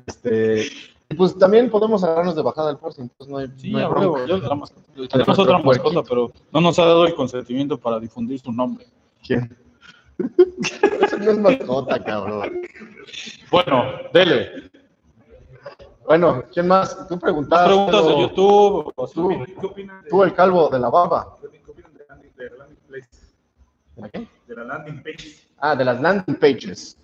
Este, 0.07 0.65
y 1.09 1.15
pues 1.15 1.37
también 1.37 1.69
podemos 1.69 2.03
agarrarnos 2.03 2.35
de 2.35 2.41
bajada 2.41 2.71
al 2.71 2.79
force, 2.79 3.01
entonces 3.01 3.27
no 3.31 3.37
hay, 3.37 3.47
Sí, 3.57 3.71
no 3.71 3.77
hay 3.77 3.83
a 3.83 3.87
bronca. 3.87 4.09
huevo, 4.09 4.25
yo 4.25 4.37
la. 4.37 5.07
Tenemos 5.09 5.39
otra 5.39 5.59
mascota, 5.59 6.01
pero 6.03 6.31
no 6.51 6.61
nos 6.61 6.79
ha 6.79 6.85
dado 6.85 7.05
el 7.05 7.13
consentimiento 7.13 7.77
para 7.77 7.99
difundir 7.99 8.39
su 8.39 8.51
nombre. 8.51 8.87
¿Quién? 9.25 9.55
Eso 11.01 11.17
no 11.19 11.31
es 11.31 11.37
mascota, 11.37 12.03
cabrón. 12.03 12.61
Bueno, 13.51 13.85
dele. 14.11 14.71
Bueno, 16.09 16.43
¿quién 16.51 16.67
más? 16.67 17.07
Tú 17.07 17.19
preguntaste. 17.19 17.67
preguntas 17.67 18.07
de 18.07 18.19
YouTube. 18.19 18.91
o 18.95 19.07
Tú. 19.07 19.29
¿Qué 19.61 19.65
opinan 19.67 20.01
de, 20.01 20.09
tú 20.09 20.23
el 20.23 20.33
calvo 20.33 20.67
de 20.67 20.79
la 20.79 20.89
baba. 20.89 21.35
¿qué 21.39 21.45
opinan 21.71 21.93
de, 21.93 22.07
landing- 22.07 22.35
de 22.35 22.49
la 22.49 22.57
landing 22.57 22.77
place? 22.87 23.09
¿De 23.95 24.09
qué? 24.09 24.27
De 24.47 24.55
la 24.55 24.63
landing 24.63 25.03
page. 25.03 25.47
Ah, 25.59 25.75
de 25.75 25.85
las 25.85 26.01
landing 26.01 26.33
pages. 26.37 26.97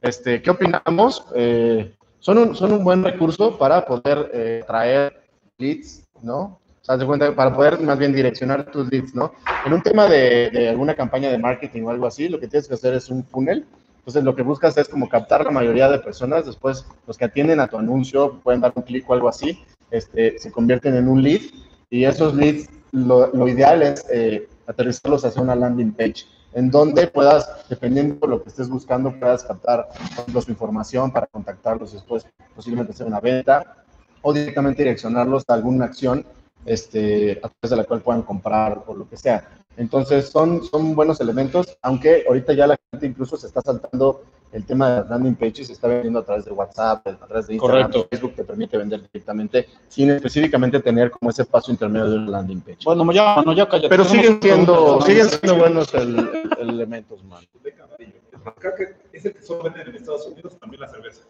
Este, 0.00 0.40
¿Qué 0.40 0.48
opinamos? 0.48 1.26
Eh, 1.34 1.92
son, 2.20 2.38
un, 2.38 2.54
son 2.54 2.70
un 2.70 2.84
buen 2.84 3.02
recurso 3.02 3.58
para 3.58 3.84
poder 3.84 4.30
eh, 4.32 4.62
traer 4.64 5.20
leads, 5.58 6.04
¿no? 6.22 6.60
O 6.80 6.84
sea, 6.84 7.04
cuenta, 7.04 7.34
para 7.34 7.52
poder 7.52 7.80
más 7.80 7.98
bien 7.98 8.12
direccionar 8.12 8.70
tus 8.70 8.88
leads, 8.92 9.12
¿no? 9.12 9.32
En 9.66 9.72
un 9.72 9.82
tema 9.82 10.06
de, 10.06 10.50
de 10.50 10.68
alguna 10.68 10.94
campaña 10.94 11.30
de 11.32 11.38
marketing 11.38 11.82
o 11.82 11.90
algo 11.90 12.06
así, 12.06 12.28
lo 12.28 12.38
que 12.38 12.46
tienes 12.46 12.68
que 12.68 12.74
hacer 12.74 12.94
es 12.94 13.10
un 13.10 13.24
funnel. 13.24 13.66
Entonces, 14.02 14.24
lo 14.24 14.34
que 14.34 14.42
buscas 14.42 14.76
es 14.76 14.88
como 14.88 15.08
captar 15.08 15.44
la 15.44 15.52
mayoría 15.52 15.88
de 15.88 16.00
personas. 16.00 16.44
Después, 16.44 16.84
los 17.06 17.16
que 17.16 17.24
atienden 17.24 17.60
a 17.60 17.68
tu 17.68 17.78
anuncio 17.78 18.40
pueden 18.42 18.60
dar 18.60 18.72
un 18.74 18.82
clic 18.82 19.08
o 19.08 19.14
algo 19.14 19.28
así, 19.28 19.64
este, 19.92 20.38
se 20.38 20.50
convierten 20.50 20.96
en 20.96 21.08
un 21.08 21.22
lead. 21.22 21.42
Y 21.88 22.04
esos 22.04 22.34
leads, 22.34 22.68
lo, 22.90 23.48
ideal 23.48 23.82
es 23.82 24.04
eh, 24.12 24.48
aterrizarlos 24.66 25.24
hacia 25.24 25.40
una 25.40 25.54
landing 25.54 25.92
page 25.92 26.24
en 26.54 26.70
donde 26.70 27.06
puedas, 27.06 27.48
dependiendo 27.68 28.26
de 28.26 28.28
lo 28.28 28.42
que 28.42 28.50
estés 28.50 28.68
buscando, 28.68 29.18
puedas 29.18 29.44
captar 29.44 29.88
su 30.26 30.50
información 30.50 31.10
para 31.10 31.26
contactarlos 31.26 31.92
después, 31.92 32.26
posiblemente 32.54 32.92
hacer 32.92 33.06
una 33.06 33.20
venta 33.20 33.76
o 34.20 34.32
directamente 34.32 34.82
direccionarlos 34.82 35.44
a 35.48 35.54
alguna 35.54 35.86
acción 35.86 36.24
este, 36.64 37.40
a 37.42 37.48
través 37.48 37.70
de 37.70 37.76
la 37.76 37.84
cual 37.84 38.02
puedan 38.02 38.22
comprar 38.22 38.82
o 38.86 38.94
lo 38.94 39.08
que 39.08 39.16
sea. 39.16 39.48
Entonces, 39.76 40.28
son, 40.28 40.62
son 40.64 40.94
buenos 40.94 41.20
elementos, 41.20 41.78
aunque 41.82 42.24
ahorita 42.28 42.52
ya 42.52 42.66
la 42.66 42.76
gente 42.90 43.06
incluso 43.06 43.36
se 43.36 43.46
está 43.46 43.60
saltando 43.62 44.22
el 44.52 44.66
tema 44.66 45.00
de 45.02 45.08
landing 45.08 45.34
pages, 45.34 45.68
se 45.68 45.72
está 45.72 45.88
vendiendo 45.88 46.18
a 46.18 46.24
través 46.24 46.44
de 46.44 46.50
WhatsApp, 46.52 47.06
a 47.06 47.26
través 47.26 47.46
de 47.46 47.54
Instagram, 47.54 47.90
Correcto. 47.90 48.08
Facebook 48.10 48.34
te 48.36 48.44
permite 48.44 48.76
vender 48.76 49.00
directamente 49.00 49.66
sin 49.88 50.10
específicamente 50.10 50.78
tener 50.80 51.10
como 51.10 51.30
ese 51.30 51.46
paso 51.46 51.70
intermedio 51.70 52.10
de 52.10 52.16
una 52.18 52.30
landing 52.32 52.60
page. 52.60 52.78
Bueno, 52.84 53.10
ya, 53.12 53.42
no, 53.46 53.54
ya 53.54 53.66
cállate. 53.66 53.88
Pero 53.88 54.04
siguen 54.04 54.40
siendo, 54.42 55.00
siguen 55.00 55.28
siendo 55.30 55.56
buenos 55.56 55.94
el- 55.94 56.18
el- 56.60 56.68
elementos, 56.68 57.24
man. 57.24 57.42
El 57.64 58.38
macaque 58.44 58.88
es 59.12 59.24
el 59.24 59.32
que 59.34 59.42
solo 59.42 59.64
venden 59.64 59.88
en 59.88 59.96
Estados 59.96 60.26
Unidos, 60.26 60.58
también 60.60 60.80
la 60.82 60.88
cerveza. 60.88 61.22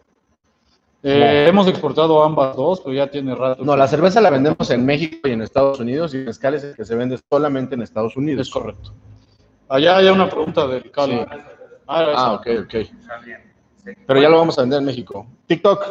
Eh, 1.05 1.45
hemos 1.49 1.67
exportado 1.67 2.23
ambas 2.23 2.55
dos, 2.55 2.79
pero 2.81 2.93
ya 2.95 3.07
tiene 3.11 3.35
rato. 3.35 3.63
No, 3.65 3.75
la 3.75 3.87
cerveza 3.87 4.21
la 4.21 4.29
vendemos 4.29 4.69
en 4.71 4.85
México 4.85 5.27
y 5.27 5.31
en 5.31 5.41
Estados 5.41 5.79
Unidos 5.79 6.13
y 6.13 6.17
el 6.19 6.25
mezcal 6.25 6.53
es 6.53 6.63
el 6.63 6.75
que 6.75 6.85
se 6.85 6.95
vende 6.95 7.19
solamente 7.29 7.75
en 7.75 7.81
Estados 7.81 8.15
Unidos. 8.15 8.47
Es 8.47 8.53
correcto. 8.53 8.93
Allá 9.67 9.97
hay 9.97 10.07
una 10.07 10.29
pregunta 10.29 10.65
del 10.67 10.89
Cali. 10.91 11.17
Sí. 11.17 11.25
Ah. 11.87 12.13
Ah, 12.15 12.33
ok, 12.33 12.47
ok. 12.65 12.73
Está 12.75 13.17
bien. 13.25 13.41
Sí. 13.83 13.91
Pero 14.07 14.21
ya 14.21 14.29
lo 14.29 14.37
vamos 14.37 14.57
a 14.57 14.61
vender 14.61 14.79
en 14.79 14.85
México. 14.85 15.27
TikTok. 15.47 15.85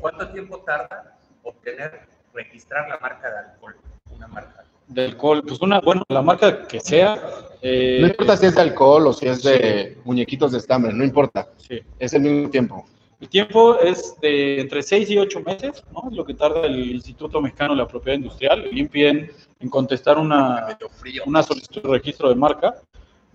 ¿Cuánto 0.00 0.28
tiempo 0.30 0.58
tarda 0.66 1.16
obtener, 1.44 2.00
registrar 2.34 2.88
la 2.88 2.98
marca 2.98 3.30
de 3.30 3.38
alcohol? 3.38 3.76
Una 4.16 4.26
marca. 4.26 4.64
De 4.88 5.04
alcohol, 5.04 5.42
pues 5.46 5.60
una, 5.60 5.80
bueno, 5.80 6.02
la 6.08 6.22
marca 6.22 6.66
que 6.66 6.80
sea. 6.80 7.20
eh, 7.62 7.98
No 8.00 8.08
importa 8.08 8.36
si 8.36 8.46
es 8.46 8.54
de 8.56 8.62
alcohol 8.62 9.06
o 9.06 9.12
si 9.12 9.26
es 9.28 9.42
de 9.44 9.96
muñequitos 10.04 10.50
de 10.52 10.58
estambre, 10.58 10.92
no 10.92 11.04
importa. 11.04 11.46
sí. 11.58 11.80
Es 12.00 12.12
el 12.14 12.22
mismo 12.22 12.50
tiempo. 12.50 12.84
El 13.18 13.28
tiempo 13.30 13.78
es 13.78 14.14
de 14.20 14.60
entre 14.60 14.82
6 14.82 15.10
y 15.10 15.18
8 15.18 15.40
meses, 15.40 15.82
¿no? 15.92 16.10
Es 16.10 16.16
lo 16.16 16.24
que 16.24 16.34
tarda 16.34 16.66
el 16.66 16.90
Instituto 16.90 17.40
Mexicano 17.40 17.74
de 17.74 17.78
la 17.78 17.88
Propiedad 17.88 18.18
Industrial, 18.18 18.62
el 18.62 18.76
INPI, 18.76 19.04
en, 19.06 19.70
contestar 19.70 20.18
una, 20.18 20.76
una 21.24 21.42
solicitud 21.42 21.82
de 21.82 21.88
registro 21.88 22.28
de 22.28 22.34
marca. 22.34 22.74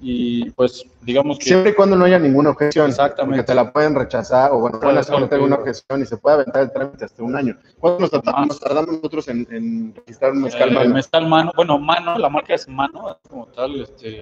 Y 0.03 0.49
pues, 0.51 0.83
digamos 1.01 1.37
que. 1.39 1.45
Siempre 1.45 1.71
y 1.71 1.75
cuando 1.75 1.95
no 1.95 2.05
haya 2.05 2.17
ninguna 2.19 2.51
objeción. 2.51 2.89
Exactamente. 2.89 3.37
Porque 3.37 3.47
te 3.47 3.55
la 3.55 3.71
pueden 3.71 3.95
rechazar 3.95 4.51
o 4.51 4.59
bueno, 4.59 4.79
pueden 4.79 4.97
hacer 4.97 5.15
alguna 5.15 5.55
objeción 5.57 6.01
y 6.01 6.05
se 6.05 6.17
puede 6.17 6.35
aventar 6.35 6.63
el 6.63 6.71
trámite 6.71 7.05
hasta 7.05 7.23
un 7.23 7.35
año. 7.35 7.57
¿Cuánto 7.79 8.01
nos 8.01 8.11
tardamos, 8.11 8.39
Más. 8.39 8.47
nos 8.47 8.59
tardamos 8.59 8.95
nosotros 8.95 9.27
en, 9.27 9.47
en 9.51 9.95
registrar 9.95 10.31
un 10.31 10.41
mezcal 10.41 10.69
Eh, 10.69 10.73
mano? 10.73 10.93
mezcal 10.93 11.27
mano, 11.27 11.51
bueno, 11.55 11.77
mano, 11.77 12.17
la 12.17 12.29
marca 12.29 12.53
es 12.55 12.67
mano, 12.67 13.17
como 13.29 13.45
tal, 13.47 13.81
este, 13.81 14.21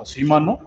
así 0.00 0.24
mano. 0.24 0.60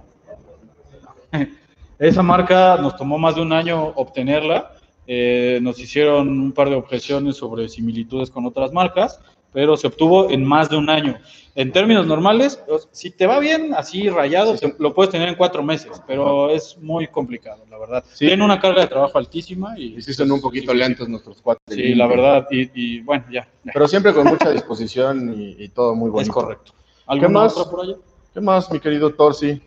Esa 1.99 2.23
marca 2.23 2.77
nos 2.81 2.95
tomó 2.95 3.17
más 3.17 3.35
de 3.35 3.41
un 3.41 3.53
año 3.53 3.88
obtenerla. 3.95 4.73
eh, 5.12 5.57
nos 5.63 5.79
hicieron 5.79 6.29
un 6.29 6.51
par 6.51 6.69
de 6.69 6.75
objeciones 6.75 7.35
sobre 7.35 7.67
similitudes 7.67 8.29
con 8.29 8.45
otras 8.45 8.71
marcas 8.71 9.19
pero 9.51 9.75
se 9.75 9.88
obtuvo 9.88 10.29
en 10.29 10.45
más 10.45 10.69
de 10.69 10.77
un 10.77 10.88
año. 10.91 11.17
En 11.55 11.71
términos 11.71 12.05
normales, 12.05 12.62
o- 12.69 12.79
si 12.91 13.09
te 13.09 13.25
va 13.25 13.39
bien 13.39 13.73
así 13.73 14.07
rayado, 14.07 14.51
Sí, 14.55 14.67
sí. 14.67 14.71
te- 14.71 14.75
lo 14.83 14.93
puedes 14.93 15.09
tener 15.12 15.27
en 15.27 15.33
cuatro 15.33 15.63
meses, 15.63 15.99
pero 16.05 16.51
es 16.51 16.77
muy 16.77 17.07
complicado, 17.07 17.65
la 17.67 17.79
verdad. 17.79 18.03
Sí. 18.13 18.27
Tiene 18.27 18.45
una 18.45 18.59
carga 18.59 18.81
de 18.81 18.88
trabajo 18.88 19.17
altísima 19.17 19.73
y, 19.79 19.95
Y 19.95 20.01
sí 20.03 20.13
son 20.13 20.31
un 20.31 20.39
poquito 20.39 20.71
lentos 20.71 21.09
nuestros 21.09 21.41
cuatro. 21.41 21.63
Sí, 21.67 21.95
la 21.95 22.05
verdad, 22.05 22.47
y, 22.51 22.69
y 22.79 23.01
bueno, 23.01 23.25
ya. 23.31 23.47
Pero 23.73 23.88
siempre 23.88 24.13
con 24.13 24.27
mucha 24.27 24.51
disposición 24.51 25.33
y, 25.35 25.55
y 25.63 25.69
todo 25.69 25.95
muy 25.95 26.12
bueno. 26.12 26.21
es 26.21 26.29
correcto. 26.29 26.73
¿Alguna 27.07 27.29
más? 27.29 27.57
otra 27.57 27.71
por 27.71 27.81
allá? 27.85 27.95
¿Qué 28.31 28.41
más, 28.41 28.71
mi 28.71 28.79
querido 28.79 29.12
Torsi? 29.15 29.59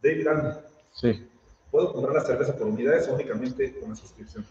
David 0.00 0.26
Allen, 0.28 0.52
Sí. 0.92 1.24
¿Puedo 1.70 1.92
comprar 1.92 2.14
la 2.16 2.22
cerveza 2.22 2.54
por 2.56 2.66
unidades 2.66 3.08
o 3.08 3.14
únicamente 3.14 3.78
con 3.80 3.90
la 3.90 3.96
suscripción? 3.96 4.44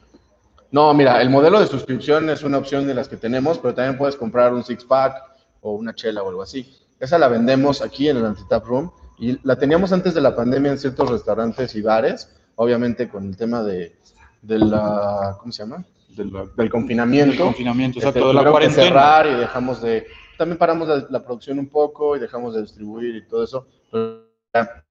No, 0.72 0.94
mira, 0.94 1.22
el 1.22 1.30
modelo 1.30 1.60
de 1.60 1.68
suscripción 1.68 2.30
es 2.30 2.44
una 2.44 2.58
opción 2.58 2.86
de 2.88 2.94
las 2.94 3.08
que 3.08 3.16
tenemos, 3.18 3.58
pero 3.58 3.74
también 3.74 3.98
puedes 3.98 4.16
comprar 4.16 4.54
un 4.54 4.64
six 4.64 4.84
pack 4.84 5.16
o 5.62 5.74
una 5.74 5.96
chela 5.96 6.24
o 6.24 6.30
algo 6.30 6.42
así. 6.42 6.78
Esa 7.00 7.18
la 7.18 7.28
vendemos 7.28 7.82
aquí 7.82 8.10
en 8.10 8.18
el 8.18 8.26
Antitap 8.26 8.66
Room 8.66 8.92
y 9.18 9.40
la 9.48 9.56
teníamos 9.56 9.94
antes 9.94 10.14
de 10.14 10.22
la 10.22 10.36
pandemia 10.36 10.72
en 10.72 10.78
ciertos 10.78 11.10
restaurantes 11.10 11.74
y 11.76 11.82
bares, 11.82 12.36
obviamente 12.56 13.08
con 13.08 13.28
el 13.28 13.38
tema 13.38 13.64
de, 13.64 13.96
de 14.42 14.60
la, 14.60 15.38
¿cómo 15.40 15.52
se 15.52 15.64
llama? 15.64 15.86
Del, 16.10 16.32
del 16.58 16.70
confinamiento. 16.70 17.34
El 17.34 17.40
confinamiento, 17.40 18.00
Este, 18.00 18.10
exacto, 18.10 18.28
de 18.28 18.34
la 18.34 18.42
tuvieron 18.42 18.46
que 18.46 18.52
cuarentena. 18.76 18.88
cerrar 18.88 19.28
y 19.28 19.36
dejamos 19.40 19.82
de, 19.82 20.08
también 20.38 20.58
paramos 20.58 20.88
la, 20.88 21.08
la 21.10 21.24
producción 21.24 21.60
un 21.60 21.70
poco 21.70 22.16
y 22.16 22.20
dejamos 22.20 22.56
de 22.56 22.62
distribuir 22.64 23.16
y 23.16 23.26
todo 23.28 23.44
eso, 23.44 23.68
pero 23.92 24.24
ya 24.54 24.84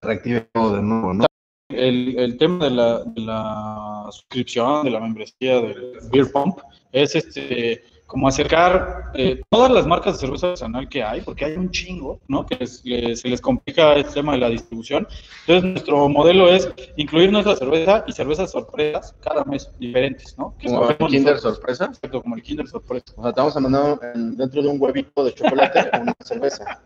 reactive 0.00 0.48
todo 0.52 0.76
de 0.76 0.82
nuevo, 0.82 1.12
¿no? 1.12 1.26
El, 1.70 2.18
el 2.18 2.36
tema 2.36 2.64
de 2.66 2.70
la, 2.70 2.98
de 3.04 3.20
la 3.20 4.06
suscripción, 4.10 4.84
de 4.84 4.90
la 4.90 5.00
membresía 5.00 5.60
del 5.60 5.98
Beer 6.12 6.30
Pump, 6.32 6.58
es 6.92 7.14
este 7.14 7.82
como 8.06 8.26
acercar 8.26 9.12
eh, 9.14 9.40
todas 9.50 9.70
las 9.70 9.86
marcas 9.86 10.14
de 10.14 10.18
cerveza 10.26 10.48
artesanal 10.48 10.88
que 10.88 11.00
hay, 11.00 11.20
porque 11.20 11.44
hay 11.44 11.52
un 11.56 11.70
chingo, 11.70 12.18
¿no? 12.26 12.44
Que 12.44 12.56
les- 12.56 12.84
les- 12.84 13.20
se 13.20 13.28
les 13.28 13.40
complica 13.40 13.92
el 13.94 14.04
tema 14.04 14.32
de 14.32 14.38
la 14.38 14.48
distribución. 14.48 15.06
Entonces, 15.46 15.70
nuestro 15.70 16.08
modelo 16.08 16.48
es 16.48 16.68
incluir 16.96 17.30
nuestra 17.30 17.54
cerveza 17.54 18.02
y 18.08 18.12
cervezas 18.12 18.50
sorpresas 18.50 19.14
cada 19.20 19.44
mes 19.44 19.70
diferentes, 19.78 20.36
¿no? 20.36 20.56
Que 20.58 20.66
Como 20.66 20.90
el 20.90 20.96
Kinder 20.96 21.34
nosotros. 21.34 21.54
sorpresa. 21.54 21.84
Exacto, 21.84 22.20
como 22.20 22.34
el 22.34 22.42
Kinder 22.42 22.66
sorpresa. 22.66 23.04
O 23.16 23.22
sea, 23.22 23.32
te 23.32 23.40
vamos 23.42 23.56
a 23.56 23.60
mandar 23.60 23.98
en- 24.12 24.36
dentro 24.36 24.60
de 24.60 24.68
un 24.68 24.82
huevito 24.82 25.22
de 25.24 25.32
chocolate 25.32 25.90
una 26.02 26.12
cerveza. 26.24 26.82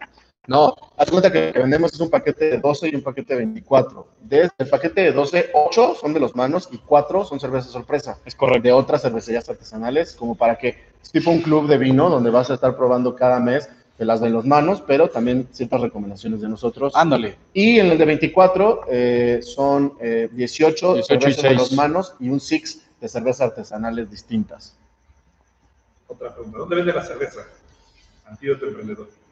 No, 0.46 0.74
haz 0.96 1.10
cuenta 1.10 1.32
que 1.32 1.46
lo 1.46 1.52
que 1.52 1.58
vendemos 1.60 1.94
es 1.94 2.00
un 2.00 2.10
paquete 2.10 2.50
de 2.50 2.58
12 2.58 2.88
y 2.88 2.94
un 2.96 3.02
paquete 3.02 3.34
de 3.34 3.40
24. 3.40 4.06
De 4.20 4.50
el 4.58 4.68
paquete 4.68 5.00
de 5.02 5.12
12, 5.12 5.50
8 5.54 5.96
son 5.98 6.12
de 6.12 6.20
los 6.20 6.36
manos 6.36 6.68
y 6.70 6.78
4 6.78 7.24
son 7.24 7.40
cervezas 7.40 7.70
sorpresa. 7.70 8.18
Es 8.26 8.34
correcto. 8.34 8.62
De 8.62 8.72
otras 8.72 9.02
cervecerías 9.02 9.48
artesanales, 9.48 10.14
como 10.14 10.34
para 10.34 10.56
que 10.56 10.76
es 11.02 11.10
tipo 11.10 11.30
un 11.30 11.40
club 11.40 11.66
de 11.66 11.78
vino 11.78 12.10
donde 12.10 12.30
vas 12.30 12.50
a 12.50 12.54
estar 12.54 12.76
probando 12.76 13.16
cada 13.16 13.40
mes 13.40 13.70
de 13.98 14.04
las 14.04 14.20
de 14.20 14.28
los 14.28 14.44
manos, 14.44 14.82
pero 14.86 15.08
también 15.08 15.48
ciertas 15.52 15.80
recomendaciones 15.80 16.40
de 16.40 16.48
nosotros. 16.48 16.92
Ándale. 16.94 17.36
Y 17.54 17.78
en 17.78 17.86
el 17.86 17.98
de 17.98 18.04
24 18.04 18.80
eh, 18.88 19.40
son 19.42 19.94
eh, 20.00 20.28
18, 20.32 20.94
18 20.94 20.98
y 20.98 21.02
cervezas 21.04 21.42
de 21.42 21.48
6. 21.50 21.58
los 21.58 21.72
manos 21.72 22.14
y 22.18 22.28
un 22.28 22.40
six 22.40 22.82
de 23.00 23.08
cervezas 23.08 23.48
artesanales 23.48 24.10
distintas. 24.10 24.76
Otra 26.06 26.34
pregunta, 26.34 26.58
¿dónde 26.58 26.76
vende 26.76 26.92
la 26.92 27.04
cerveza? 27.04 27.46
Antídoto 28.26 28.66
emprendedor. 28.66 29.23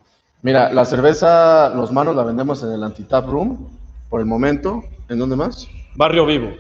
Mira, 0.43 0.73
la 0.73 0.85
cerveza, 0.85 1.69
los 1.71 1.93
manos 1.93 2.17
la 2.17 2.25
vendemos 2.25 2.63
en 2.65 2.73
el 2.73 2.83
Antitap 2.83 3.27
Room, 3.29 3.69
por 4.09 4.21
el 4.21 4.27
momento. 4.27 4.83
¿En 5.09 5.19
dónde 5.19 5.37
más? 5.37 5.69
Barrio 5.95 6.27
Vivo. 6.27 6.51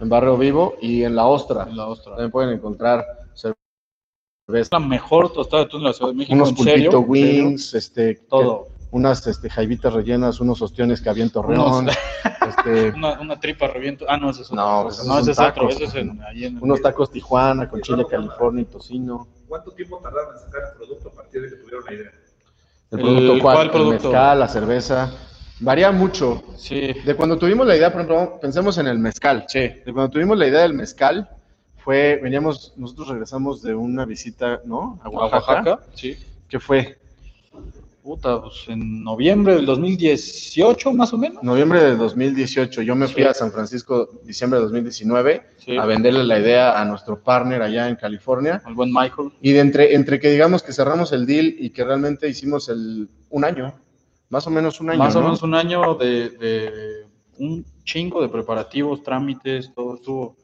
En 0.00 0.08
Barrio 0.08 0.36
Vivo 0.36 0.74
y 0.80 1.02
en 1.04 1.16
La 1.16 1.26
Ostra. 1.26 1.64
En 1.68 1.76
la 1.76 1.86
Ostra. 1.88 2.12
También 2.12 2.30
pueden 2.30 2.50
encontrar 2.50 3.04
cerveza, 3.34 4.68
la 4.72 4.78
mejor 4.80 5.32
tostada 5.32 5.62
de 5.62 5.66
atún 5.66 5.80
de 5.82 5.86
la 5.88 5.92
Ciudad 5.92 6.10
de 6.12 6.16
México. 6.18 6.34
unos 6.34 6.52
pulpito 6.52 7.00
wings, 7.00 7.74
este, 7.74 8.14
Todo. 8.28 8.66
que- 8.66 8.72
unas 8.92 9.26
este, 9.26 9.48
jaibitas 9.48 9.92
rellenas, 9.92 10.38
unos 10.40 10.60
ostiones 10.60 11.00
que 11.00 11.08
había 11.08 11.24
en 11.24 11.30
Torreón, 11.30 11.86
Unos- 11.86 11.96
este, 12.48 12.90
Una, 12.90 13.18
una 13.20 13.40
tripa 13.40 13.66
reviento. 13.66 14.04
Ah, 14.08 14.18
no, 14.18 14.30
ese 14.30 14.42
es 14.42 14.50
otro. 14.52 14.62
No, 14.62 14.82
pues 14.84 15.04
no, 15.06 15.18
ese 15.18 15.34
son 15.34 15.44
es 15.44 15.50
otro. 15.50 15.62
tacos. 15.68 15.74
Ese 15.74 15.84
es 15.84 15.94
en, 15.94 16.22
ahí 16.22 16.44
en 16.44 16.62
unos 16.62 16.80
tacos 16.82 17.10
Tijuana 17.10 17.68
con 17.68 17.80
chile 17.80 18.04
California 18.08 18.62
y 18.62 18.66
tocino. 18.66 19.26
¿Cuánto 19.48 19.70
tiempo 19.72 19.98
tardaron 20.02 20.34
en 20.36 20.40
sacar 20.42 20.60
el 20.70 20.76
producto 20.76 21.08
a 21.08 21.12
partir 21.12 21.42
de 21.42 21.48
que 21.48 21.56
tuvieron 21.56 21.84
la 21.86 21.92
idea? 21.94 22.10
El 22.92 22.98
El- 23.00 23.04
producto 23.04 23.32
cuál, 23.40 23.54
¿cuál 23.56 23.66
el 23.66 23.70
producto? 23.72 24.08
mezcal, 24.08 24.38
la 24.38 24.48
cerveza. 24.48 25.10
Varía 25.60 25.90
mucho. 25.92 26.42
Sí, 26.56 26.92
De 27.04 27.14
cuando 27.14 27.38
tuvimos 27.38 27.66
la 27.66 27.76
idea, 27.76 27.92
por 27.92 28.02
ejemplo, 28.02 28.38
pensemos 28.40 28.78
en 28.78 28.86
el 28.88 28.98
mezcal. 28.98 29.44
sí. 29.48 29.60
De 29.60 29.92
cuando 29.92 30.10
tuvimos 30.10 30.36
la 30.38 30.46
idea 30.46 30.60
del 30.62 30.74
mezcal, 30.74 31.28
fue, 31.78 32.20
veníamos, 32.22 32.74
nosotros 32.76 33.08
regresamos 33.08 33.62
de 33.62 33.74
una 33.74 34.04
visita, 34.04 34.60
¿no? 34.64 35.00
A 35.02 35.06
A 35.06 35.10
Oaxaca. 35.10 35.52
Oaxaca, 35.70 35.80
sí. 35.94 36.16
¿Qué 36.48 36.60
fue? 36.60 36.98
Puta, 38.02 38.40
pues 38.42 38.64
en 38.66 39.04
noviembre 39.04 39.54
del 39.54 39.64
2018, 39.66 40.92
más 40.92 41.12
o 41.12 41.18
menos. 41.18 41.40
Noviembre 41.44 41.80
de 41.84 41.94
2018. 41.96 42.82
Yo 42.82 42.96
me 42.96 43.06
fui 43.06 43.22
Sí. 43.22 43.28
a 43.28 43.32
San 43.34 43.52
Francisco, 43.52 44.08
diciembre 44.24 44.58
de 44.58 44.64
2019, 44.64 45.42
Sí. 45.58 45.76
a 45.76 45.86
venderle 45.86 46.24
la 46.24 46.40
idea 46.40 46.80
a 46.80 46.84
nuestro 46.84 47.22
partner 47.22 47.62
allá 47.62 47.88
en 47.88 47.94
California. 47.94 48.60
Al 48.64 48.74
buen 48.74 48.90
Michael. 48.92 49.30
Y 49.40 49.52
de 49.52 49.60
entre, 49.60 49.94
entre 49.94 50.18
que 50.18 50.30
digamos 50.32 50.64
que 50.64 50.72
cerramos 50.72 51.12
el 51.12 51.26
deal 51.26 51.54
y 51.56 51.70
que 51.70 51.84
realmente 51.84 52.28
hicimos 52.28 52.68
el 52.68 53.08
un 53.30 53.44
año, 53.44 53.72
más 54.30 54.46
o 54.48 54.50
menos 54.50 54.80
un 54.80 54.90
año. 54.90 54.98
Más 54.98 55.14
o 55.14 55.20
¿no? 55.20 55.26
menos 55.26 55.42
un 55.44 55.54
año 55.54 55.94
de, 55.94 56.30
de 56.30 57.06
un 57.38 57.64
chingo 57.84 58.20
de 58.20 58.28
preparativos, 58.28 59.04
trámites, 59.04 59.72
todo 59.74 59.94
estuvo. 59.94 60.36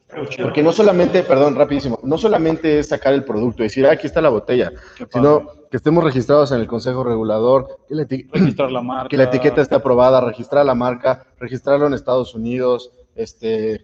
Porque 0.42 0.62
no 0.62 0.72
solamente, 0.72 1.22
perdón, 1.22 1.54
rapidísimo, 1.54 1.98
no 2.02 2.16
solamente 2.16 2.78
es 2.78 2.88
sacar 2.88 3.12
el 3.12 3.24
producto 3.24 3.62
y 3.62 3.66
decir, 3.66 3.86
ah, 3.86 3.92
aquí 3.92 4.06
está 4.06 4.20
la 4.22 4.30
botella, 4.30 4.72
sino 5.12 5.48
que 5.70 5.76
estemos 5.76 6.02
registrados 6.02 6.50
en 6.52 6.60
el 6.60 6.66
Consejo 6.66 7.04
Regulador, 7.04 7.78
que 7.88 7.94
la, 7.94 8.02
eti- 8.04 8.26
registrar 8.32 8.72
la 8.72 8.80
marca. 8.80 9.08
que 9.08 9.16
la 9.18 9.24
etiqueta 9.24 9.60
esté 9.60 9.74
aprobada, 9.74 10.20
registrar 10.22 10.64
la 10.64 10.74
marca, 10.74 11.26
registrarlo 11.38 11.86
en 11.86 11.94
Estados 11.94 12.34
Unidos, 12.34 12.90
este, 13.14 13.82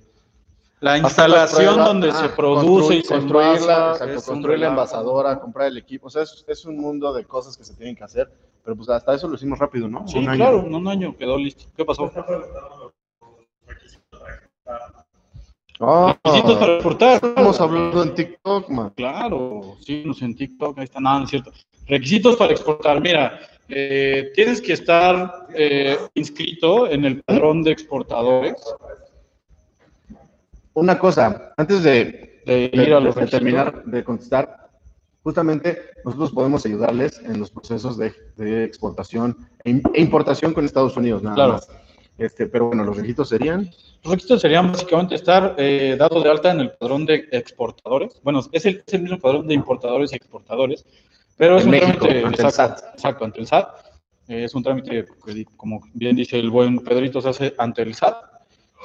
La 0.81 0.97
instalación 0.97 1.75
pruebas, 1.75 1.87
donde 1.87 2.09
ah, 2.11 2.15
se 2.15 2.29
produce 2.31 2.95
y 2.97 3.03
se 3.03 3.09
construirla, 3.09 3.57
envasa, 3.57 4.05
exacto, 4.05 4.33
construir 4.33 4.59
la 4.61 4.69
envasadora, 4.69 5.39
comprar 5.41 5.69
el 5.69 5.77
equipo, 5.77 6.07
o 6.07 6.11
sea, 6.11 6.23
es, 6.23 6.43
es 6.49 6.65
un 6.65 6.79
mundo 6.79 7.13
de 7.13 7.25
cosas 7.27 7.55
que 7.57 7.65
se 7.65 7.75
tienen 7.75 7.95
que 7.95 8.05
hacer, 8.05 8.31
pero 8.65 8.75
pues 8.77 8.89
hasta 8.89 9.15
eso 9.15 9.29
lo 9.29 9.35
hicimos 9.35 9.59
rápido, 9.59 9.89
¿no? 9.89 10.09
Sí, 10.09 10.19
Un 10.19 10.37
claro, 10.37 10.61
en 10.61 10.75
un 10.75 10.89
año 10.89 11.15
quedó 11.19 11.37
listo. 11.37 11.65
¿Qué 11.77 11.85
pasó? 11.85 12.11
Ah, 15.81 16.17
Requisitos 16.25 16.57
para 16.59 16.75
exportar. 16.75 17.15
estamos 17.25 17.61
hablando 17.61 18.03
en 18.03 18.15
TikTok, 18.15 18.69
man. 18.71 18.91
Claro, 18.97 19.77
síguenos 19.81 20.23
en 20.23 20.35
TikTok, 20.37 20.79
ahí 20.79 20.85
está, 20.85 21.01
nada, 21.01 21.19
no 21.19 21.25
es 21.25 21.31
cierto. 21.31 21.53
Requisitos 21.87 22.37
para 22.37 22.53
exportar, 22.53 23.01
mira, 23.01 23.41
eh, 23.69 24.31
tienes 24.35 24.61
que 24.61 24.75
estar 24.75 25.47
eh, 25.55 25.99
inscrito 26.15 26.87
en 26.89 27.05
el 27.05 27.23
padrón 27.23 27.63
de 27.63 27.73
exportadores, 27.73 28.55
Una 30.75 30.99
cosa, 30.99 31.53
antes 31.57 31.83
de, 31.85 32.41
ir 32.73 32.93
a 32.95 33.01
los 33.01 33.15
de 33.15 33.27
terminar 33.29 33.85
de 33.85 34.03
contestar, 34.03 34.69
justamente 35.23 35.79
nosotros 36.05 36.33
podemos 36.33 36.67
ayudarles 36.67 37.21
en 37.25 37.39
los 37.39 37.51
procesos 37.51 37.97
de, 37.97 38.13
de 38.37 38.65
exportación 38.65 39.37
e 39.65 39.81
e 39.95 40.01
importación 40.01 40.53
con 40.53 40.65
Estados 40.65 40.97
Unidos, 40.97 41.23
nada 41.23 41.35
Claro. 41.37 41.53
más. 41.55 41.69
Este, 42.17 42.47
pero 42.47 42.67
bueno, 42.69 42.85
los 42.85 42.97
requisitos 42.97 43.29
serían 43.29 43.71
Los 44.05 44.13
requisitos 44.13 44.41
serían 44.41 44.71
básicamente 44.71 45.17
estar 45.17 45.55
eh, 45.59 45.97
dado 45.99 46.23
de 46.23 46.31
alta 46.31 46.53
en 46.53 46.61
el 46.61 46.71
padrón 46.73 47.05
de 47.07 47.27
exportadores. 47.33 48.21
Bueno, 48.23 48.41
es 48.53 48.67
el, 48.67 48.83
es 48.87 48.95
el 48.95 49.03
mismo 49.03 49.19
padrón 49.19 49.49
de 49.49 49.55
importadores 49.55 50.13
y 50.13 50.17
exportadores, 50.17 50.85
pero 51.37 51.57
es 51.57 51.63
En 51.63 51.69
un 51.69 51.73
México, 51.73 52.07
trámite 52.07 52.25
ante 52.25 52.41
el 52.41 52.47
exacto, 52.47 52.79
SAT. 52.83 52.95
exacto, 52.95 53.25
ante 53.25 53.41
el 53.41 53.47
SAT. 53.47 53.69
Eh, 54.29 54.45
es 54.45 54.55
un 54.55 54.63
trámite 54.63 55.05
que, 55.25 55.35
di- 55.35 55.45
como 55.57 55.81
bien 55.93 56.15
dice 56.15 56.39
el 56.39 56.51
buen 56.51 56.79
Pedrito, 56.79 57.21
se 57.21 57.29
hace 57.31 57.55
ante 57.59 57.83
el 57.83 57.95
SAT. 57.95 58.15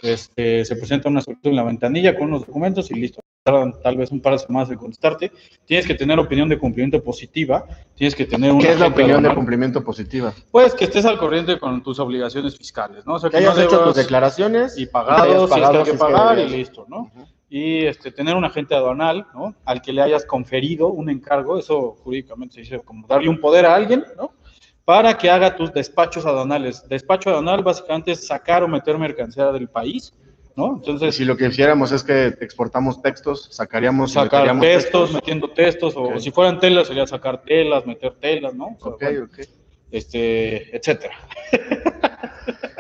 Este, 0.02 0.66
se 0.66 0.76
presenta 0.78 1.10
una 1.10 1.22
solicitud 1.22 1.50
en 1.52 1.56
la 1.58 1.64
ventanilla 1.64 2.18
con 2.18 2.28
unos 2.30 2.48
documentos 2.48 2.90
y 2.90 2.96
listo. 2.96 3.22
Tardan 3.44 3.74
tal 3.82 3.96
vez 3.96 4.12
un 4.12 4.22
par 4.22 4.34
de 4.34 4.40
semanas 4.40 4.70
en 4.70 4.78
contestarte. 4.78 5.32
Tienes 5.66 5.88
que 5.88 5.96
tener 5.96 6.20
opinión 6.20 6.50
de 6.50 6.60
cumplimiento 6.60 7.02
positiva. 7.02 7.66
Tienes 7.96 8.14
que 8.14 8.26
tener 8.26 8.52
una 8.52 8.62
¿Qué 8.62 8.74
es 8.74 8.80
la 8.80 8.88
opinión 8.88 9.24
de 9.24 9.34
cumplimiento 9.34 9.84
positiva? 9.84 10.34
Pues 10.52 10.74
que 10.76 10.86
estés 10.86 11.06
al 11.06 11.18
corriente 11.18 11.58
con 11.58 11.82
tus 11.82 12.00
obligaciones 12.00 12.58
fiscales, 12.58 13.06
¿no? 13.06 13.14
O 13.16 13.20
sea, 13.20 13.30
Que 13.30 13.38
hayas 13.38 13.56
no 13.56 13.64
hecho 13.64 13.84
tus 13.84 13.96
declaraciones 13.96 14.78
y 14.78 14.86
que 14.86 14.92
hayas 14.94 15.08
pagado, 15.08 15.48
si 15.48 15.54
es 15.54 15.70
que 15.70 15.78
hay 15.78 15.84
que 15.84 15.92
que 15.92 15.98
pagar 15.98 16.40
y 16.40 16.50
listo, 16.50 16.86
¿no? 16.90 17.12
Y 17.50 17.86
este, 17.86 18.12
tener 18.12 18.36
un 18.36 18.44
agente 18.44 18.76
aduanal, 18.76 19.26
¿no? 19.34 19.56
Al 19.64 19.82
que 19.82 19.94
le 19.94 20.02
hayas 20.02 20.26
conferido 20.26 20.90
un 20.90 21.10
encargo, 21.10 21.58
eso 21.58 21.96
jurídicamente 22.04 22.56
se 22.56 22.62
dice 22.62 22.80
como 22.82 23.08
darle 23.08 23.30
un 23.30 23.40
poder 23.40 23.66
a 23.66 23.74
alguien, 23.74 24.04
¿no? 24.18 24.34
Para 24.84 25.18
que 25.18 25.30
haga 25.30 25.56
tus 25.56 25.72
despachos 25.72 26.26
aduanales. 26.26 26.88
Despacho 26.90 27.30
aduanal 27.30 27.64
básicamente 27.64 28.12
es 28.12 28.28
sacar 28.28 28.64
o 28.64 28.68
meter 28.68 28.98
mercancía 28.98 29.52
del 29.52 29.70
país, 29.70 30.14
¿no? 30.60 30.74
Y 30.74 30.78
Entonces, 30.80 31.16
si 31.16 31.26
lo 31.26 31.36
que 31.38 31.48
hiciéramos 31.48 31.92
es 31.92 32.04
que 32.04 32.28
exportamos 32.42 33.02
textos, 33.02 33.48
sacaríamos 33.52 34.12
y 34.12 34.14
sacar 34.16 34.60
textos, 34.60 35.14
metiendo 35.14 35.50
textos, 35.50 35.94
o 35.98 36.20
si 36.20 36.30
fueran 36.32 36.60
telas 36.60 36.88
sería 36.88 37.08
sacar 37.08 37.42
telas, 37.44 37.86
meter 37.86 38.14
telas, 38.20 38.54
¿no? 38.54 38.76
O 38.80 38.80
sea, 38.80 38.92
Ok, 38.92 39.02
bueno, 39.02 39.26
ok. 39.26 39.40
este, 39.92 40.76
etcétera. 40.76 41.16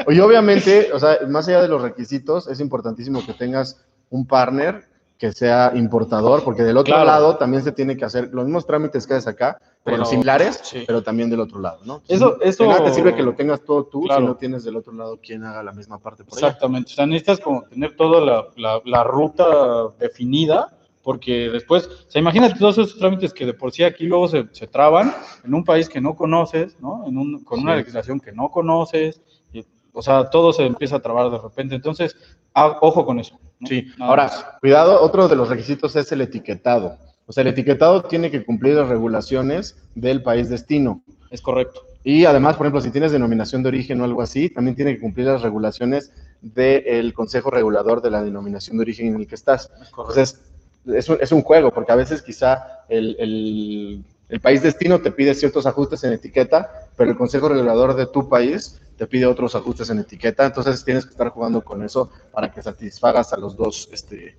Oye, 0.05 0.21
obviamente, 0.21 0.91
o 0.93 0.99
sea, 0.99 1.17
más 1.27 1.47
allá 1.47 1.61
de 1.61 1.67
los 1.67 1.81
requisitos, 1.81 2.47
es 2.47 2.59
importantísimo 2.59 3.25
que 3.25 3.33
tengas 3.33 3.85
un 4.09 4.25
partner 4.27 4.83
que 5.19 5.33
sea 5.33 5.73
importador, 5.75 6.43
porque 6.45 6.63
del 6.63 6.77
otro 6.77 6.93
Claro. 6.93 7.05
lado 7.05 7.35
también 7.35 7.61
se 7.61 7.73
tiene 7.73 7.97
que 7.97 8.05
hacer 8.05 8.29
los 8.33 8.45
mismos 8.45 8.65
trámites 8.65 9.05
que 9.05 9.15
haces 9.15 9.27
acá, 9.27 9.59
pero 9.83 10.05
similares, 10.05 10.61
sí. 10.63 10.85
pero 10.87 11.03
también 11.03 11.29
del 11.29 11.41
otro 11.41 11.59
lado, 11.59 11.81
¿no? 11.85 12.01
Eso- 12.07 12.39
eso- 12.41 12.65
nada 12.65 12.85
te 12.85 12.93
sirve 12.93 13.13
que 13.13 13.21
lo 13.21 13.35
tengas 13.35 13.61
todo 13.65 13.83
tú 13.83 14.03
Claro. 14.03 14.21
si 14.21 14.27
no 14.27 14.35
tienes 14.37 14.63
del 14.63 14.77
otro 14.77 14.93
lado 14.93 15.19
quien 15.21 15.43
haga 15.43 15.61
la 15.61 15.73
misma 15.73 15.99
parte 15.99 16.23
por 16.23 16.37
allá. 16.37 16.47
Exactamente, 16.47 16.93
o 16.93 16.95
sea, 16.95 17.05
necesitas 17.05 17.41
como 17.41 17.63
tener 17.63 17.97
toda 17.97 18.21
la, 18.21 18.45
la- 18.55 18.81
la 18.85 19.03
ruta 19.03 19.89
definida, 19.99 20.73
porque 21.03 21.49
después, 21.49 21.87
o 21.87 22.09
sea, 22.11 22.21
imagínate 22.21 22.57
todos 22.57 22.77
esos 22.77 22.97
trámites 22.97 23.33
que 23.33 23.45
de 23.45 23.53
por 23.53 23.73
sí 23.73 23.83
aquí 23.83 24.05
luego 24.05 24.29
se, 24.29 24.47
se 24.53 24.67
traban 24.67 25.13
en 25.43 25.53
un 25.53 25.65
país 25.65 25.89
que 25.89 25.99
no 25.99 26.15
conoces, 26.15 26.79
¿no? 26.79 27.05
En 27.05 27.17
un, 27.17 27.43
con 27.43 27.59
una 27.59 27.75
legislación 27.75 28.21
que 28.21 28.31
no 28.31 28.49
conoces, 28.51 29.21
y, 29.51 29.65
o 29.91 30.01
sea, 30.01 30.29
todo 30.29 30.53
se 30.53 30.65
empieza 30.65 30.95
a 30.95 31.01
trabar 31.01 31.29
de 31.29 31.37
repente, 31.39 31.75
entonces, 31.75 32.15
ah, 32.53 32.77
ojo 32.81 33.05
con 33.05 33.19
eso. 33.19 33.37
¿No? 33.59 33.67
Sí, 33.67 33.87
Nada 33.97 34.09
ahora, 34.09 34.23
más. 34.25 34.45
cuidado, 34.61 35.01
otro 35.01 35.27
de 35.27 35.35
los 35.35 35.49
requisitos 35.49 35.95
es 35.95 36.11
el 36.11 36.21
etiquetado. 36.21 36.97
O 37.25 37.31
sea, 37.31 37.41
el 37.41 37.47
etiquetado 37.49 38.03
tiene 38.03 38.31
que 38.31 38.43
cumplir 38.43 38.75
las 38.75 38.89
regulaciones 38.89 39.77
del 39.95 40.23
país 40.23 40.49
destino. 40.49 41.03
es 41.29 41.41
correcto. 41.41 41.81
Y 42.03 42.25
además, 42.25 42.55
por 42.55 42.65
ejemplo, 42.65 42.81
si 42.81 42.91
tienes 42.91 43.11
denominación 43.11 43.61
de 43.61 43.69
origen 43.69 43.99
o 44.01 44.05
algo 44.05 44.21
así, 44.21 44.49
también 44.49 44.75
tiene 44.75 44.95
que 44.95 45.01
cumplir 45.01 45.27
las 45.27 45.41
regulaciones 45.41 46.11
del 46.41 47.13
Consejo 47.13 47.51
Regulador 47.51 48.01
de 48.01 48.09
la 48.09 48.23
denominación 48.23 48.77
de 48.77 48.81
origen 48.83 49.07
en 49.09 49.15
el 49.17 49.27
que 49.27 49.35
estás. 49.35 49.69
Es 49.81 49.89
correcto. 49.89 50.19
Entonces, 50.19 50.41
es 50.87 51.09
un, 51.09 51.17
es 51.21 51.31
un 51.33 51.41
juego, 51.43 51.71
porque 51.71 51.91
a 51.91 51.95
veces 51.95 52.21
quizá 52.21 52.63
el, 52.87 53.15
el- 53.19 54.03
el 54.29 54.39
país 54.39 54.61
destino 54.61 54.99
te 54.99 55.11
pide 55.11 55.33
ciertos 55.33 55.65
ajustes 55.65 56.03
en 56.03 56.13
etiqueta, 56.13 56.71
pero 56.95 57.09
el 57.09 57.17
Consejo 57.17 57.49
Regulador 57.49 57.95
de 57.95 58.05
tu 58.05 58.29
país 58.29 58.79
te 58.95 59.07
pide 59.07 59.25
otros 59.25 59.55
ajustes 59.55 59.89
en 59.89 59.99
etiqueta. 59.99 60.45
Entonces, 60.45 60.85
tienes 60.85 61.05
que 61.05 61.11
estar 61.11 61.29
jugando 61.29 61.63
con 61.63 61.81
eso 61.83 62.11
para 62.31 62.51
que 62.51 62.61
satisfagas 62.61 63.33
a 63.33 63.37
los 63.37 63.57
dos, 63.57 63.89
este, 63.91 64.37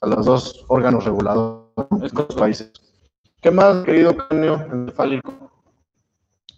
a 0.00 0.06
los 0.06 0.26
dos 0.26 0.64
órganos 0.66 1.04
reguladores 1.04 2.12
de 2.12 2.22
los 2.22 2.34
países. 2.34 2.72
¿Qué 3.40 3.52
más, 3.52 3.84
querido 3.84 4.16
cráneo 4.16 4.66
encefálico? 4.72 5.32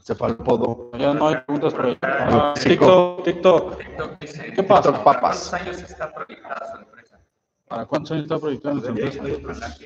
Cefalópodo. 0.02 0.90
Ya 0.98 1.12
no 1.12 1.28
hay 1.28 1.36
preguntas 1.36 1.74
por 1.74 1.86
ahí. 1.86 1.98
Ah, 2.00 2.54
TikTok, 2.58 3.22
TikTok. 3.22 3.78
¿Qué 4.54 4.62
pasa? 4.62 5.04
Papas. 5.04 5.50
¿Cuántos 5.50 5.54
años 5.54 5.90
está 5.90 6.10
proyectada 6.10 6.72
su 6.72 6.78
empresa? 6.80 7.20
¿Para 7.68 7.84
cuántos 7.84 8.12
años 8.12 8.22
está 8.22 8.38
proyectando 8.38 8.92
nuestra 8.92 9.28
empresa? 9.28 9.76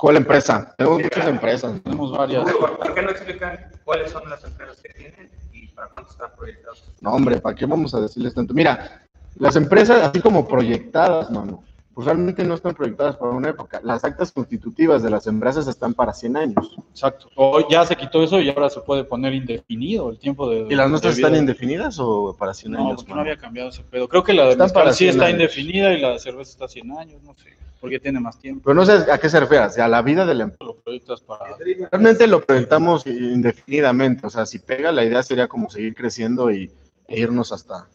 ¿Cuál 0.00 0.16
empresa? 0.16 0.74
Tenemos 0.78 1.02
muchas 1.02 1.26
empresas. 1.26 1.82
Tenemos 1.82 2.16
varias. 2.16 2.50
¿Por, 2.50 2.94
qué 2.94 3.02
no 3.02 3.10
explican 3.10 3.70
cuáles 3.84 4.10
son 4.10 4.28
las 4.30 4.42
empresas 4.44 4.80
que 4.80 4.88
tienen 4.94 5.30
y 5.52 5.68
para 5.68 5.88
cuánto 5.88 6.10
están 6.10 6.30
proyectadas? 6.36 6.90
No, 7.02 7.10
hombre, 7.12 7.38
¿para 7.38 7.54
qué 7.54 7.66
vamos 7.66 7.94
a 7.94 8.00
decirles 8.00 8.34
tanto? 8.34 8.54
Mira, 8.54 9.02
las 9.36 9.56
empresas, 9.56 10.02
así 10.02 10.20
como 10.20 10.48
proyectadas, 10.48 11.30
mano, 11.30 11.64
pues 12.00 12.06
realmente 12.06 12.44
no 12.44 12.54
están 12.54 12.74
proyectadas 12.74 13.16
para 13.16 13.32
una 13.32 13.50
época. 13.50 13.78
Las 13.84 14.02
actas 14.04 14.32
constitutivas 14.32 15.02
de 15.02 15.10
las 15.10 15.26
empresas 15.26 15.66
están 15.68 15.92
para 15.92 16.14
100 16.14 16.36
años. 16.38 16.76
Exacto. 16.92 17.28
O 17.36 17.68
ya 17.68 17.84
se 17.84 17.94
quitó 17.94 18.22
eso 18.22 18.40
y 18.40 18.48
ahora 18.48 18.70
se 18.70 18.80
puede 18.80 19.04
poner 19.04 19.34
indefinido 19.34 20.08
el 20.08 20.18
tiempo 20.18 20.48
de. 20.48 20.66
¿Y 20.70 20.74
las 20.74 20.88
nuestras 20.88 21.16
están 21.16 21.36
indefinidas 21.36 21.98
o 21.98 22.34
para 22.38 22.54
100 22.54 22.72
No, 22.72 22.78
años? 22.86 22.96
porque 23.02 23.12
no 23.14 23.20
había 23.20 23.36
cambiado 23.36 23.68
ese 23.68 23.82
pedo. 23.82 24.08
Creo 24.08 24.24
que 24.24 24.32
la 24.32 24.44
de 24.44 24.52
Están 24.52 24.64
mezcal 24.64 24.82
para 24.82 24.92
sí 24.94 25.04
100 25.04 25.10
está 25.10 25.24
años. 25.26 25.34
indefinida 25.40 25.92
y 25.92 26.00
la 26.00 26.12
de 26.12 26.18
cerveza 26.20 26.50
está 26.52 26.68
100 26.68 26.90
años, 26.98 27.22
no 27.22 27.34
sé, 27.34 27.50
porque 27.82 28.00
tiene 28.00 28.18
más 28.18 28.38
tiempo. 28.38 28.62
Pero 28.64 28.74
no 28.74 28.86
sé 28.86 29.10
a 29.12 29.18
qué 29.18 29.28
se 29.28 29.38
refiere, 29.40 29.66
o 29.66 29.70
sea, 29.70 29.84
a 29.84 29.88
la 29.88 30.00
vida 30.00 30.24
de 30.24 30.34
la 30.34 30.44
empresa. 30.44 30.64
Lo 30.64 30.76
proyectas 30.76 31.20
para. 31.20 31.54
Realmente 31.92 32.26
lo 32.26 32.40
proyectamos 32.40 33.06
indefinidamente, 33.06 34.26
o 34.26 34.30
sea, 34.30 34.46
si 34.46 34.58
pega, 34.58 34.90
la 34.90 35.04
idea 35.04 35.22
sería 35.22 35.48
como 35.48 35.68
seguir 35.68 35.94
creciendo 35.94 36.50
y, 36.50 36.70
e 37.08 37.20
irnos 37.20 37.52
hasta, 37.52 37.86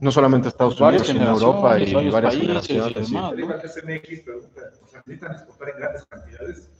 no 0.00 0.10
solamente 0.10 0.48
Estados 0.48 0.80
Unidos, 0.80 1.06
sino 1.06 1.28
Europa 1.30 1.78
y 1.78 1.92
varias 2.10 2.34
y 2.34 2.40
generaciones. 2.40 3.08
sí. 3.08 3.14
demás, 3.14 3.32
¿no? 3.36 3.46
O 3.46 4.88
sea, 4.88 5.02
necesitan 5.06 5.32
exportar 5.32 5.68
en 5.70 5.76
grandes 5.78 6.04
cantidades. 6.06 6.70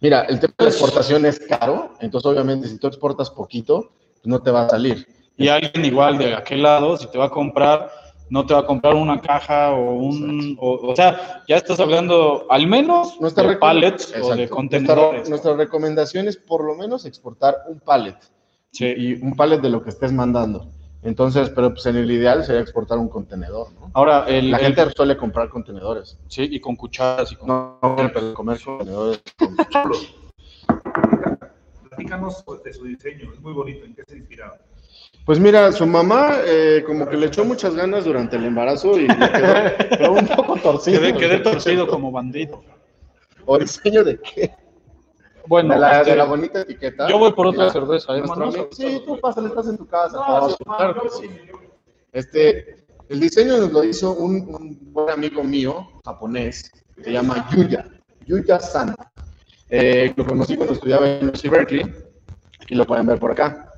Mira, 0.00 0.22
el 0.22 0.38
tema 0.38 0.54
de 0.58 0.64
la 0.64 0.70
exportación 0.70 1.26
es 1.26 1.40
caro, 1.40 1.94
entonces 2.00 2.30
obviamente 2.30 2.68
si 2.68 2.78
tú 2.78 2.86
exportas 2.86 3.30
poquito, 3.30 3.90
no 4.24 4.40
te 4.42 4.50
va 4.50 4.66
a 4.66 4.68
salir. 4.70 5.06
Y 5.36 5.48
alguien 5.48 5.84
igual 5.84 6.18
de 6.18 6.34
aquel 6.34 6.62
lado, 6.62 6.96
si 6.96 7.06
te 7.10 7.18
va 7.18 7.26
a 7.26 7.30
comprar, 7.30 7.90
no 8.30 8.44
te 8.44 8.54
va 8.54 8.60
a 8.60 8.66
comprar 8.66 8.94
una 8.94 9.20
caja 9.20 9.70
o 9.72 9.94
un. 9.94 10.56
O, 10.60 10.90
o 10.90 10.96
sea, 10.96 11.42
ya 11.48 11.56
estás 11.56 11.80
hablando 11.80 12.46
al 12.50 12.66
menos 12.66 13.20
Nuestra 13.20 13.48
de 13.48 13.56
pallets 13.56 14.12
o 14.12 14.16
Exacto. 14.16 14.36
de 14.36 14.48
contenedores. 14.48 15.12
Nuestra, 15.12 15.30
nuestra 15.30 15.56
recomendación 15.56 16.28
es 16.28 16.36
por 16.36 16.64
lo 16.64 16.74
menos 16.76 17.04
exportar 17.06 17.56
un 17.68 17.80
pallet 17.80 18.16
Sí. 18.70 18.86
y 18.96 19.12
un 19.14 19.34
pallet 19.34 19.60
de 19.60 19.70
lo 19.70 19.82
que 19.82 19.90
estés 19.90 20.12
mandando. 20.12 20.68
Entonces, 21.02 21.50
pero 21.50 21.70
pues 21.70 21.86
en 21.86 21.96
el 21.96 22.10
ideal 22.10 22.44
sería 22.44 22.60
exportar 22.60 22.98
un 22.98 23.08
contenedor, 23.08 23.72
¿no? 23.72 23.90
Ahora, 23.94 24.24
el, 24.26 24.50
La 24.50 24.58
el- 24.58 24.74
gente 24.74 24.90
suele 24.96 25.16
comprar 25.16 25.48
contenedores. 25.48 26.18
Sí, 26.28 26.48
y 26.50 26.58
con 26.60 26.74
cucharas 26.76 27.30
y 27.32 27.36
con. 27.36 27.48
No, 27.48 27.78
pero 28.12 28.34
comer 28.34 28.58
contenedores. 28.64 29.22
Platícanos 31.88 32.44
de 32.64 32.72
su 32.72 32.84
diseño, 32.84 33.32
es 33.32 33.40
muy 33.40 33.52
bonito, 33.52 33.84
¿en 33.84 33.94
qué 33.94 34.02
se 34.06 34.16
inspiraron? 34.16 34.58
Pues 35.24 35.38
mira, 35.38 35.70
su 35.72 35.86
mamá 35.86 36.38
eh, 36.44 36.82
como 36.86 37.08
que 37.08 37.16
le 37.16 37.26
echó 37.26 37.44
muchas 37.44 37.74
ganas 37.74 38.04
durante 38.04 38.36
el 38.36 38.44
embarazo 38.44 38.98
y 38.98 39.06
le 39.08 39.14
quedó, 39.32 39.96
quedó 39.98 40.12
un 40.12 40.26
poco 40.28 40.56
torcido. 40.56 41.00
Quedé, 41.00 41.14
quedé 41.14 41.38
torcido 41.40 41.86
como 41.86 42.10
bandido. 42.10 42.62
¿O 43.44 43.58
diseño 43.58 44.04
de 44.04 44.18
qué? 44.20 44.54
Bueno, 45.48 45.74
de, 45.74 45.80
la, 45.80 45.98
este, 46.00 46.10
de 46.10 46.16
la 46.16 46.24
bonita 46.24 46.60
etiqueta. 46.60 47.08
yo 47.08 47.18
voy 47.18 47.32
por 47.32 47.46
otra 47.48 47.70
cerveza, 47.70 48.14
¿eh, 48.14 48.18
nuestro 48.18 48.40
Manuel? 48.46 48.60
amigo- 48.60 48.68
Sí, 48.72 49.02
tú 49.06 49.18
pásale, 49.20 49.48
estás 49.48 49.68
en 49.68 49.78
tu 49.78 49.86
casa. 49.86 50.16
No, 50.16 50.26
Pablo, 50.26 50.50
sí, 50.50 50.64
claro 50.64 51.02
que 51.02 51.08
sí. 51.10 51.30
Este, 52.12 52.84
el 53.08 53.20
diseño 53.20 53.56
nos 53.58 53.72
lo 53.72 53.84
hizo 53.84 54.12
un, 54.12 54.34
un 54.54 54.92
buen 54.92 55.10
amigo 55.10 55.42
mío, 55.42 55.88
japonés, 56.04 56.70
que 56.96 57.04
se 57.04 57.12
llama 57.12 57.48
Yuya, 57.50 57.88
Yuya 58.26 58.60
San. 58.60 58.94
Eh, 59.70 60.12
lo 60.16 60.26
conocí 60.26 60.56
cuando 60.56 60.74
estudiaba 60.74 61.08
en 61.08 61.28
UC 61.28 61.48
Berkeley, 61.50 61.94
aquí 62.60 62.74
lo 62.74 62.86
pueden 62.86 63.06
ver 63.06 63.18
por 63.18 63.32
acá. 63.32 63.72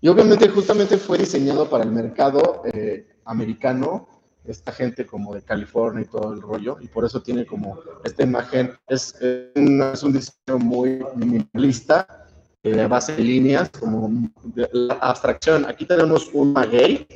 Y 0.00 0.08
obviamente 0.08 0.48
justamente 0.48 0.98
fue 0.98 1.18
diseñado 1.18 1.68
para 1.68 1.84
el 1.84 1.90
mercado 1.90 2.62
eh, 2.72 3.18
americano, 3.24 4.08
esta 4.44 4.72
gente 4.72 5.06
como 5.06 5.34
de 5.34 5.42
California 5.42 6.02
y 6.02 6.08
todo 6.08 6.32
el 6.32 6.40
rollo, 6.42 6.76
y 6.80 6.88
por 6.88 7.04
eso 7.04 7.22
tiene 7.22 7.46
como 7.46 7.78
esta 8.04 8.22
imagen, 8.22 8.72
es, 8.86 9.14
es 9.20 10.02
un 10.02 10.12
diseño 10.12 10.58
muy 10.58 11.04
minimalista, 11.16 12.26
eh, 12.62 12.86
base 12.86 13.14
de 13.16 13.22
líneas, 13.22 13.70
como 13.70 14.30
de- 14.42 14.68
la 14.72 14.94
abstracción. 14.94 15.64
Aquí 15.66 15.86
tenemos 15.86 16.30
un 16.32 16.52
maguey, 16.52 17.06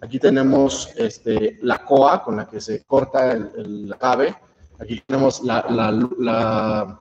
aquí 0.00 0.18
tenemos 0.18 0.90
este, 0.96 1.58
la 1.62 1.84
coa 1.84 2.22
con 2.22 2.36
la 2.36 2.46
que 2.48 2.60
se 2.60 2.84
corta 2.84 3.32
el, 3.32 3.50
el 3.56 3.94
ave, 4.00 4.34
aquí 4.80 5.02
tenemos 5.06 5.42
la, 5.42 5.64
la, 5.68 5.90
la, 6.18 7.00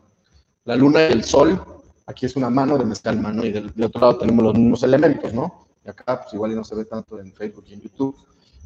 la 0.65 0.75
luna 0.75 1.07
y 1.07 1.11
el 1.13 1.23
sol, 1.23 1.61
aquí 2.07 2.25
es 2.25 2.35
una 2.35 2.49
mano 2.49 2.77
de 2.77 2.85
mezcal 2.85 3.19
mano 3.19 3.43
y 3.45 3.51
del, 3.51 3.71
otro 3.83 4.01
lado 4.01 4.17
tenemos 4.17 4.43
los 4.45 4.53
mismos 4.55 4.83
elementos, 4.83 5.33
¿no? 5.33 5.67
Y 5.85 5.89
acá 5.89 6.21
pues 6.21 6.33
igual 6.33 6.55
no 6.55 6.63
se 6.63 6.75
ve 6.75 6.85
tanto 6.85 7.19
en 7.19 7.31
Facebook 7.33 7.65
y 7.67 7.73
en 7.73 7.81
YouTube, 7.81 8.15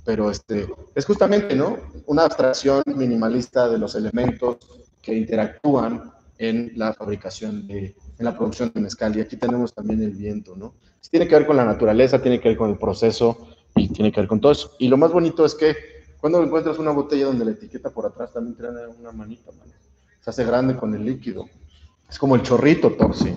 pero 0.06 0.32
este, 0.32 0.68
es 0.96 1.06
justamente, 1.06 1.56
¿no? 1.56 1.78
Una 2.06 2.24
abstracción 2.24 2.84
minimalista 2.86 3.70
de 3.70 3.78
los 3.78 3.96
elementos 3.96 4.58
que 5.02 5.14
interactúan 5.14 6.12
en 6.38 6.72
la 6.76 6.94
fabricación 6.94 7.68
de, 7.68 7.96
en 8.18 8.26
la 8.26 8.36
producción 8.36 8.72
de 8.74 8.82
mezcal. 8.82 9.16
Y 9.16 9.22
aquí 9.22 9.36
tenemos 9.36 9.74
también 9.74 10.02
el 10.02 10.12
viento, 10.12 10.56
¿no? 10.56 10.74
Tiene 11.12 11.28
que 11.28 11.36
ver 11.36 11.48
con 11.48 11.58
la 11.58 11.66
naturaleza, 11.66 12.22
tiene 12.22 12.40
que 12.40 12.50
ver 12.50 12.58
con 12.58 12.70
el 12.70 12.78
proceso 12.78 13.48
y 13.76 13.90
tiene 13.90 14.12
que 14.12 14.22
ver 14.22 14.28
con 14.28 14.40
todo 14.40 14.52
eso. 14.52 14.72
Y 14.78 14.88
lo 14.88 14.98
más 14.98 15.12
bonito 15.12 15.44
es 15.44 15.56
que 15.56 15.76
cuando 16.20 16.44
encuentras 16.44 16.78
una 16.78 16.92
botella 16.92 17.26
donde 17.26 17.46
la 17.46 17.52
etiqueta 17.52 17.90
por 17.90 18.06
atrás 18.06 18.34
también 18.34 18.56
tiene 18.56 18.88
una 19.00 19.12
manita, 19.12 19.52
mano. 19.52 19.72
Se 20.22 20.30
hace 20.30 20.44
grande 20.44 20.76
con 20.76 20.94
el 20.94 21.06
líquido. 21.06 21.46
Es 22.10 22.20
como 22.20 22.36
el 22.36 22.44
chorrito, 22.44 22.92
Torsi. 22.92 23.36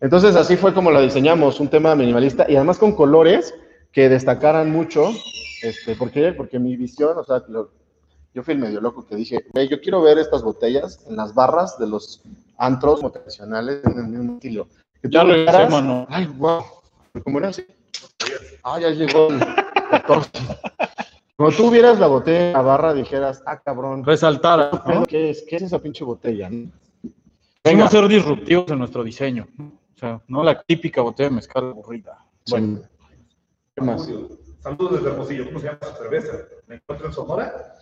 Entonces 0.00 0.36
así 0.36 0.56
fue 0.56 0.74
como 0.74 0.90
lo 0.90 1.00
diseñamos, 1.00 1.58
un 1.58 1.68
tema 1.68 1.94
minimalista 1.94 2.46
y 2.48 2.56
además 2.56 2.78
con 2.78 2.94
colores 2.94 3.54
que 3.98 4.08
destacaran 4.08 4.70
mucho, 4.70 5.10
este, 5.60 5.96
¿por 5.96 6.12
qué? 6.12 6.30
Porque 6.32 6.60
mi 6.60 6.76
visión, 6.76 7.18
o 7.18 7.24
sea, 7.24 7.42
lo- 7.48 7.72
yo 8.32 8.44
fui 8.44 8.54
el 8.54 8.60
medio 8.60 8.80
loco 8.80 9.04
que 9.04 9.16
dije, 9.16 9.44
"Güey, 9.52 9.68
yo 9.68 9.80
quiero 9.80 10.00
ver 10.00 10.18
estas 10.18 10.44
botellas 10.44 11.04
en 11.08 11.16
las 11.16 11.34
barras 11.34 11.76
de 11.80 11.88
los 11.88 12.22
antros 12.58 13.00
como 13.00 13.10
tradicionales 13.10 13.84
en 13.84 13.98
el 13.98 14.06
mismo 14.06 14.34
estilo. 14.34 14.68
Que 15.02 15.08
Ya 15.10 15.24
regresé, 15.24 15.46
voltearas- 15.46 15.70
mano. 15.72 16.06
Ay, 16.08 16.26
wow. 16.26 16.62
¿Cómo 17.24 17.38
era 17.40 17.48
así? 17.48 17.66
Ah, 18.62 18.78
ya 18.78 18.90
llegó 18.90 19.30
el 19.30 19.40
14. 19.90 20.30
Cuando 21.36 21.56
tú 21.56 21.68
vieras 21.68 21.98
la 21.98 22.06
botella 22.06 22.46
en 22.46 22.52
la 22.52 22.62
barra, 22.62 22.94
dijeras, 22.94 23.42
ah, 23.46 23.58
cabrón, 23.58 24.04
Resaltar, 24.04 24.80
¿no? 24.86 25.02
¿qué 25.06 25.30
es, 25.30 25.42
¿qué 25.42 25.56
es 25.56 25.62
esa 25.62 25.80
pinche 25.80 26.04
botella? 26.04 26.48
no? 26.48 26.70
Quisimos 27.64 27.90
ser 27.90 28.06
disruptivos 28.06 28.70
en 28.70 28.78
nuestro 28.78 29.02
diseño. 29.02 29.48
O 29.58 29.98
sea, 29.98 30.20
no 30.28 30.44
la 30.44 30.62
típica 30.62 31.02
botella 31.02 31.30
de 31.30 31.34
mezcal 31.34 31.64
aburrida. 31.70 32.16
Bueno, 32.48 32.82
¿qué 33.78 33.84
más? 33.84 34.08
Saludos 34.62 34.92
desde 34.96 35.08
Hermosillo, 35.10 35.44
¿cómo 35.46 35.58
se 35.60 35.66
llama 35.66 35.78
su 35.82 36.02
cerveza? 36.02 36.32
¿Me 36.66 36.74
encuentro 36.76 37.06
en 37.06 37.12
Sonora? 37.12 37.74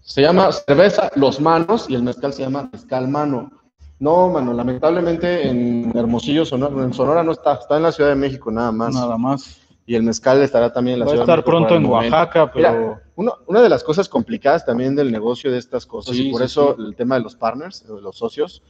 Se 0.00 0.22
llama 0.22 0.52
cerveza 0.52 1.10
Los 1.16 1.40
Manos 1.40 1.86
y 1.88 1.94
el 1.94 2.02
mezcal 2.02 2.32
se 2.32 2.42
llama 2.42 2.68
Mezcal 2.72 3.08
Mano. 3.08 3.50
No, 3.98 4.28
mano, 4.30 4.54
lamentablemente 4.54 5.46
en 5.48 5.92
Hermosillo, 5.94 6.44
Sonora, 6.46 6.82
en 6.84 6.94
Sonora 6.94 7.22
no 7.22 7.32
está, 7.32 7.54
está 7.54 7.76
en 7.76 7.82
la 7.82 7.92
Ciudad 7.92 8.10
de 8.10 8.16
México 8.16 8.50
nada 8.50 8.72
más. 8.72 8.94
Nada 8.94 9.18
más. 9.18 9.60
y 9.86 9.96
el 9.96 10.04
mezcal 10.04 10.40
estará 10.40 10.72
también 10.72 10.94
en 10.94 11.00
la 11.00 11.04
Va 11.06 11.10
a 11.10 11.14
Ciudad 11.14 11.26
de 11.26 11.32
estar 11.32 11.38
México 11.38 11.50
por 11.50 11.52
pronto 11.68 11.74
el 11.74 11.82
en 11.82 11.88
momento. 11.90 12.16
Oaxaca, 12.16 12.52
Mira, 12.54 12.70
pero 12.72 13.00
Uno- 13.16 13.34
una 13.48 13.60
de 13.60 13.68
las 13.68 13.82
cosas 13.84 14.08
complicadas 14.08 14.64
también 14.64 14.94
del 14.94 15.10
negocio 15.12 15.50
de 15.50 15.58
estas 15.58 15.84
cosas, 15.84 16.14
Sí, 16.16 16.28
y 16.28 16.32
por 16.32 16.40
sí, 16.40 16.44
eso 16.46 16.76
sí. 16.78 16.82
el 16.86 16.94
tema 16.96 17.16
de 17.16 17.22
los 17.22 17.34
partners, 17.36 17.86
de 17.86 18.00
los 18.00 18.16
socios, 18.16 18.62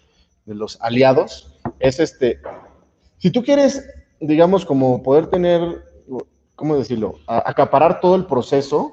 de 0.47 0.55
los 0.55 0.81
aliados, 0.81 1.61
es 1.79 2.01
este, 2.01 2.41
si 3.19 3.31
tú 3.31 3.45
quieres, 3.45 3.87
digamos, 4.19 4.65
como 4.65 5.03
poder 5.03 5.27
tener, 5.29 5.85
¿cómo 6.61 6.77
decirlo?, 6.77 7.15
A- 7.27 7.43
acaparar 7.49 8.01
todo 8.01 8.15
el 8.17 8.27
proceso, 8.27 8.93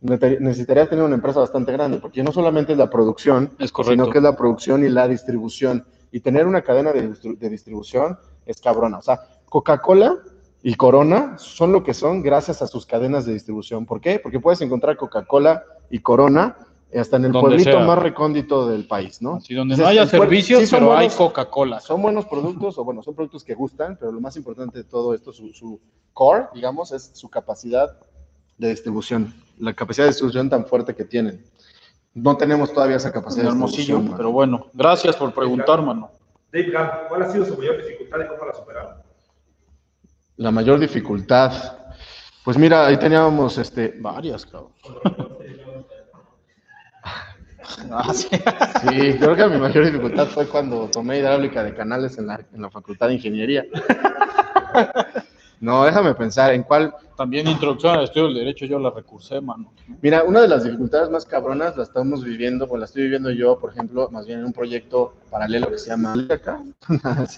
necesitarías 0.00 0.88
tener 0.88 1.04
una 1.04 1.16
empresa 1.16 1.40
bastante 1.40 1.72
grande, 1.72 1.98
porque 1.98 2.22
no 2.22 2.30
solamente 2.30 2.70
es 2.72 2.78
la 2.78 2.88
producción, 2.88 3.50
es 3.58 3.72
sino 3.84 4.08
que 4.08 4.18
es 4.18 4.24
la 4.24 4.36
producción 4.36 4.84
y 4.84 4.88
la 4.88 5.08
distribución. 5.08 5.84
Y 6.12 6.20
tener 6.20 6.46
una 6.46 6.62
cadena 6.62 6.92
de, 6.92 7.08
de 7.08 7.48
distribución 7.50 8.16
es 8.46 8.60
cabrona. 8.60 8.98
O 8.98 9.02
sea, 9.02 9.20
Coca-Cola 9.46 10.18
y 10.62 10.74
Corona 10.76 11.36
son 11.36 11.72
lo 11.72 11.82
que 11.82 11.94
son 11.94 12.22
gracias 12.22 12.62
a 12.62 12.68
sus 12.68 12.86
cadenas 12.86 13.26
de 13.26 13.32
distribución. 13.32 13.86
¿Por 13.86 14.00
qué? 14.00 14.20
Porque 14.22 14.38
puedes 14.38 14.60
encontrar 14.60 14.96
Coca-Cola 14.96 15.64
y 15.90 15.98
Corona 15.98 16.56
hasta 16.98 17.16
en 17.18 17.26
el 17.26 17.32
Donde 17.32 17.48
pueblito 17.48 17.70
sea. 17.72 17.84
más 17.86 17.98
recóndito 17.98 18.68
del 18.68 18.86
país, 18.86 19.22
¿no? 19.22 19.34
Así 19.36 19.54
donde 19.54 19.74
Entonces, 19.74 19.96
no 19.96 20.00
haya 20.02 20.10
servicios, 20.10 20.60
sí 20.60 20.66
son 20.66 20.78
pero 20.80 20.90
hay 20.92 20.96
buenos- 21.08 21.14
Coca-Cola. 21.16 21.80
Son 21.80 22.02
buenos 22.02 22.26
productos, 22.26 22.76
o 22.78 22.84
bueno, 22.84 23.02
son 23.02 23.14
productos 23.14 23.44
que 23.44 23.54
gustan, 23.54 23.96
pero 23.98 24.10
lo 24.12 24.20
más 24.20 24.36
importante 24.36 24.78
de 24.78 24.84
todo 24.84 25.14
esto, 25.14 25.32
su, 25.32 25.52
su 25.52 25.80
core, 26.12 26.46
digamos, 26.54 26.90
es 26.92 27.10
su 27.14 27.28
capacidad 27.28 27.96
de 28.58 28.68
distribución, 28.70 29.32
la 29.58 29.72
capacidad 29.72 30.04
de 30.06 30.10
distribución 30.10 30.50
tan 30.50 30.66
fuerte 30.66 30.94
que 30.94 31.04
tienen. 31.04 31.44
No 32.12 32.36
tenemos 32.36 32.72
todavía 32.72 32.96
esa 32.96 33.12
capacidad 33.12 33.44
de 33.44 33.50
Hermosillo, 33.50 34.00
mano. 34.00 34.16
pero 34.16 34.32
bueno, 34.32 34.66
gracias 34.72 35.14
por 35.16 35.32
preguntar, 35.32 35.80
mano. 35.82 36.10
Dave 36.52 36.72
Gunn, 36.72 36.88
¿cuál 37.08 37.22
ha 37.22 37.30
sido 37.30 37.44
su 37.46 37.56
mayor 37.56 37.76
dificultad 37.76 38.18
y 38.24 38.26
cómo 38.28 38.44
la 38.46 38.54
superaron? 38.54 38.96
La 40.36 40.50
mayor 40.50 40.80
dificultad. 40.80 41.52
Pues 42.44 42.58
mira, 42.58 42.86
ahí 42.86 42.96
teníamos 42.96 43.56
este. 43.58 43.94
Varias, 44.00 44.44
cabrón. 44.46 44.72
Ah, 47.92 48.12
sí. 48.14 48.28
Sí, 48.30 49.16
creo 49.18 49.36
que 49.36 49.46
mi 49.48 49.58
mayor 49.58 49.84
dificultad 49.84 50.26
fue 50.28 50.46
cuando 50.46 50.88
tomé 50.88 51.18
hidráulica 51.18 51.62
de 51.64 51.74
canales 51.74 52.18
en 52.18 52.28
la, 52.28 52.40
en 52.52 52.62
la 52.62 52.70
Facultad 52.70 53.08
de 53.08 53.14
Ingeniería. 53.14 53.64
No, 55.60 55.84
déjame 55.84 56.14
pensar 56.14 56.54
en 56.54 56.62
cuál. 56.62 56.94
También 57.16 57.46
introducción 57.46 57.94
al 57.94 58.04
estudio 58.04 58.28
del 58.28 58.36
derecho, 58.36 58.64
yo 58.64 58.78
la 58.78 58.90
recursé, 58.90 59.42
mano. 59.42 59.74
Mira, 60.00 60.24
una 60.24 60.40
de 60.40 60.48
las 60.48 60.64
dificultades 60.64 61.10
más 61.10 61.26
cabronas 61.26 61.76
la 61.76 61.82
estamos 61.82 62.24
viviendo, 62.24 62.64
o 62.64 62.78
la 62.78 62.86
estoy 62.86 63.02
viviendo 63.02 63.30
yo, 63.30 63.58
por 63.58 63.70
ejemplo, 63.72 64.08
más 64.10 64.26
bien 64.26 64.38
en 64.38 64.46
un 64.46 64.54
proyecto 64.54 65.12
paralelo 65.30 65.70
que 65.70 65.78
se 65.78 65.90
llama 65.90 66.14
acá. 66.30 66.62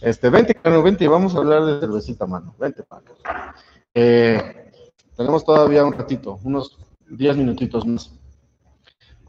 Este, 0.00 0.30
vente, 0.30 0.54
Cano, 0.54 0.80
vente, 0.80 1.08
vamos 1.08 1.34
a 1.34 1.38
hablar 1.38 1.64
de 1.64 1.80
cervecita, 1.80 2.24
mano. 2.24 2.54
Vente, 2.56 2.84
para 2.84 3.02
acá. 3.02 3.54
Eh, 3.92 4.70
tenemos 5.16 5.44
todavía 5.44 5.84
un 5.84 5.92
ratito, 5.92 6.38
unos 6.44 6.78
10 7.08 7.36
minutitos 7.36 7.84
más. 7.84 8.12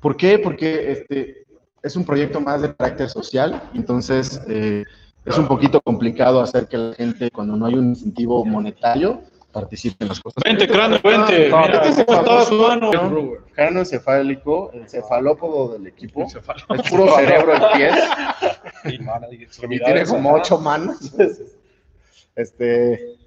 ¿Por 0.01 0.15
qué? 0.17 0.39
Porque 0.39 0.91
este, 0.91 1.45
es 1.83 1.95
un 1.95 2.05
proyecto 2.05 2.39
más 2.39 2.61
de 2.61 2.75
carácter 2.75 3.09
social, 3.09 3.69
entonces 3.73 4.41
eh, 4.47 4.85
es 5.25 5.37
un 5.37 5.47
poquito 5.47 5.81
complicado 5.81 6.41
hacer 6.41 6.67
que 6.67 6.77
la 6.77 6.93
gente, 6.93 7.29
cuando 7.31 7.55
no 7.55 7.65
hay 7.65 7.75
un 7.75 7.89
incentivo 7.89 8.45
monetario, 8.45 9.21
participe 9.51 10.03
en 10.03 10.09
las 10.09 10.19
cosas. 10.19 10.43
Vente, 10.43 10.67
cráneo, 10.67 10.99
vente. 11.03 11.49
No, 11.49 11.61
Mira, 11.61 11.83
este 11.85 12.01
el. 12.01 13.37
Cráneo 13.53 13.79
encefálico, 13.79 14.71
el 14.73 14.87
cefalópodo 14.87 15.73
del 15.73 15.87
equipo. 15.87 16.25
Es 16.25 16.89
puro 16.89 17.15
cerebro 17.15 17.53
en 17.55 17.61
pies. 17.75 17.95
Y 19.69 19.79
tiene 19.79 20.05
como 20.05 20.33
ocho 20.33 20.59
manos. 20.59 20.97
Este, 22.35 23.17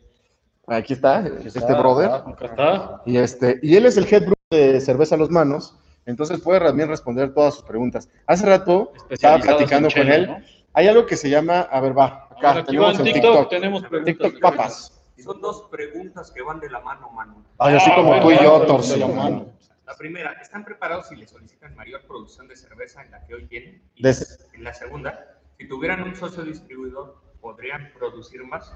aquí 0.66 0.94
está, 0.94 1.26
este 1.44 1.74
brother. 1.74 2.10
Acá 2.10 2.46
está. 2.46 3.02
Y 3.04 3.18
este, 3.18 3.58
y 3.62 3.76
él 3.76 3.84
es 3.84 3.96
el 3.96 4.06
head 4.06 4.22
brewer 4.22 4.36
de 4.50 4.80
cerveza 4.80 5.16
a 5.16 5.18
los 5.18 5.30
manos. 5.30 5.76
Entonces 6.06 6.40
puede 6.40 6.60
también 6.60 6.88
responder 6.88 7.32
todas 7.32 7.54
sus 7.54 7.64
preguntas. 7.64 8.08
Hace 8.26 8.46
rato 8.46 8.92
estaba 9.08 9.38
platicando 9.38 9.88
con 9.88 9.94
chela, 9.94 10.14
él. 10.16 10.26
¿no? 10.26 10.38
Hay 10.74 10.88
algo 10.88 11.06
que 11.06 11.16
se 11.16 11.28
llama, 11.30 11.60
a 11.60 11.80
ver, 11.80 11.96
va, 11.96 12.28
acá 12.30 12.64
tenemos 12.64 12.86
va 12.88 12.98
en 12.98 13.04
TikTok. 13.04 13.22
TikTok, 13.22 13.48
tenemos 13.50 13.82
preguntas. 13.84 14.14
TikTok 14.16 14.40
papas. 14.40 14.98
Son 15.22 15.40
dos 15.40 15.68
preguntas 15.70 16.32
que 16.32 16.42
van 16.42 16.58
de 16.58 16.68
la 16.70 16.80
mano, 16.80 17.08
mano. 17.10 17.44
Ay, 17.58 17.76
así 17.76 17.90
Ah, 17.92 17.96
como 17.96 18.08
bueno, 18.08 18.22
tú 18.24 18.30
y 18.32 18.36
yo, 18.42 18.62
torcido, 18.62 19.08
mano. 19.08 19.46
La 19.86 19.94
primera, 19.94 20.32
¿están 20.40 20.64
preparados 20.64 21.08
si 21.08 21.16
les 21.16 21.30
solicitan 21.30 21.76
mayor 21.76 22.00
producción 22.06 22.48
de 22.48 22.56
cerveza 22.56 23.02
en 23.04 23.10
la 23.12 23.24
que 23.26 23.34
hoy 23.34 23.46
tienen? 23.46 23.82
Y 23.94 24.02
Des- 24.02 24.48
en 24.54 24.64
la 24.64 24.72
segunda, 24.74 25.36
si 25.58 25.68
tuvieran 25.68 26.02
un 26.02 26.16
socio 26.16 26.42
distribuidor, 26.42 27.16
¿podrían 27.40 27.92
producir 27.96 28.42
más? 28.44 28.72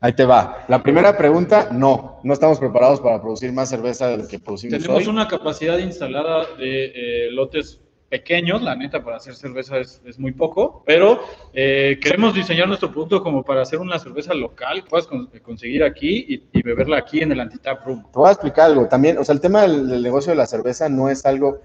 Ahí 0.00 0.12
te 0.12 0.24
va. 0.24 0.64
La 0.68 0.82
primera 0.82 1.16
pregunta, 1.16 1.70
no, 1.72 2.20
no 2.22 2.32
estamos 2.34 2.58
preparados 2.58 3.00
para 3.00 3.20
producir 3.20 3.52
más 3.52 3.68
cerveza 3.70 4.08
de 4.08 4.18
lo 4.18 4.28
que 4.28 4.38
producimos 4.38 4.78
Tenemos 4.82 5.02
hoy. 5.02 5.08
una 5.08 5.26
capacidad 5.26 5.78
instalada 5.78 6.44
de 6.58 7.26
eh, 7.26 7.30
lotes 7.30 7.80
pequeños, 8.08 8.62
la 8.62 8.76
neta, 8.76 9.02
para 9.02 9.16
hacer 9.16 9.34
cerveza 9.34 9.78
es, 9.78 10.00
es 10.04 10.16
muy 10.18 10.30
poco, 10.32 10.82
pero 10.86 11.20
eh, 11.52 11.98
queremos 12.00 12.34
diseñar 12.34 12.68
nuestro 12.68 12.92
producto 12.92 13.20
como 13.22 13.42
para 13.42 13.62
hacer 13.62 13.80
una 13.80 13.98
cerveza 13.98 14.32
local, 14.32 14.84
que 14.84 14.88
puedas 14.90 15.06
con- 15.08 15.26
conseguir 15.42 15.82
aquí 15.82 16.24
y, 16.28 16.42
y 16.52 16.62
beberla 16.62 16.98
aquí 16.98 17.20
en 17.22 17.32
el 17.32 17.40
Antitap 17.40 17.84
Room. 17.84 18.02
Te 18.04 18.18
voy 18.18 18.28
a 18.28 18.32
explicar 18.32 18.66
algo. 18.66 18.86
También, 18.86 19.18
o 19.18 19.24
sea, 19.24 19.34
el 19.34 19.40
tema 19.40 19.62
del, 19.62 19.88
del 19.88 20.02
negocio 20.02 20.30
de 20.30 20.36
la 20.36 20.46
cerveza 20.46 20.88
no 20.88 21.08
es 21.10 21.24
algo. 21.26 21.60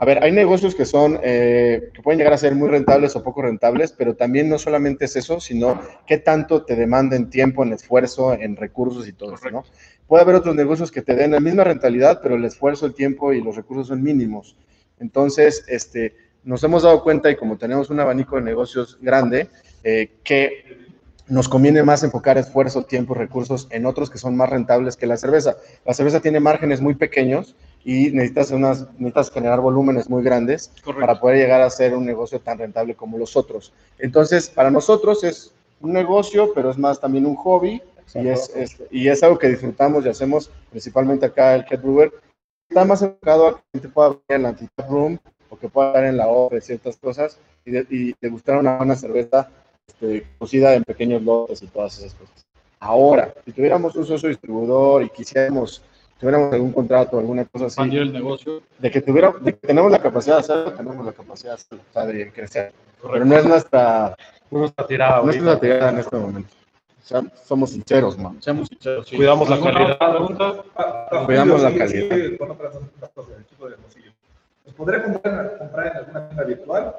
A 0.00 0.04
ver, 0.04 0.22
hay 0.22 0.30
negocios 0.30 0.76
que 0.76 0.84
son, 0.84 1.18
eh, 1.24 1.90
que 1.92 2.02
pueden 2.02 2.18
llegar 2.18 2.32
a 2.32 2.38
ser 2.38 2.54
muy 2.54 2.68
rentables 2.68 3.16
o 3.16 3.24
poco 3.24 3.42
rentables, 3.42 3.90
pero 3.90 4.14
también 4.14 4.48
no 4.48 4.56
solamente 4.56 5.06
es 5.06 5.16
eso, 5.16 5.40
sino 5.40 5.80
qué 6.06 6.18
tanto 6.18 6.64
te 6.64 6.76
demanda 6.76 7.16
en 7.16 7.30
tiempo, 7.30 7.64
en 7.64 7.72
esfuerzo, 7.72 8.32
en 8.32 8.54
recursos 8.54 9.08
y 9.08 9.12
todo 9.12 9.34
eso, 9.34 9.50
¿no? 9.50 9.64
Puede 10.06 10.22
haber 10.22 10.36
otros 10.36 10.54
negocios 10.54 10.92
que 10.92 11.02
te 11.02 11.16
den 11.16 11.32
la 11.32 11.40
misma 11.40 11.64
rentabilidad, 11.64 12.20
pero 12.22 12.36
el 12.36 12.44
esfuerzo, 12.44 12.86
el 12.86 12.94
tiempo 12.94 13.32
y 13.32 13.42
los 13.42 13.56
recursos 13.56 13.88
son 13.88 14.00
mínimos. 14.00 14.56
Entonces, 15.00 15.64
este, 15.66 16.14
nos 16.44 16.62
hemos 16.62 16.84
dado 16.84 17.02
cuenta 17.02 17.28
y 17.28 17.36
como 17.36 17.58
tenemos 17.58 17.90
un 17.90 17.98
abanico 17.98 18.36
de 18.36 18.42
negocios 18.42 18.98
grande, 19.02 19.48
eh, 19.82 20.12
que 20.22 20.86
nos 21.26 21.48
conviene 21.48 21.82
más 21.82 22.04
enfocar 22.04 22.38
esfuerzo, 22.38 22.84
tiempo, 22.84 23.14
recursos 23.14 23.66
en 23.72 23.84
otros 23.84 24.10
que 24.10 24.18
son 24.18 24.36
más 24.36 24.48
rentables 24.48 24.96
que 24.96 25.08
la 25.08 25.16
cerveza. 25.16 25.56
La 25.84 25.92
cerveza 25.92 26.20
tiene 26.20 26.38
márgenes 26.38 26.80
muy 26.80 26.94
pequeños 26.94 27.56
y 27.84 28.10
necesitas, 28.10 28.50
unas, 28.50 28.86
necesitas 28.98 29.30
generar 29.30 29.60
volúmenes 29.60 30.08
muy 30.10 30.22
grandes 30.22 30.70
Correcto. 30.84 31.00
para 31.06 31.20
poder 31.20 31.38
llegar 31.38 31.60
a 31.62 31.70
ser 31.70 31.94
un 31.96 32.04
negocio 32.04 32.40
tan 32.40 32.58
rentable 32.58 32.94
como 32.94 33.16
los 33.18 33.36
otros. 33.36 33.72
Entonces, 33.98 34.48
para 34.50 34.70
nosotros 34.70 35.24
es 35.24 35.52
un 35.80 35.92
negocio, 35.92 36.52
pero 36.54 36.70
es 36.70 36.78
más 36.78 37.00
también 37.00 37.24
un 37.26 37.36
hobby 37.36 37.80
y 38.14 38.26
es, 38.28 38.50
es- 38.56 38.76
y 38.90 39.08
es 39.08 39.22
algo 39.22 39.38
que 39.38 39.48
disfrutamos 39.48 40.04
y 40.04 40.08
hacemos 40.08 40.50
principalmente 40.70 41.26
acá 41.26 41.54
el 41.54 41.64
Head 41.70 41.80
Brewer. 41.80 42.12
Está 42.68 42.84
más 42.84 43.00
enfocado 43.02 43.46
a 43.48 43.50
que 43.52 43.56
la 43.56 43.80
gente 43.80 43.88
pueda 43.88 44.08
ver 44.10 44.18
en 44.28 44.42
la 44.42 44.48
Antitap 44.50 44.90
Room 44.90 45.18
o 45.50 45.56
que 45.58 45.68
pueda 45.68 45.92
ver 45.92 46.04
en 46.04 46.16
la 46.18 46.26
OPE 46.28 46.60
ciertas 46.60 46.96
cosas 46.98 47.38
y, 47.64 47.70
de, 47.70 47.86
y 47.90 48.14
degustar 48.20 48.58
una 48.58 48.76
buena 48.76 48.96
cerveza 48.96 49.48
este, 49.86 50.26
cocida 50.38 50.74
en 50.74 50.84
pequeños 50.84 51.22
lotes 51.22 51.62
y 51.62 51.66
todas 51.68 51.98
esas 51.98 52.12
cosas. 52.14 52.44
Ahora, 52.80 53.32
si 53.44 53.52
tuviéramos 53.52 53.96
un 53.96 54.04
socio 54.06 54.28
distribuidor 54.28 55.02
y 55.02 55.08
quisiéramos, 55.10 55.82
tuviéramos 56.18 56.52
algún 56.52 56.72
contrato, 56.72 57.18
alguna 57.18 57.44
cosa 57.44 57.66
así, 57.66 57.74
Expandir 57.74 58.02
el 58.02 58.12
negocio. 58.12 58.62
de 58.78 58.90
que 58.90 59.00
tuviera, 59.00 59.32
de 59.40 59.52
que 59.54 59.66
tenemos 59.66 59.90
la 59.90 59.98
capacidad 60.00 60.36
de 60.36 60.40
hacerlo, 60.40 60.72
tenemos 60.72 61.04
la 61.06 61.12
capacidad 61.12 61.50
de 61.50 61.54
hacerlo, 61.54 61.84
o 61.88 61.92
sea, 61.92 62.06
de 62.06 62.32
crecer. 62.32 62.72
Pero 63.02 63.24
no 63.24 63.36
es 63.36 63.44
nuestra, 63.44 64.16
No 64.50 64.64
está 64.64 64.86
tirada 64.86 65.22
no 65.22 65.30
es 65.30 65.36
nuestra 65.42 65.60
tirada 65.60 65.90
en 65.90 65.98
este 65.98 66.16
momento. 66.16 66.54
O 67.00 67.06
sea, 67.08 67.22
somos 67.44 67.70
sinceros, 67.70 68.18
man. 68.18 68.36
Seamos 68.42 68.68
sinceros. 68.68 69.08
sí. 69.08 69.16
Cuidamos 69.16 69.48
la 69.48 69.54
¿Alguna 69.56 69.72
calidad. 69.72 69.98
pregunta? 70.10 71.24
Cuidamos 71.24 71.62
la 71.62 71.68
calidad. 71.70 71.88
sigue 72.16 72.36
con 72.38 72.50
otras 72.50 72.74
otras 72.76 73.10
cosas, 73.14 73.34
el 73.36 73.42
equipo 73.42 73.66
de 73.68 73.74
Hermosillo. 73.74 74.12
¿Los 74.66 74.74
podré 74.74 75.02
comprar, 75.02 75.58
comprar 75.58 75.86
en 75.86 75.96
alguna 75.96 76.26
tienda 76.28 76.44
virtual? 76.44 76.94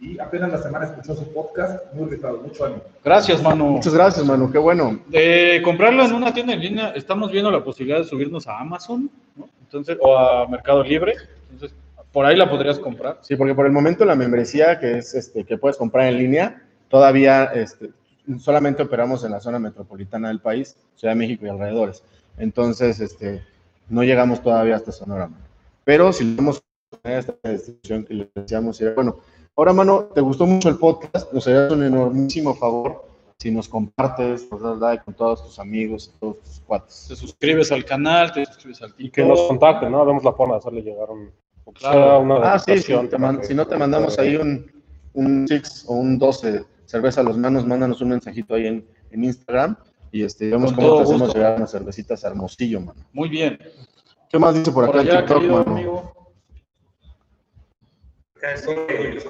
Y 0.00 0.18
apenas 0.20 0.52
la 0.52 0.62
semana 0.62 0.86
escuchó 0.86 1.16
su 1.16 1.32
podcast, 1.32 1.92
muy 1.92 2.08
rifado, 2.08 2.38
mucho 2.38 2.64
ánimo. 2.64 2.82
Gracias, 3.04 3.42
mano. 3.42 3.64
Muchas 3.64 3.94
gracias, 3.94 4.24
Manu, 4.24 4.50
qué 4.50 4.58
bueno. 4.58 5.00
De 5.08 5.60
comprarlo 5.64 6.04
en 6.04 6.12
una 6.12 6.32
tienda 6.32 6.52
en 6.52 6.60
línea, 6.60 6.90
estamos 6.90 7.32
viendo 7.32 7.50
la 7.50 7.64
posibilidad 7.64 7.98
de 7.98 8.04
subirnos 8.04 8.46
a 8.46 8.60
Amazon, 8.60 9.10
¿no? 9.34 9.48
Entonces, 9.60 9.98
o 10.00 10.16
a 10.16 10.46
Mercado 10.46 10.84
Libre. 10.84 11.14
Entonces, 11.50 11.76
por 12.12 12.26
ahí 12.26 12.36
la 12.36 12.48
podrías 12.48 12.78
comprar. 12.78 13.18
Sí, 13.22 13.34
porque 13.34 13.54
por 13.54 13.66
el 13.66 13.72
momento 13.72 14.04
la 14.04 14.14
membresía 14.14 14.78
que 14.78 14.98
es 14.98 15.14
este 15.14 15.44
que 15.44 15.58
puedes 15.58 15.76
comprar 15.76 16.06
en 16.06 16.18
línea, 16.18 16.62
todavía 16.88 17.46
este, 17.46 17.90
solamente 18.38 18.84
operamos 18.84 19.24
en 19.24 19.32
la 19.32 19.40
zona 19.40 19.58
metropolitana 19.58 20.28
del 20.28 20.40
país, 20.40 20.76
Ciudad 20.94 21.12
de 21.14 21.18
México 21.18 21.44
y 21.44 21.48
alrededores. 21.48 22.04
Entonces, 22.38 23.00
este, 23.00 23.42
no 23.88 24.04
llegamos 24.04 24.42
todavía 24.42 24.76
hasta 24.76 24.92
Sonora. 24.92 25.26
mano. 25.26 25.44
Pero 25.84 26.12
si 26.12 26.36
vamos 26.36 26.62
a 27.02 27.12
esta 27.12 27.34
distribución 27.50 28.04
que 28.04 28.14
les 28.14 28.28
decíamos, 28.34 28.80
bueno, 28.94 29.18
ahora, 29.58 29.72
mano, 29.74 30.04
¿te 30.14 30.20
gustó 30.22 30.46
mucho 30.46 30.68
el 30.70 30.76
podcast? 30.78 31.32
Nos 31.32 31.46
harías 31.46 31.70
un 31.72 31.82
enormísimo 31.82 32.54
favor 32.54 33.04
si 33.38 33.50
nos 33.52 33.68
compartes, 33.68 34.50
nos 34.50 34.60
das 34.62 34.78
like 34.78 35.04
con 35.04 35.14
todos 35.14 35.44
tus 35.44 35.58
amigos, 35.58 36.12
todos 36.18 36.38
tus 36.40 36.60
cuates. 36.66 37.06
Te 37.08 37.14
suscribes 37.16 37.70
al 37.70 37.84
canal, 37.84 38.32
te 38.32 38.44
suscribes 38.46 38.82
al 38.82 38.94
Y 38.98 39.10
que 39.10 39.22
nos 39.22 39.38
TikTok. 39.38 39.48
contacten, 39.48 39.92
¿no? 39.92 40.04
Vemos 40.06 40.24
la 40.24 40.32
forma 40.32 40.54
de 40.54 40.58
hacerle 40.58 40.82
llegar 40.82 41.10
un. 41.10 41.30
Claro. 41.74 41.98
sea 42.00 42.18
una 42.18 42.52
Ah, 42.54 42.58
sí, 42.58 42.78
sí, 42.78 42.94
te 43.10 43.18
man- 43.18 43.40
si 43.44 43.54
no 43.54 43.66
te 43.66 43.76
mandamos 43.76 44.18
ahí 44.18 44.36
un, 44.36 44.72
un 45.12 45.46
6 45.46 45.84
o 45.86 45.94
un 45.96 46.18
12 46.18 46.64
cerveza 46.86 47.20
a 47.20 47.24
los 47.24 47.36
manos, 47.36 47.66
mándanos 47.66 48.00
un 48.00 48.08
mensajito 48.08 48.54
ahí 48.54 48.66
en, 48.66 48.86
en 49.10 49.22
Instagram 49.24 49.76
y 50.10 50.22
este, 50.24 50.48
vemos 50.48 50.72
Con 50.72 50.82
cómo 50.84 50.96
te 50.96 51.02
hacemos 51.02 51.20
gusto. 51.24 51.34
llegar 51.36 51.56
unas 51.58 51.70
cervecitas 51.70 52.24
a 52.24 52.28
Hermosillo, 52.28 52.80
mano. 52.80 53.04
Muy 53.12 53.28
bien. 53.28 53.58
¿Qué 54.30 54.38
más 54.38 54.54
dice 54.54 54.72
por 54.72 54.84
acá 54.84 54.92
Por 54.92 55.00
allá, 55.02 55.18
TikTok, 55.20 55.38
querido 55.38 55.58
mano? 55.58 55.70
amigo. 55.72 56.12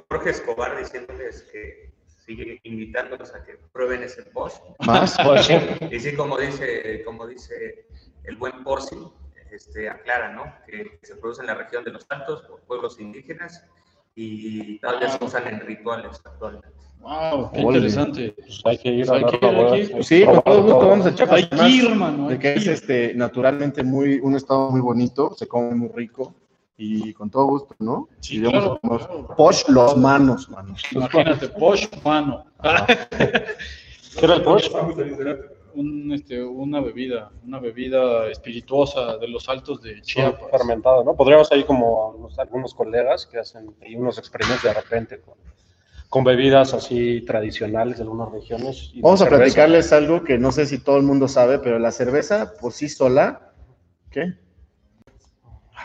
Jorge 0.09 0.31
Escobar 0.31 0.77
diciéndoles 0.79 1.43
que 1.53 1.93
sigue 2.27 2.61
invitándolos 2.65 3.35
a 3.35 3.43
que 3.43 3.59
prueben 3.73 4.03
ese 4.03 4.23
post. 4.25 4.63
¿Más? 4.87 5.17
Y 5.91 5.99
sí, 6.01 6.15
como 6.15 6.39
dice, 6.39 7.03
como 7.05 7.27
dice 7.27 7.87
el 8.25 8.37
buen 8.37 8.63
Porci, 8.63 8.97
este, 9.51 9.89
aclara, 9.89 10.33
¿no? 10.33 10.45
Que 10.67 10.99
se 11.03 11.17
produce 11.17 11.41
en 11.41 11.47
la 11.47 11.55
región 11.55 11.85
de 11.85 11.93
los 11.93 12.07
Altos 12.11 12.43
por 12.43 12.61
pueblos 12.61 13.01
indígenas 13.01 13.65
y 14.15 14.79
todavía 14.81 15.09
se 15.09 15.25
usan 15.25 15.47
en 15.49 15.61
rituales 15.61 16.21
actualmente. 16.25 16.69
Wow, 17.01 17.53
qué 17.53 17.61
interesante. 17.61 18.35
Pues 18.37 18.61
hay 18.65 18.79
que 18.79 18.89
ir 18.91 19.07
Pues 19.07 19.11
a 19.11 19.15
hay 19.15 19.25
hay 19.25 19.87
que 19.87 19.95
ir. 19.95 20.05
Sí, 20.05 20.25
con 20.25 20.43
todo 20.43 20.63
gusto 20.63 20.89
vamos 20.89 21.07
a 21.07 21.11
echar 21.11 21.33
Hay 21.33 21.49
que 21.49 21.57
más 21.57 21.71
ir, 21.71 21.87
hermano. 21.91 22.29
de 22.29 22.39
que 22.39 22.55
es 22.55 22.67
este, 22.67 23.15
naturalmente 23.15 23.83
muy, 23.85 24.19
un 24.21 24.35
estado 24.35 24.71
muy 24.71 24.81
bonito, 24.81 25.33
se 25.35 25.47
come 25.47 25.75
muy 25.75 25.89
rico 25.95 26.35
y 26.81 27.13
con 27.13 27.29
todo 27.29 27.45
gusto, 27.47 27.75
¿no? 27.81 28.09
Sí, 28.21 28.41
claro, 28.41 28.79
claro. 28.81 29.27
Posh 29.37 29.69
los 29.69 29.97
manos, 29.97 30.49
mano. 30.49 30.75
Imagínate, 30.93 31.49
Posh, 31.49 31.87
mano. 32.05 32.45
¿Qué 34.19 34.25
era 34.25 34.35
el 34.37 34.43
verte. 34.43 35.59
Un, 35.75 36.11
este, 36.13 36.43
una 36.43 36.81
bebida, 36.81 37.31
una 37.45 37.59
bebida 37.61 38.27
espirituosa 38.29 39.17
de 39.19 39.29
los 39.29 39.49
altos 39.49 39.81
de 39.83 40.01
Chiapas. 40.03 40.51
fermentado, 40.51 41.05
¿no? 41.05 41.15
Podríamos 41.15 41.53
ahí 41.53 41.63
como 41.65 42.09
unos- 42.11 42.39
algunos 42.39 42.75
colegas 42.75 43.27
que 43.27 43.39
hacen 43.39 43.75
ahí 43.83 43.95
unos 43.95 44.19
experimentos 44.19 44.63
de 44.65 44.73
repente 44.75 45.21
con, 45.21 45.35
con 46.09 46.25
bebidas 46.25 46.75
así 46.75 47.21
tradicionales 47.21 47.99
de 47.99 48.03
algunas 48.05 48.33
regiones. 48.33 48.91
y 48.95 49.03
Vamos 49.03 49.21
a 49.21 49.25
cerveza. 49.25 49.43
platicarles 49.43 49.93
algo 49.93 50.25
que 50.25 50.39
no 50.39 50.51
sé 50.51 50.67
si 50.67 50.79
todo 50.79 50.97
el 50.97 51.03
mundo 51.05 51.29
sabe, 51.29 51.59
pero 51.61 51.79
la 51.79 51.93
cerveza 51.93 52.55
por 52.61 52.73
sí 52.73 52.89
sola, 52.89 53.53
¿qué? 54.11 54.35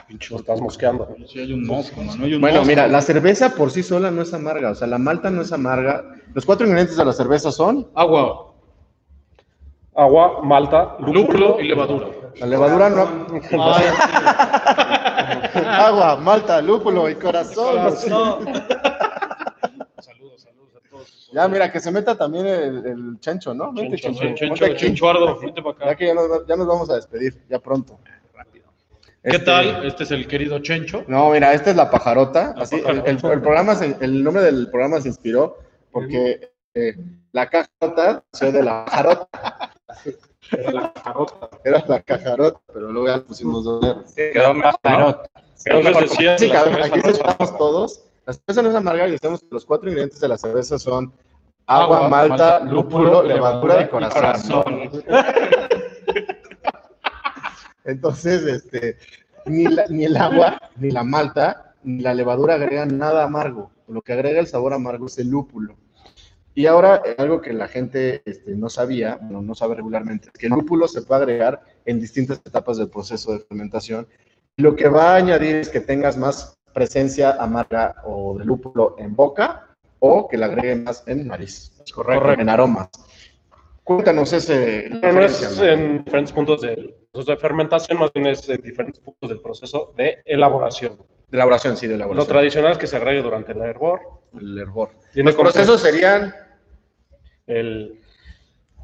Pinche 0.07 0.33
Lo 0.33 0.39
estás 0.39 0.61
mosqueando. 0.61 1.15
Sí, 1.27 1.39
hay 1.39 1.53
un 1.53 1.65
mosco, 1.65 2.01
mano. 2.01 2.25
Hay 2.25 2.33
un 2.33 2.41
Bueno, 2.41 2.57
mosco. 2.59 2.69
mira, 2.69 2.87
la 2.87 3.01
cerveza 3.01 3.55
por 3.55 3.71
sí 3.71 3.83
sola 3.83 4.11
no 4.11 4.21
es 4.21 4.33
amarga, 4.33 4.71
o 4.71 4.75
sea, 4.75 4.87
la 4.87 4.97
malta 4.97 5.29
no 5.29 5.41
es 5.41 5.51
amarga. 5.51 6.03
Los 6.33 6.45
cuatro 6.45 6.65
ingredientes 6.65 6.97
de 6.97 7.05
la 7.05 7.13
cerveza 7.13 7.51
son 7.51 7.87
Agua, 7.95 8.53
Agua, 9.95 10.41
malta, 10.43 10.95
lúpulo 10.99 11.59
y 11.59 11.67
levadura. 11.67 12.07
la 12.39 12.47
levadura 12.47 12.89
no, 12.89 13.03
agua, 15.53 16.17
malta, 16.17 16.61
lúpulo 16.61 17.09
y 17.09 17.15
corazón. 17.15 17.95
Saludos, 17.95 18.43
saludos 20.41 20.75
a 20.75 20.89
todos. 20.89 21.29
Ya, 21.31 21.47
mira, 21.47 21.71
que 21.71 21.79
se 21.79 21.91
meta 21.91 22.15
también 22.17 22.45
el, 22.47 22.85
el 22.85 23.19
chencho, 23.19 23.53
¿no? 23.53 23.71
Vente, 23.71 23.97
Chencho, 23.97 24.21
chencho, 24.35 24.55
Chencho. 24.55 24.75
Chenchuardo, 24.77 25.39
vente 25.39 25.61
para 25.61 25.77
Ya 25.77 25.85
acá. 25.85 25.95
que 25.95 26.07
ya 26.07 26.13
nos, 26.13 26.47
ya 26.47 26.55
nos 26.55 26.67
vamos 26.67 26.89
a 26.89 26.95
despedir, 26.95 27.41
ya 27.49 27.59
pronto. 27.59 27.99
¿Qué 29.23 29.29
Este, 29.37 29.45
tal? 29.45 29.85
Este 29.85 30.03
es 30.03 30.11
el 30.11 30.27
querido 30.27 30.59
Chencho. 30.59 31.05
No, 31.07 31.29
mira, 31.31 31.53
esta 31.53 31.69
es 31.71 31.75
la 31.77 31.89
pajarota. 31.89 32.53
La 32.57 32.63
Así, 32.63 32.75
el- 32.75 32.81
pajarota. 32.83 33.09
El, 33.09 33.31
el 33.31 33.41
programa 33.41 33.75
se- 33.75 33.97
el 34.01 34.23
nombre 34.23 34.43
del 34.43 34.69
programa 34.69 34.99
se 34.99 35.07
inspiró 35.07 35.57
porque 35.91 36.51
eh, 36.73 36.95
la 37.31 37.49
cajarota 37.49 38.23
nació 38.33 38.51
de 38.51 38.63
la 38.63 38.85
pajarota. 38.85 39.29
Era 41.63 41.83
la 41.87 42.01
cajarota, 42.01 42.59
pero 42.73 42.91
luego 42.91 43.07
ya 43.07 43.23
pusimos 43.23 43.63
dos. 43.63 44.13
Quedó 44.15 44.53
mejor, 44.53 44.77
¿no? 44.83 45.21
Entonces 45.65 46.09
decía 46.09 46.37
Sí, 46.37 46.51
aquí 46.51 46.99
estamos 47.05 47.57
todos. 47.57 48.03
La 48.25 48.33
cerveza 48.33 48.61
no 48.61 48.69
es 48.69 48.75
amarga 48.75 49.07
y 49.07 49.11
decimos 49.11 49.39
que 49.41 49.47
los 49.51 49.65
cuatro 49.65 49.87
ingredientes 49.89 50.19
de 50.19 50.27
la 50.27 50.37
cerveza 50.37 50.77
son 50.79 51.13
agua, 51.65 51.97
Agua, 51.97 52.09
malta, 52.09 52.59
malta, 52.59 52.59
lúpulo, 52.65 53.03
lúpulo, 53.05 53.23
levadura 53.23 53.75
y 53.75 53.77
levadura 53.79 53.81
y 53.83 53.87
corazón. 54.11 54.63
Entonces, 57.85 58.43
este, 58.45 58.97
ni, 59.45 59.65
la- 59.65 59.87
ni 59.89 60.05
el 60.05 60.17
agua, 60.17 60.59
ni 60.77 60.91
la 60.91 61.03
malta, 61.03 61.75
ni 61.83 62.01
la 62.01 62.13
levadura 62.13 62.55
agregan 62.55 62.97
nada 62.97 63.23
amargo. 63.23 63.71
Lo 63.87 64.01
que 64.01 64.13
agrega 64.13 64.39
el 64.39 64.47
sabor 64.47 64.73
amargo 64.73 65.07
es 65.07 65.17
el 65.17 65.29
lúpulo. 65.29 65.75
Y 66.55 66.67
ahora, 66.67 67.01
eh, 67.03 67.15
algo 67.17 67.41
que 67.41 67.51
la 67.51 67.67
gente 67.67 68.21
este, 68.25 68.55
no 68.55 68.69
sabía, 68.69 69.17
bueno, 69.21 69.41
no 69.41 69.55
sabe 69.55 69.75
regularmente, 69.75 70.29
es 70.31 70.33
que 70.39 70.45
el 70.45 70.53
lúpulo 70.53 70.87
se 70.87 71.01
puede 71.01 71.23
agregar 71.23 71.61
en 71.85 71.99
distintas 71.99 72.37
etapas 72.45 72.77
del 72.77 72.89
proceso 72.89 73.33
de 73.33 73.39
fermentación. 73.39 74.07
Lo 74.57 74.75
que 74.75 74.87
va 74.87 75.13
a 75.13 75.15
añadir 75.15 75.55
es 75.55 75.69
que 75.69 75.79
tengas 75.79 76.15
más 76.15 76.55
presencia 76.73 77.31
amarga 77.31 77.95
o 78.05 78.37
de 78.37 78.45
lúpulo 78.45 78.95
en 78.99 79.15
boca 79.15 79.67
o 79.99 80.27
que 80.27 80.37
le 80.37 80.45
agregue 80.45 80.75
más 80.75 81.03
en 81.07 81.27
nariz. 81.27 81.71
Correcto. 81.93 82.31
En 82.39 82.49
aromas. 82.49 82.89
Cuéntanos 83.83 84.31
ese. 84.31 84.89
No, 84.89 85.11
no 85.11 85.21
es 85.21 85.57
¿no? 85.57 85.63
en 85.65 86.03
diferentes 86.03 86.31
puntos 86.33 86.61
del 86.61 86.95
proceso 87.13 87.31
de 87.31 87.37
fermentación, 87.37 87.99
más 87.99 88.11
bien 88.11 88.25
es 88.27 88.49
en 88.49 88.59
diferentes 88.61 88.99
puntos 88.99 89.29
del 89.29 89.39
proceso 89.39 89.93
de 89.95 90.23
elaboración. 90.25 90.97
De 91.29 91.37
elaboración, 91.37 91.77
sí, 91.77 91.85
de 91.85 91.93
Lo 91.93 91.97
elaboración. 91.97 92.27
tradicional 92.27 92.71
es 92.73 92.77
que 92.79 92.87
se 92.87 92.97
agregue 92.97 93.21
durante 93.21 93.51
el 93.51 93.61
hervor. 93.61 94.01
El 94.39 94.57
hervor. 94.57 94.89
Tiene 95.13 95.31
Los 95.31 95.39
procesos 95.39 95.79
serían 95.81 96.33
el 97.45 97.99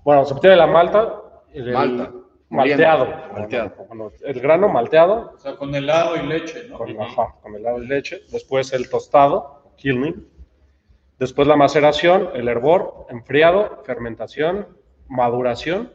bueno, 0.03 0.25
se 0.25 0.33
obtiene 0.33 0.55
la 0.55 0.67
malta, 0.67 1.21
el 1.53 1.73
Malta. 1.73 2.11
malteado, 2.49 3.07
Malteado. 3.33 3.73
Bueno, 3.87 4.11
el 4.23 4.39
grano 4.39 4.69
malteado 4.69 5.33
O 5.35 5.39
sea, 5.39 5.55
con 5.55 5.73
helado 5.75 6.15
y 6.15 6.25
leche, 6.25 6.67
¿no? 6.69 6.77
con, 6.77 7.01
ajá, 7.01 7.35
con 7.41 7.55
helado 7.55 7.81
y 7.83 7.87
leche, 7.87 8.21
después 8.31 8.71
el 8.73 8.89
tostado, 8.89 9.73
kilning, 9.77 10.27
después 11.19 11.47
la 11.47 11.55
maceración, 11.57 12.29
el 12.35 12.47
hervor, 12.47 13.07
enfriado, 13.09 13.81
fermentación, 13.85 14.67
maduración 15.07 15.93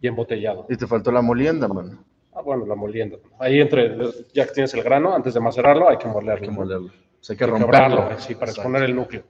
y 0.00 0.06
embotellado. 0.08 0.66
y 0.68 0.76
te 0.76 0.86
faltó 0.86 1.10
la 1.12 1.22
molienda, 1.22 1.68
mano. 1.68 2.04
Ah, 2.34 2.40
bueno, 2.42 2.66
la 2.66 2.74
molienda. 2.74 3.16
Ahí 3.38 3.60
entre, 3.60 3.96
ya 4.32 4.44
que 4.46 4.52
tienes 4.52 4.74
el 4.74 4.82
grano, 4.82 5.14
antes 5.14 5.34
de 5.34 5.40
macerarlo 5.40 5.88
hay 5.88 5.96
que 5.98 6.08
molerlo. 6.08 6.42
Hay 6.42 6.48
que 6.48 6.50
molerlo. 6.50 6.88
O 6.88 7.24
sea, 7.24 7.34
hay 7.34 7.38
que 7.38 7.44
Hay 7.44 7.50
romperlo. 7.50 7.96
quebrarlo, 7.96 8.18
sí, 8.20 8.34
para 8.34 8.50
Exacto. 8.50 8.60
exponer 8.68 8.82
el 8.82 8.96
núcleo. 8.96 9.22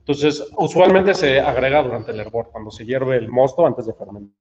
Entonces, 0.00 0.46
usualmente 0.56 1.14
se 1.14 1.40
agrega 1.40 1.82
durante 1.82 2.10
el 2.10 2.20
hervor, 2.20 2.50
cuando 2.52 2.70
se 2.70 2.84
hierve 2.84 3.16
el 3.16 3.28
mosto 3.30 3.66
antes 3.66 3.86
de 3.86 3.94
fermentar. 3.94 4.32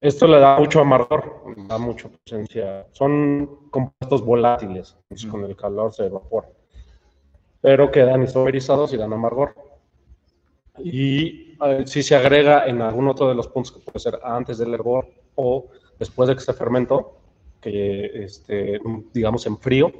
Esto 0.00 0.26
le 0.28 0.38
da 0.38 0.58
mucho 0.58 0.80
amargor, 0.80 1.42
le 1.56 1.64
da 1.66 1.78
mucha 1.78 2.08
presencia. 2.08 2.86
Son 2.92 3.68
compuestos 3.70 4.24
volátiles, 4.24 4.96
entonces 5.02 5.30
con 5.30 5.44
el 5.44 5.56
calor 5.56 5.92
se 5.92 6.06
evaporan. 6.06 6.50
Pero 7.60 7.90
quedan 7.90 8.22
isomerizados 8.22 8.92
y 8.92 8.96
dan 8.96 9.12
amargor. 9.12 9.54
Y 10.82 11.56
eh, 11.64 11.82
si 11.86 12.02
se 12.02 12.14
agrega 12.16 12.66
en 12.66 12.80
algún 12.82 13.08
otro 13.08 13.28
de 13.28 13.34
los 13.34 13.48
puntos 13.48 13.72
que 13.72 13.80
puede 13.80 13.98
ser 13.98 14.18
antes 14.22 14.58
del 14.58 14.72
hervor 14.74 15.06
o 15.34 15.66
después 15.98 16.28
de 16.28 16.34
que 16.34 16.40
se 16.42 16.52
fermentó, 16.52 17.16
que 17.60 18.24
este, 18.24 18.78
digamos 19.12 19.46
en 19.46 19.58
frío, 19.58 19.90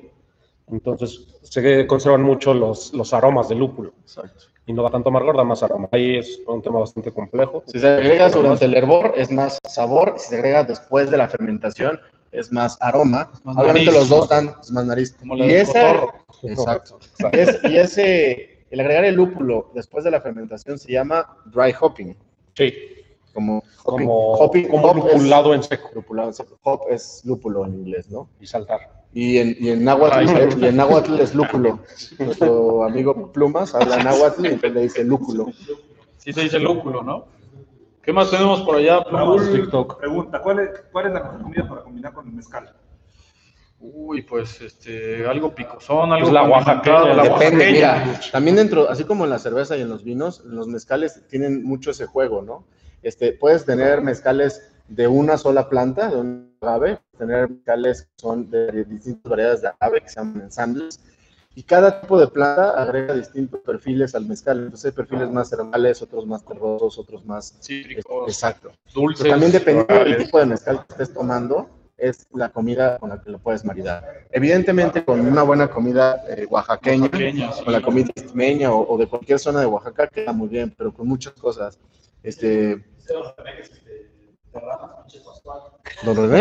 entonces 0.71 1.27
se 1.43 1.87
conservan 1.87 2.23
mucho 2.23 2.53
los, 2.55 2.93
los 2.93 3.13
aromas 3.15 3.49
del 3.49 3.59
lúpulo 3.59 3.93
Exacto. 4.03 4.45
y 4.67 4.73
no 4.73 4.83
da 4.83 4.91
tanto 4.91 5.09
amargor, 5.09 5.37
da 5.37 5.45
más 5.45 5.63
aroma. 5.63 5.89
Ahí 5.93 6.17
es 6.19 6.41
un 6.47 6.61
tema 6.63 6.81
bastante 6.81 7.11
complejo. 7.13 7.63
Si 7.67 7.79
se 7.81 7.89
agrega 7.89 8.29
durante 8.29 8.67
el 8.67 8.77
hervor, 8.77 9.15
es 9.17 9.31
más 9.31 9.59
sabor. 9.67 10.15
Si 10.19 10.29
se 10.29 10.37
agrega 10.37 10.65
después 10.65 11.11
de 11.11 11.17
la 11.17 11.27
fermentación, 11.29 11.99
es 12.33 12.53
más 12.53 12.77
aroma. 12.81 13.31
más 13.45 13.57
Obviamente 13.57 13.87
nariz. 13.87 13.95
los 14.01 14.09
dos 14.11 14.29
dan 14.29 14.55
es 14.61 14.71
más 14.71 14.85
nariz. 14.85 15.17
Como 15.19 15.37
y 15.37 15.51
ese, 15.53 15.73
cotorro. 15.81 16.13
exacto. 16.43 16.99
Es- 17.33 17.59
y 17.65 17.77
ese, 17.79 18.58
el 18.71 18.81
agregar 18.81 19.05
el 19.05 19.15
lúpulo 19.15 19.71
después 19.75 20.05
de 20.05 20.11
la 20.11 20.21
fermentación 20.21 20.79
se 20.79 20.93
llama 20.93 21.37
dry 21.47 21.75
hopping. 21.79 22.17
Sí, 22.55 22.73
Como 23.33 23.63
hopping. 23.85 24.07
como, 24.07 24.37
Hopping- 24.39 24.69
como 24.69 24.87
hop 24.89 24.99
es- 24.99 25.05
lupulado 25.15 25.55
en 25.55 25.63
seco 25.63 25.91
lupulado 25.95 26.29
en 26.29 26.35
seco. 26.35 26.59
Hop 26.63 26.81
es 26.91 27.23
lúpulo 27.25 27.65
en 27.67 27.75
inglés, 27.75 28.11
¿no? 28.11 28.29
y 28.41 28.47
saltar. 28.47 28.81
Y 29.13 29.39
en, 29.39 29.57
y 29.59 29.71
en 29.71 29.85
náhuatl, 29.85 30.61
y 30.61 30.67
en 30.67 30.77
náhuatl 30.77 31.19
es 31.21 31.35
lúpulo. 31.35 31.79
Nuestro 32.19 32.85
amigo 32.85 33.33
Plumas 33.33 33.75
habla 33.75 34.03
náhuatl 34.03 34.45
y 34.47 34.57
le 34.71 34.81
dice 34.83 35.03
lúpulo. 35.05 35.47
Sí 36.19 36.33
se 36.33 36.43
dice 36.43 36.59
lúpulo, 36.59 37.03
¿no? 37.03 37.25
¿Qué 38.03 38.13
más 38.13 38.31
tenemos 38.31 38.63
por 38.63 38.77
allá? 38.77 39.01
Raúl? 39.11 39.51
TikTok. 39.53 39.99
pregunta, 39.99 40.41
¿cuál 40.43 40.61
es, 40.61 40.71
¿cuál 40.93 41.07
es 41.07 41.13
la 41.13 41.23
mejor 41.25 41.43
comida 41.43 41.69
para 41.69 41.83
combinar 41.83 42.13
con 42.13 42.27
el 42.27 42.33
mezcal? 42.35 42.75
Uy, 43.81 44.23
pues 44.23 44.61
este, 44.61 45.25
algo 45.27 45.55
picosón, 45.55 46.13
algo 46.13 46.31
Pues 46.31 46.33
la 46.33 46.43
oaxaqueña, 46.43 47.15
la 47.15 47.23
Depende, 47.23 47.65
oaxaqueña. 47.65 48.05
mira, 48.05 48.21
también 48.33 48.57
dentro, 48.57 48.91
así 48.91 49.05
como 49.05 49.25
en 49.25 49.31
la 49.31 49.39
cerveza 49.39 49.77
y 49.77 49.83
en 49.83 49.89
los 49.89 50.03
vinos, 50.03 50.43
los 50.45 50.67
mezcales 50.67 51.23
tienen 51.29 51.63
mucho 51.63 51.93
ese 51.93 52.07
juego, 52.07 52.43
¿no? 52.43 52.65
Este, 53.03 53.33
puedes 53.33 53.65
tener 53.65 54.03
mezcales 54.03 54.73
de 54.89 55.07
una 55.07 55.37
sola 55.37 55.69
planta, 55.69 56.09
de 56.11 56.17
un 56.17 56.57
agave, 56.61 56.99
tener 57.17 57.51
mezcales 57.51 58.03
que 58.03 58.09
son 58.17 58.51
de 58.51 58.85
distintas 58.85 59.31
variedades 59.31 59.63
de 59.63 59.69
agave, 59.69 60.01
que 60.01 60.09
se 60.09 60.17
llaman 60.17 60.43
ensambles, 60.43 61.01
y 61.55 61.63
cada 61.63 62.01
tipo 62.01 62.19
de 62.19 62.27
planta 62.29 62.71
agrega 62.71 63.15
distintos 63.15 63.61
perfiles 63.61 64.15
al 64.15 64.27
mezcal. 64.27 64.59
Entonces 64.59 64.87
hay 64.87 64.93
perfiles 64.93 65.31
más 65.31 65.53
herbales, 65.53 66.03
otros 66.03 66.27
más 66.27 66.45
terrosos, 66.45 66.99
otros 66.99 67.25
más... 67.25 67.57
Cítricos, 67.61 68.29
Exacto. 68.29 68.73
dulces. 68.93 69.23
Pero 69.23 69.35
también 69.35 69.53
dependiendo 69.53 70.05
del 70.05 70.17
tipo 70.19 70.39
de 70.39 70.47
mezcal 70.47 70.85
que 70.87 70.93
estés 70.93 71.13
tomando, 71.13 71.69
es 71.99 72.27
la 72.33 72.49
comida 72.51 72.99
con 72.99 73.11
la 73.11 73.21
que 73.21 73.31
lo 73.31 73.39
puedes 73.39 73.65
maridar. 73.65 74.27
Evidentemente, 74.31 75.05
con 75.05 75.21
una 75.21 75.43
buena 75.43 75.69
comida 75.69 76.23
eh, 76.29 76.47
oaxaqueña, 76.49 77.03
Oaxaqueña, 77.05 77.53
sí. 77.53 77.65
con 77.65 77.73
la 77.73 77.83
comida 77.83 78.09
istimeña 78.15 78.73
o, 78.73 78.95
o 78.95 78.97
de 78.97 79.07
cualquier 79.09 79.39
zona 79.39 79.61
de 79.61 79.67
Oaxaca 79.67 80.07
queda 80.07 80.33
muy 80.33 80.49
bien, 80.49 80.73
pero 80.77 80.95
con 80.95 81.07
muchas 81.09 81.35
cosas. 81.35 81.79
Este, 82.23 82.83
don 86.05 86.17
René, 86.17 86.41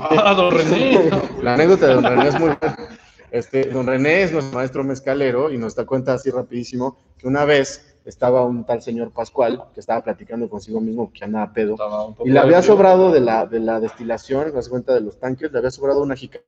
Ah, 0.00 0.34
don 0.34 0.50
René. 0.50 1.10
la 1.42 1.54
anécdota 1.54 1.86
de 1.86 1.94
don 1.94 2.04
René 2.04 2.28
es 2.28 2.40
muy 2.40 2.48
buena. 2.50 2.88
Este, 3.30 3.64
don 3.64 3.86
René 3.86 4.22
es 4.22 4.32
nuestro 4.32 4.54
maestro 4.54 4.84
mezcalero 4.84 5.50
y 5.50 5.58
nos 5.58 5.74
da 5.74 5.86
cuenta 5.86 6.14
así 6.14 6.30
rapidísimo 6.30 6.98
que 7.18 7.26
una 7.26 7.44
vez 7.44 7.91
estaba 8.04 8.44
un 8.44 8.64
tal 8.64 8.82
señor 8.82 9.12
Pascual 9.12 9.64
que 9.74 9.80
estaba 9.80 10.02
platicando 10.02 10.48
consigo 10.48 10.80
mismo 10.80 11.12
que 11.12 11.24
andaba 11.24 11.52
pedo 11.52 11.76
y 12.24 12.30
le 12.30 12.38
había 12.38 12.62
sobrado 12.62 13.10
de 13.12 13.20
la, 13.20 13.46
de 13.46 13.60
la 13.60 13.80
destilación, 13.80 14.52
cuenta 14.68 14.94
de 14.94 15.00
los 15.00 15.18
tanques, 15.18 15.50
le 15.52 15.58
había 15.58 15.70
sobrado 15.70 16.02
una 16.02 16.16
jica, 16.16 16.40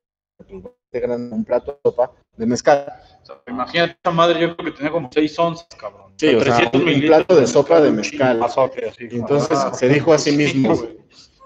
un 0.48 1.44
plato 1.44 1.72
de 1.72 1.78
sopa 1.90 2.12
de 2.36 2.46
mezcal. 2.46 2.86
O 3.22 3.26
sea, 3.26 3.36
Imagínate, 3.48 3.96
esa 4.02 4.12
madre 4.14 4.40
yo 4.40 4.56
creo 4.56 4.70
que 4.72 4.76
tenía 4.76 4.92
como 4.92 5.08
6 5.12 5.38
onzas, 5.38 5.68
cabrón. 5.78 6.12
Sí, 6.16 6.34
o 6.34 6.40
sea, 6.40 6.70
300 6.70 6.82
un 6.94 7.00
plato 7.06 7.36
de 7.36 7.46
sopa 7.46 7.80
de 7.80 7.90
mezcal. 7.90 8.42
así. 8.42 9.08
Y 9.10 9.16
entonces 9.16 9.58
Ah, 9.58 9.72
se 9.74 9.88
dijo 9.88 10.12
a 10.12 10.18
sí 10.18 10.32
mismo, 10.36 10.74
güey. 10.76 10.98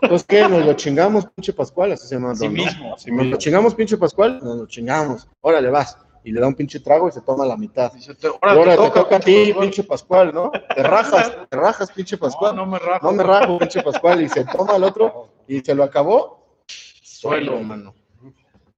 pues 0.09 0.25
qué, 0.25 0.49
nos 0.49 0.65
lo 0.65 0.73
chingamos, 0.75 1.27
pinche 1.27 1.53
Pascual, 1.53 1.93
así 1.93 2.07
se 2.09 2.15
llama. 2.15 2.33
¿no? 2.35 2.51
mismo, 2.51 2.95
así 2.95 3.11
Nos 3.11 3.17
lo 3.19 3.23
mismo. 3.25 3.39
chingamos, 3.39 3.75
pinche 3.75 3.97
Pascual, 3.97 4.41
nos 4.43 4.57
lo 4.57 4.67
chingamos. 4.67 5.29
Órale, 5.41 5.71
vas. 5.71 5.99
Y 6.25 6.33
le 6.33 6.41
da 6.41 6.47
un 6.49 6.55
pinche 6.55 6.81
trago 6.81 7.09
y 7.09 7.13
se 7.13 7.21
toma 7.23 7.47
la 7.47 7.57
mitad. 7.57 7.93
Te- 7.93 8.27
Y 8.29 8.31
ahora 8.43 8.77
te 8.77 8.77
toca 8.77 9.17
a 9.17 9.21
ti, 9.21 9.55
pinche 9.59 9.85
Pascual, 9.85 10.33
¿no? 10.35 10.51
Te 10.51 10.83
rajas, 10.83 11.33
te 11.51 11.57
rajas, 11.57 11.91
pinche 11.93 12.17
Pascual. 12.19 12.55
no 12.57 12.67
me 12.67 12.79
rajo. 12.79 13.07
No 13.07 13.13
me 13.13 13.23
rajo, 13.23 13.59
pinche 13.59 13.83
Pascual. 13.83 14.23
Y 14.23 14.29
se 14.29 14.45
toma 14.45 14.77
el 14.77 14.85
otro 14.85 15.29
y 15.47 15.61
se 15.61 15.75
lo 15.75 15.85
acabó. 15.85 16.63
Suelo, 17.03 17.59
mano. 17.61 17.95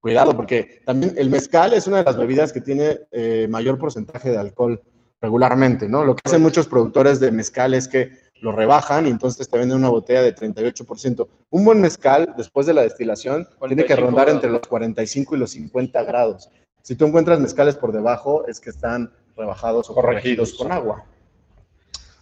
Cuidado, 0.00 0.34
porque 0.34 0.80
también 0.86 1.14
el 1.18 1.28
mezcal 1.28 1.74
es 1.74 1.86
una 1.86 1.98
de 1.98 2.04
las 2.04 2.16
bebidas 2.16 2.52
que 2.52 2.60
tiene 2.62 3.00
eh, 3.10 3.46
mayor 3.50 3.78
porcentaje 3.78 4.30
de 4.30 4.38
alcohol 4.38 4.80
regularmente, 5.20 5.88
¿no? 5.88 6.04
Lo 6.04 6.14
que 6.16 6.22
hacen 6.24 6.40
muchos 6.40 6.66
productores 6.66 7.20
de 7.20 7.30
mezcal 7.30 7.74
es 7.74 7.86
que 7.86 8.12
lo 8.40 8.52
rebajan 8.52 9.06
y 9.06 9.10
entonces 9.10 9.50
te 9.50 9.58
venden 9.58 9.76
una 9.76 9.90
botella 9.90 10.22
de 10.22 10.34
38%. 10.34 11.28
Un 11.50 11.64
buen 11.66 11.82
mezcal, 11.82 12.32
después 12.38 12.66
de 12.66 12.72
la 12.72 12.80
destilación, 12.80 13.46
tiene 13.68 13.84
que 13.84 13.94
45 13.94 14.00
rondar 14.06 14.24
grados. 14.24 14.34
entre 14.36 14.50
los 14.50 14.60
45 14.66 15.36
y 15.36 15.38
los 15.38 15.50
50 15.50 16.02
grados. 16.04 16.48
Si 16.82 16.94
tú 16.96 17.06
encuentras 17.06 17.38
mezcales 17.40 17.76
por 17.76 17.92
debajo, 17.92 18.46
es 18.46 18.60
que 18.60 18.70
están 18.70 19.12
rebajados 19.36 19.88
o 19.90 19.94
corregidos 19.94 20.52
Corregidos. 20.52 20.58
con 20.58 20.72
agua. 20.72 21.04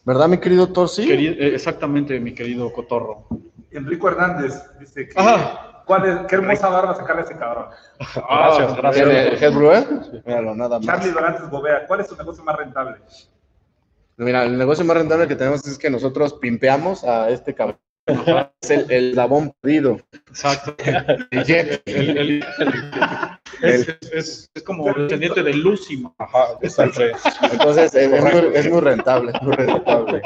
¿Verdad, 0.04 0.28
mi 0.28 0.38
querido 0.38 0.68
Torsi? 0.72 1.06
Querido- 1.06 1.34
eh, 1.34 1.54
exactamente, 1.54 2.18
mi 2.20 2.34
querido 2.34 2.72
Cotorro. 2.72 3.26
Enrico 3.70 4.08
Hernández 4.08 4.54
dice 4.80 5.08
que. 5.08 5.18
Ajá. 5.20 5.82
¿cuál 5.84 6.04
es, 6.06 6.26
¿Qué 6.26 6.34
hermosa 6.36 6.68
barba 6.68 6.94
sacarle 6.94 7.22
a 7.22 7.24
ese 7.24 7.36
cabrón? 7.36 7.66
Gracias, 8.14 8.76
gracias. 8.76 8.94
¿Tiene 9.06 9.28
el 9.28 9.42
Head 9.42 9.52
Brewer? 9.54 9.86
Míralo, 10.26 10.54
nada 10.54 10.78
más. 10.78 10.86
Charlie 10.86 11.12
Dorantes 11.12 11.48
Gobea, 11.50 11.86
¿cuál 11.86 12.00
es 12.00 12.08
tu 12.08 12.16
negocio 12.16 12.44
más 12.44 12.56
rentable? 12.56 12.96
Mira, 14.18 14.42
el 14.44 14.58
negocio 14.58 14.84
más 14.84 14.96
rentable 14.96 15.28
que 15.28 15.36
tenemos 15.36 15.66
es 15.66 15.78
que 15.78 15.88
nosotros 15.90 16.34
pimpeamos 16.34 17.04
a 17.04 17.30
este 17.30 17.54
cabrón. 17.54 17.78
Es 18.60 18.70
el, 18.70 18.90
el 18.90 19.14
labón 19.14 19.54
perdido. 19.60 20.00
Exacto. 20.28 20.74
El 21.30 21.44
jet. 21.44 21.82
El- 23.62 23.74
el- 23.74 23.80
es, 23.80 24.12
es- 24.12 24.50
es 24.54 24.62
como 24.62 24.84
descendiente 24.92 25.42
de. 25.42 25.52
Ajá, 26.18 26.38
exacto. 26.62 27.00
Entonces, 27.52 27.94
es, 27.94 28.12
es 28.12 28.22
muy, 28.22 28.50
es 28.54 28.70
muy 28.70 28.80
rentable, 28.80 29.32
es 29.34 29.42
muy 29.42 29.52
rentable. 29.54 30.22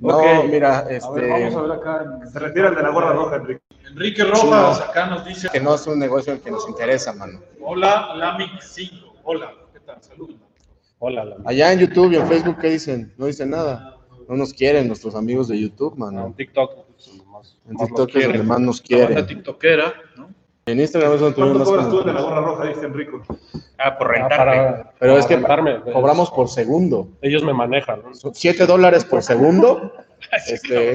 No, 0.00 0.44
mira, 0.44 0.78
A 0.78 0.82
ver, 0.84 0.94
este, 0.96 1.28
vamos 1.28 1.54
a 1.56 1.62
ver 1.62 1.72
acá. 1.72 2.18
Se 2.32 2.38
retira 2.38 2.68
el 2.68 2.74
de 2.76 2.82
la 2.82 2.90
gorra 2.90 3.12
roja, 3.12 3.36
Enrique. 3.36 3.60
Enrique 3.90 4.24
Rojas 4.24 4.80
acá 4.80 5.06
nos 5.06 5.24
dice: 5.24 5.48
que 5.52 5.60
no 5.60 5.74
es 5.74 5.86
un 5.86 5.98
negocio 5.98 6.40
que 6.42 6.50
nos 6.50 6.68
interesa, 6.68 7.12
mano. 7.12 7.40
Hola, 7.60 8.14
Lamic 8.16 8.60
5. 8.62 9.14
Hola, 9.24 9.52
¿qué 9.72 9.80
tal? 9.80 10.00
Saludos. 10.02 10.36
Hola, 11.00 11.24
la 11.24 11.36
Allá 11.44 11.72
en 11.72 11.80
YouTube 11.80 12.12
y 12.12 12.16
en 12.16 12.26
Facebook, 12.26 12.58
¿qué 12.60 12.70
dicen? 12.70 13.12
No 13.18 13.26
dicen 13.26 13.50
nada. 13.50 13.96
No 14.28 14.36
nos 14.36 14.52
quieren 14.52 14.88
nuestros 14.88 15.14
amigos 15.14 15.48
de 15.48 15.58
YouTube, 15.60 15.96
No, 15.98 16.06
mano. 16.06 16.26
en 16.26 16.34
TikTok. 16.34 16.86
Más, 17.26 17.56
En 17.68 17.76
TikTok 17.76 18.08
nos 18.14 18.16
es 18.16 18.22
donde 18.24 18.42
más 18.42 18.60
nos 18.60 18.90
La 18.90 18.96
banda 18.98 19.06
quieren. 19.14 19.26
tiktokera, 19.26 19.94
¿no? 20.16 20.28
En 20.70 20.80
Instagram 20.80 21.14
es 21.14 21.20
donde 21.20 21.34
¿Cuánto 21.36 21.52
tenemos 21.64 21.68
cobras 21.68 21.86
más 21.86 21.94
tú 21.94 22.04
de 22.06 22.12
la 22.12 22.20
gorra 22.20 22.40
roja? 22.42 22.64
Dice 22.66 22.84
Enrico. 22.86 23.22
Ah, 23.78 23.96
por 23.96 24.08
Ah, 24.08 24.12
rentarme. 24.12 24.36
para- 24.36 24.92
Pero 24.98 25.12
para 25.12 25.20
es 25.20 25.26
que 25.26 25.34
rentarme, 25.36 25.80
cobramos 25.92 26.30
por 26.30 26.48
segundo. 26.48 27.08
Ellos 27.22 27.42
me 27.42 27.54
manejan. 27.54 28.02
¿no? 28.02 28.10
7 28.34 28.66
dólares 28.66 29.04
por 29.04 29.22
segundo. 29.22 29.92
Este, 30.48 30.94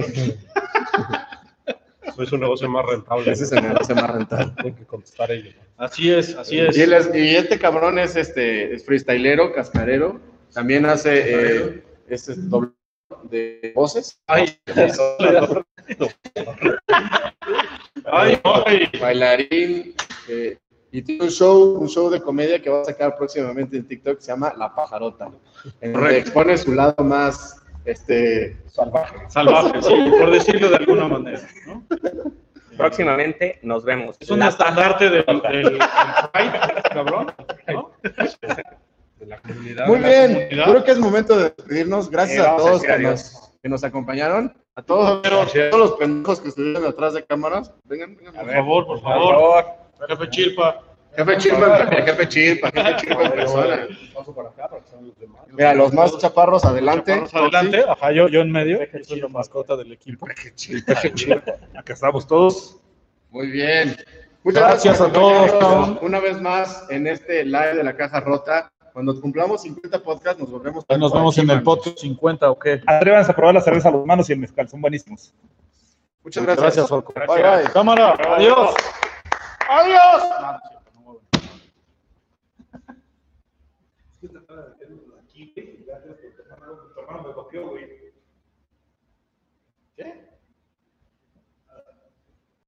Es 2.17 2.31
un 2.33 2.41
negocio 2.41 2.69
más 2.69 2.85
rentable. 2.85 3.31
ese 3.31 3.45
es 3.45 3.51
el 3.53 3.63
negocio 3.63 3.95
más 3.95 4.11
rentable. 4.11 4.51
Tienen 4.61 4.75
que 4.75 4.85
contestar 4.85 5.31
ellos. 5.31 5.55
Así 5.77 6.11
es, 6.11 6.35
así 6.35 6.59
es. 6.59 6.77
Y, 6.77 7.35
este 7.35 7.57
cabrón 7.57 7.97
es 7.97 8.15
este 8.15 8.75
es 8.75 8.85
freestylero, 8.85 9.53
cascarero. 9.53 10.19
También 10.53 10.85
hace 10.85 11.23
eh, 11.25 11.83
este 12.09 12.33
doble 12.35 12.71
de 13.23 13.71
voces, 13.73 14.19
Ay, 14.27 14.59
ay, 18.05 18.39
ay. 18.43 18.89
bailarín. 18.99 19.95
eh, 20.29 20.57
y 20.91 21.01
tiene 21.01 21.23
un 21.23 21.31
show, 21.31 21.77
un 21.79 21.89
show 21.89 22.09
de 22.09 22.21
comedia 22.21 22.61
que 22.61 22.69
va 22.69 22.81
a 22.81 22.85
sacar 22.85 23.15
próximamente 23.17 23.75
en 23.77 23.87
TikTok 23.87 24.17
que 24.17 24.21
se 24.21 24.27
llama 24.31 24.53
La 24.57 24.75
Pajarota. 24.75 25.25
En 25.81 25.91
donde 25.93 26.07
Correcto. 26.07 26.19
expone 26.29 26.57
su 26.57 26.73
lado 26.73 27.03
más 27.03 27.61
este 27.85 28.57
Salvaje. 28.67 29.15
Salvaje, 29.27 29.81
sí, 29.81 30.11
por 30.19 30.29
decirlo 30.31 30.69
de 30.69 30.75
alguna 30.75 31.07
manera, 31.07 31.41
¿no? 31.65 31.83
Próximamente 32.77 33.59
nos 33.63 33.83
vemos. 33.83 34.15
Es 34.19 34.29
un 34.29 34.39
La- 34.39 34.49
estandarte 34.49 35.09
del, 35.09 35.25
del, 35.25 35.41
del 35.63 35.79
Pride, 36.31 36.59
cabrón, 36.91 37.31
¿no? 37.67 37.91
De 39.19 39.25
la 39.25 39.37
comunidad. 39.39 39.87
Muy 39.87 39.99
la 39.99 40.07
bien, 40.07 40.33
comunidad. 40.33 40.65
creo 40.69 40.83
que 40.83 40.91
es 40.91 40.99
momento 40.99 41.37
de 41.37 41.43
despedirnos. 41.45 42.09
Gracias 42.11 42.45
Sí, 42.45 42.51
a 42.51 42.55
todos 42.55 42.81
que 42.83 42.97
nos, 42.99 43.51
que 43.63 43.69
nos 43.69 43.83
acompañaron. 43.83 44.53
A 44.75 44.81
todos, 44.81 45.23
a 45.23 45.69
todos 45.69 45.79
los 45.79 45.91
pendejos 45.99 46.41
que 46.41 46.49
estuvieron 46.49 46.83
atrás 46.85 47.13
de 47.13 47.23
cámaras. 47.23 47.71
Vengan, 47.83 48.15
vengan. 48.15 48.33
Por 48.33 48.51
favor, 48.51 48.85
por 48.87 49.01
favor. 49.01 49.65
Jefe 50.07 50.29
Chilpa. 50.31 50.81
Jefe 51.15 51.37
Chilpa, 51.37 51.85
jefe 51.85 52.27
Chilpa, 52.27 52.71
jefe 52.71 52.95
Chilpa 52.97 53.23
en 53.23 53.31
persona. 53.33 53.87
Paso 54.15 54.33
para 54.33 54.49
acá 54.49 54.67
para 54.67 54.81
que 54.81 54.89
sean 54.89 55.05
los 55.05 55.19
demás. 55.19 55.43
Mira, 55.49 55.75
los 55.75 55.93
más 55.93 56.17
chaparros 56.17 56.65
adelante. 56.65 57.23
Adelante. 57.31 57.85
Ajá, 57.87 58.11
yo, 58.13 58.27
yo 58.29 58.41
en 58.41 58.51
medio. 58.51 58.79
Yo 58.91 59.03
soy 59.03 59.21
la 59.21 59.27
mascota 59.27 59.77
del 59.77 59.91
equipo. 59.91 60.25
Acá 60.25 61.93
estamos 61.93 62.25
todos. 62.25 62.79
Muy 63.29 63.51
bien. 63.51 63.95
Muchas 64.43 64.63
Gracias 64.63 64.99
gracias, 64.99 65.09
a 65.09 65.13
todos. 65.13 66.01
Una 66.01 66.19
vez 66.19 66.41
más 66.41 66.87
en 66.89 67.05
este 67.05 67.45
live 67.45 67.75
de 67.75 67.83
la 67.83 67.95
caja 67.95 68.19
rota. 68.19 68.72
Cuando 68.93 69.19
cumplamos 69.19 69.63
50 69.63 70.03
podcasts, 70.03 70.39
nos 70.39 70.51
volvemos 70.51 70.85
a 70.87 70.97
Nos 70.97 71.11
por 71.11 71.19
vemos 71.19 71.35
aquí, 71.35 71.43
en 71.43 71.49
el 71.49 71.63
podcast 71.63 71.97
50, 71.97 72.51
¿o 72.51 72.59
qué? 72.59 72.79
Atrévanse 72.85 73.31
a 73.31 73.35
probar 73.35 73.55
la 73.55 73.61
cerveza 73.61 73.89
a 73.89 73.91
los 73.91 74.05
manos 74.05 74.29
y 74.29 74.33
el 74.33 74.39
mezcal, 74.39 74.69
son 74.69 74.81
buenísimos. 74.81 75.33
Muchas 76.23 76.43
gracias. 76.43 76.63
Gracias, 76.63 76.91
Orco. 76.91 77.11
Bye, 77.13 77.25
bye. 77.25 77.71
Cámara, 77.73 78.15
adiós. 78.35 78.75
Adiós. 79.67 80.23
Tu 86.93 86.99
hermano 86.99 87.27
me 87.27 87.33
copió, 87.33 87.69
güey. 87.69 88.02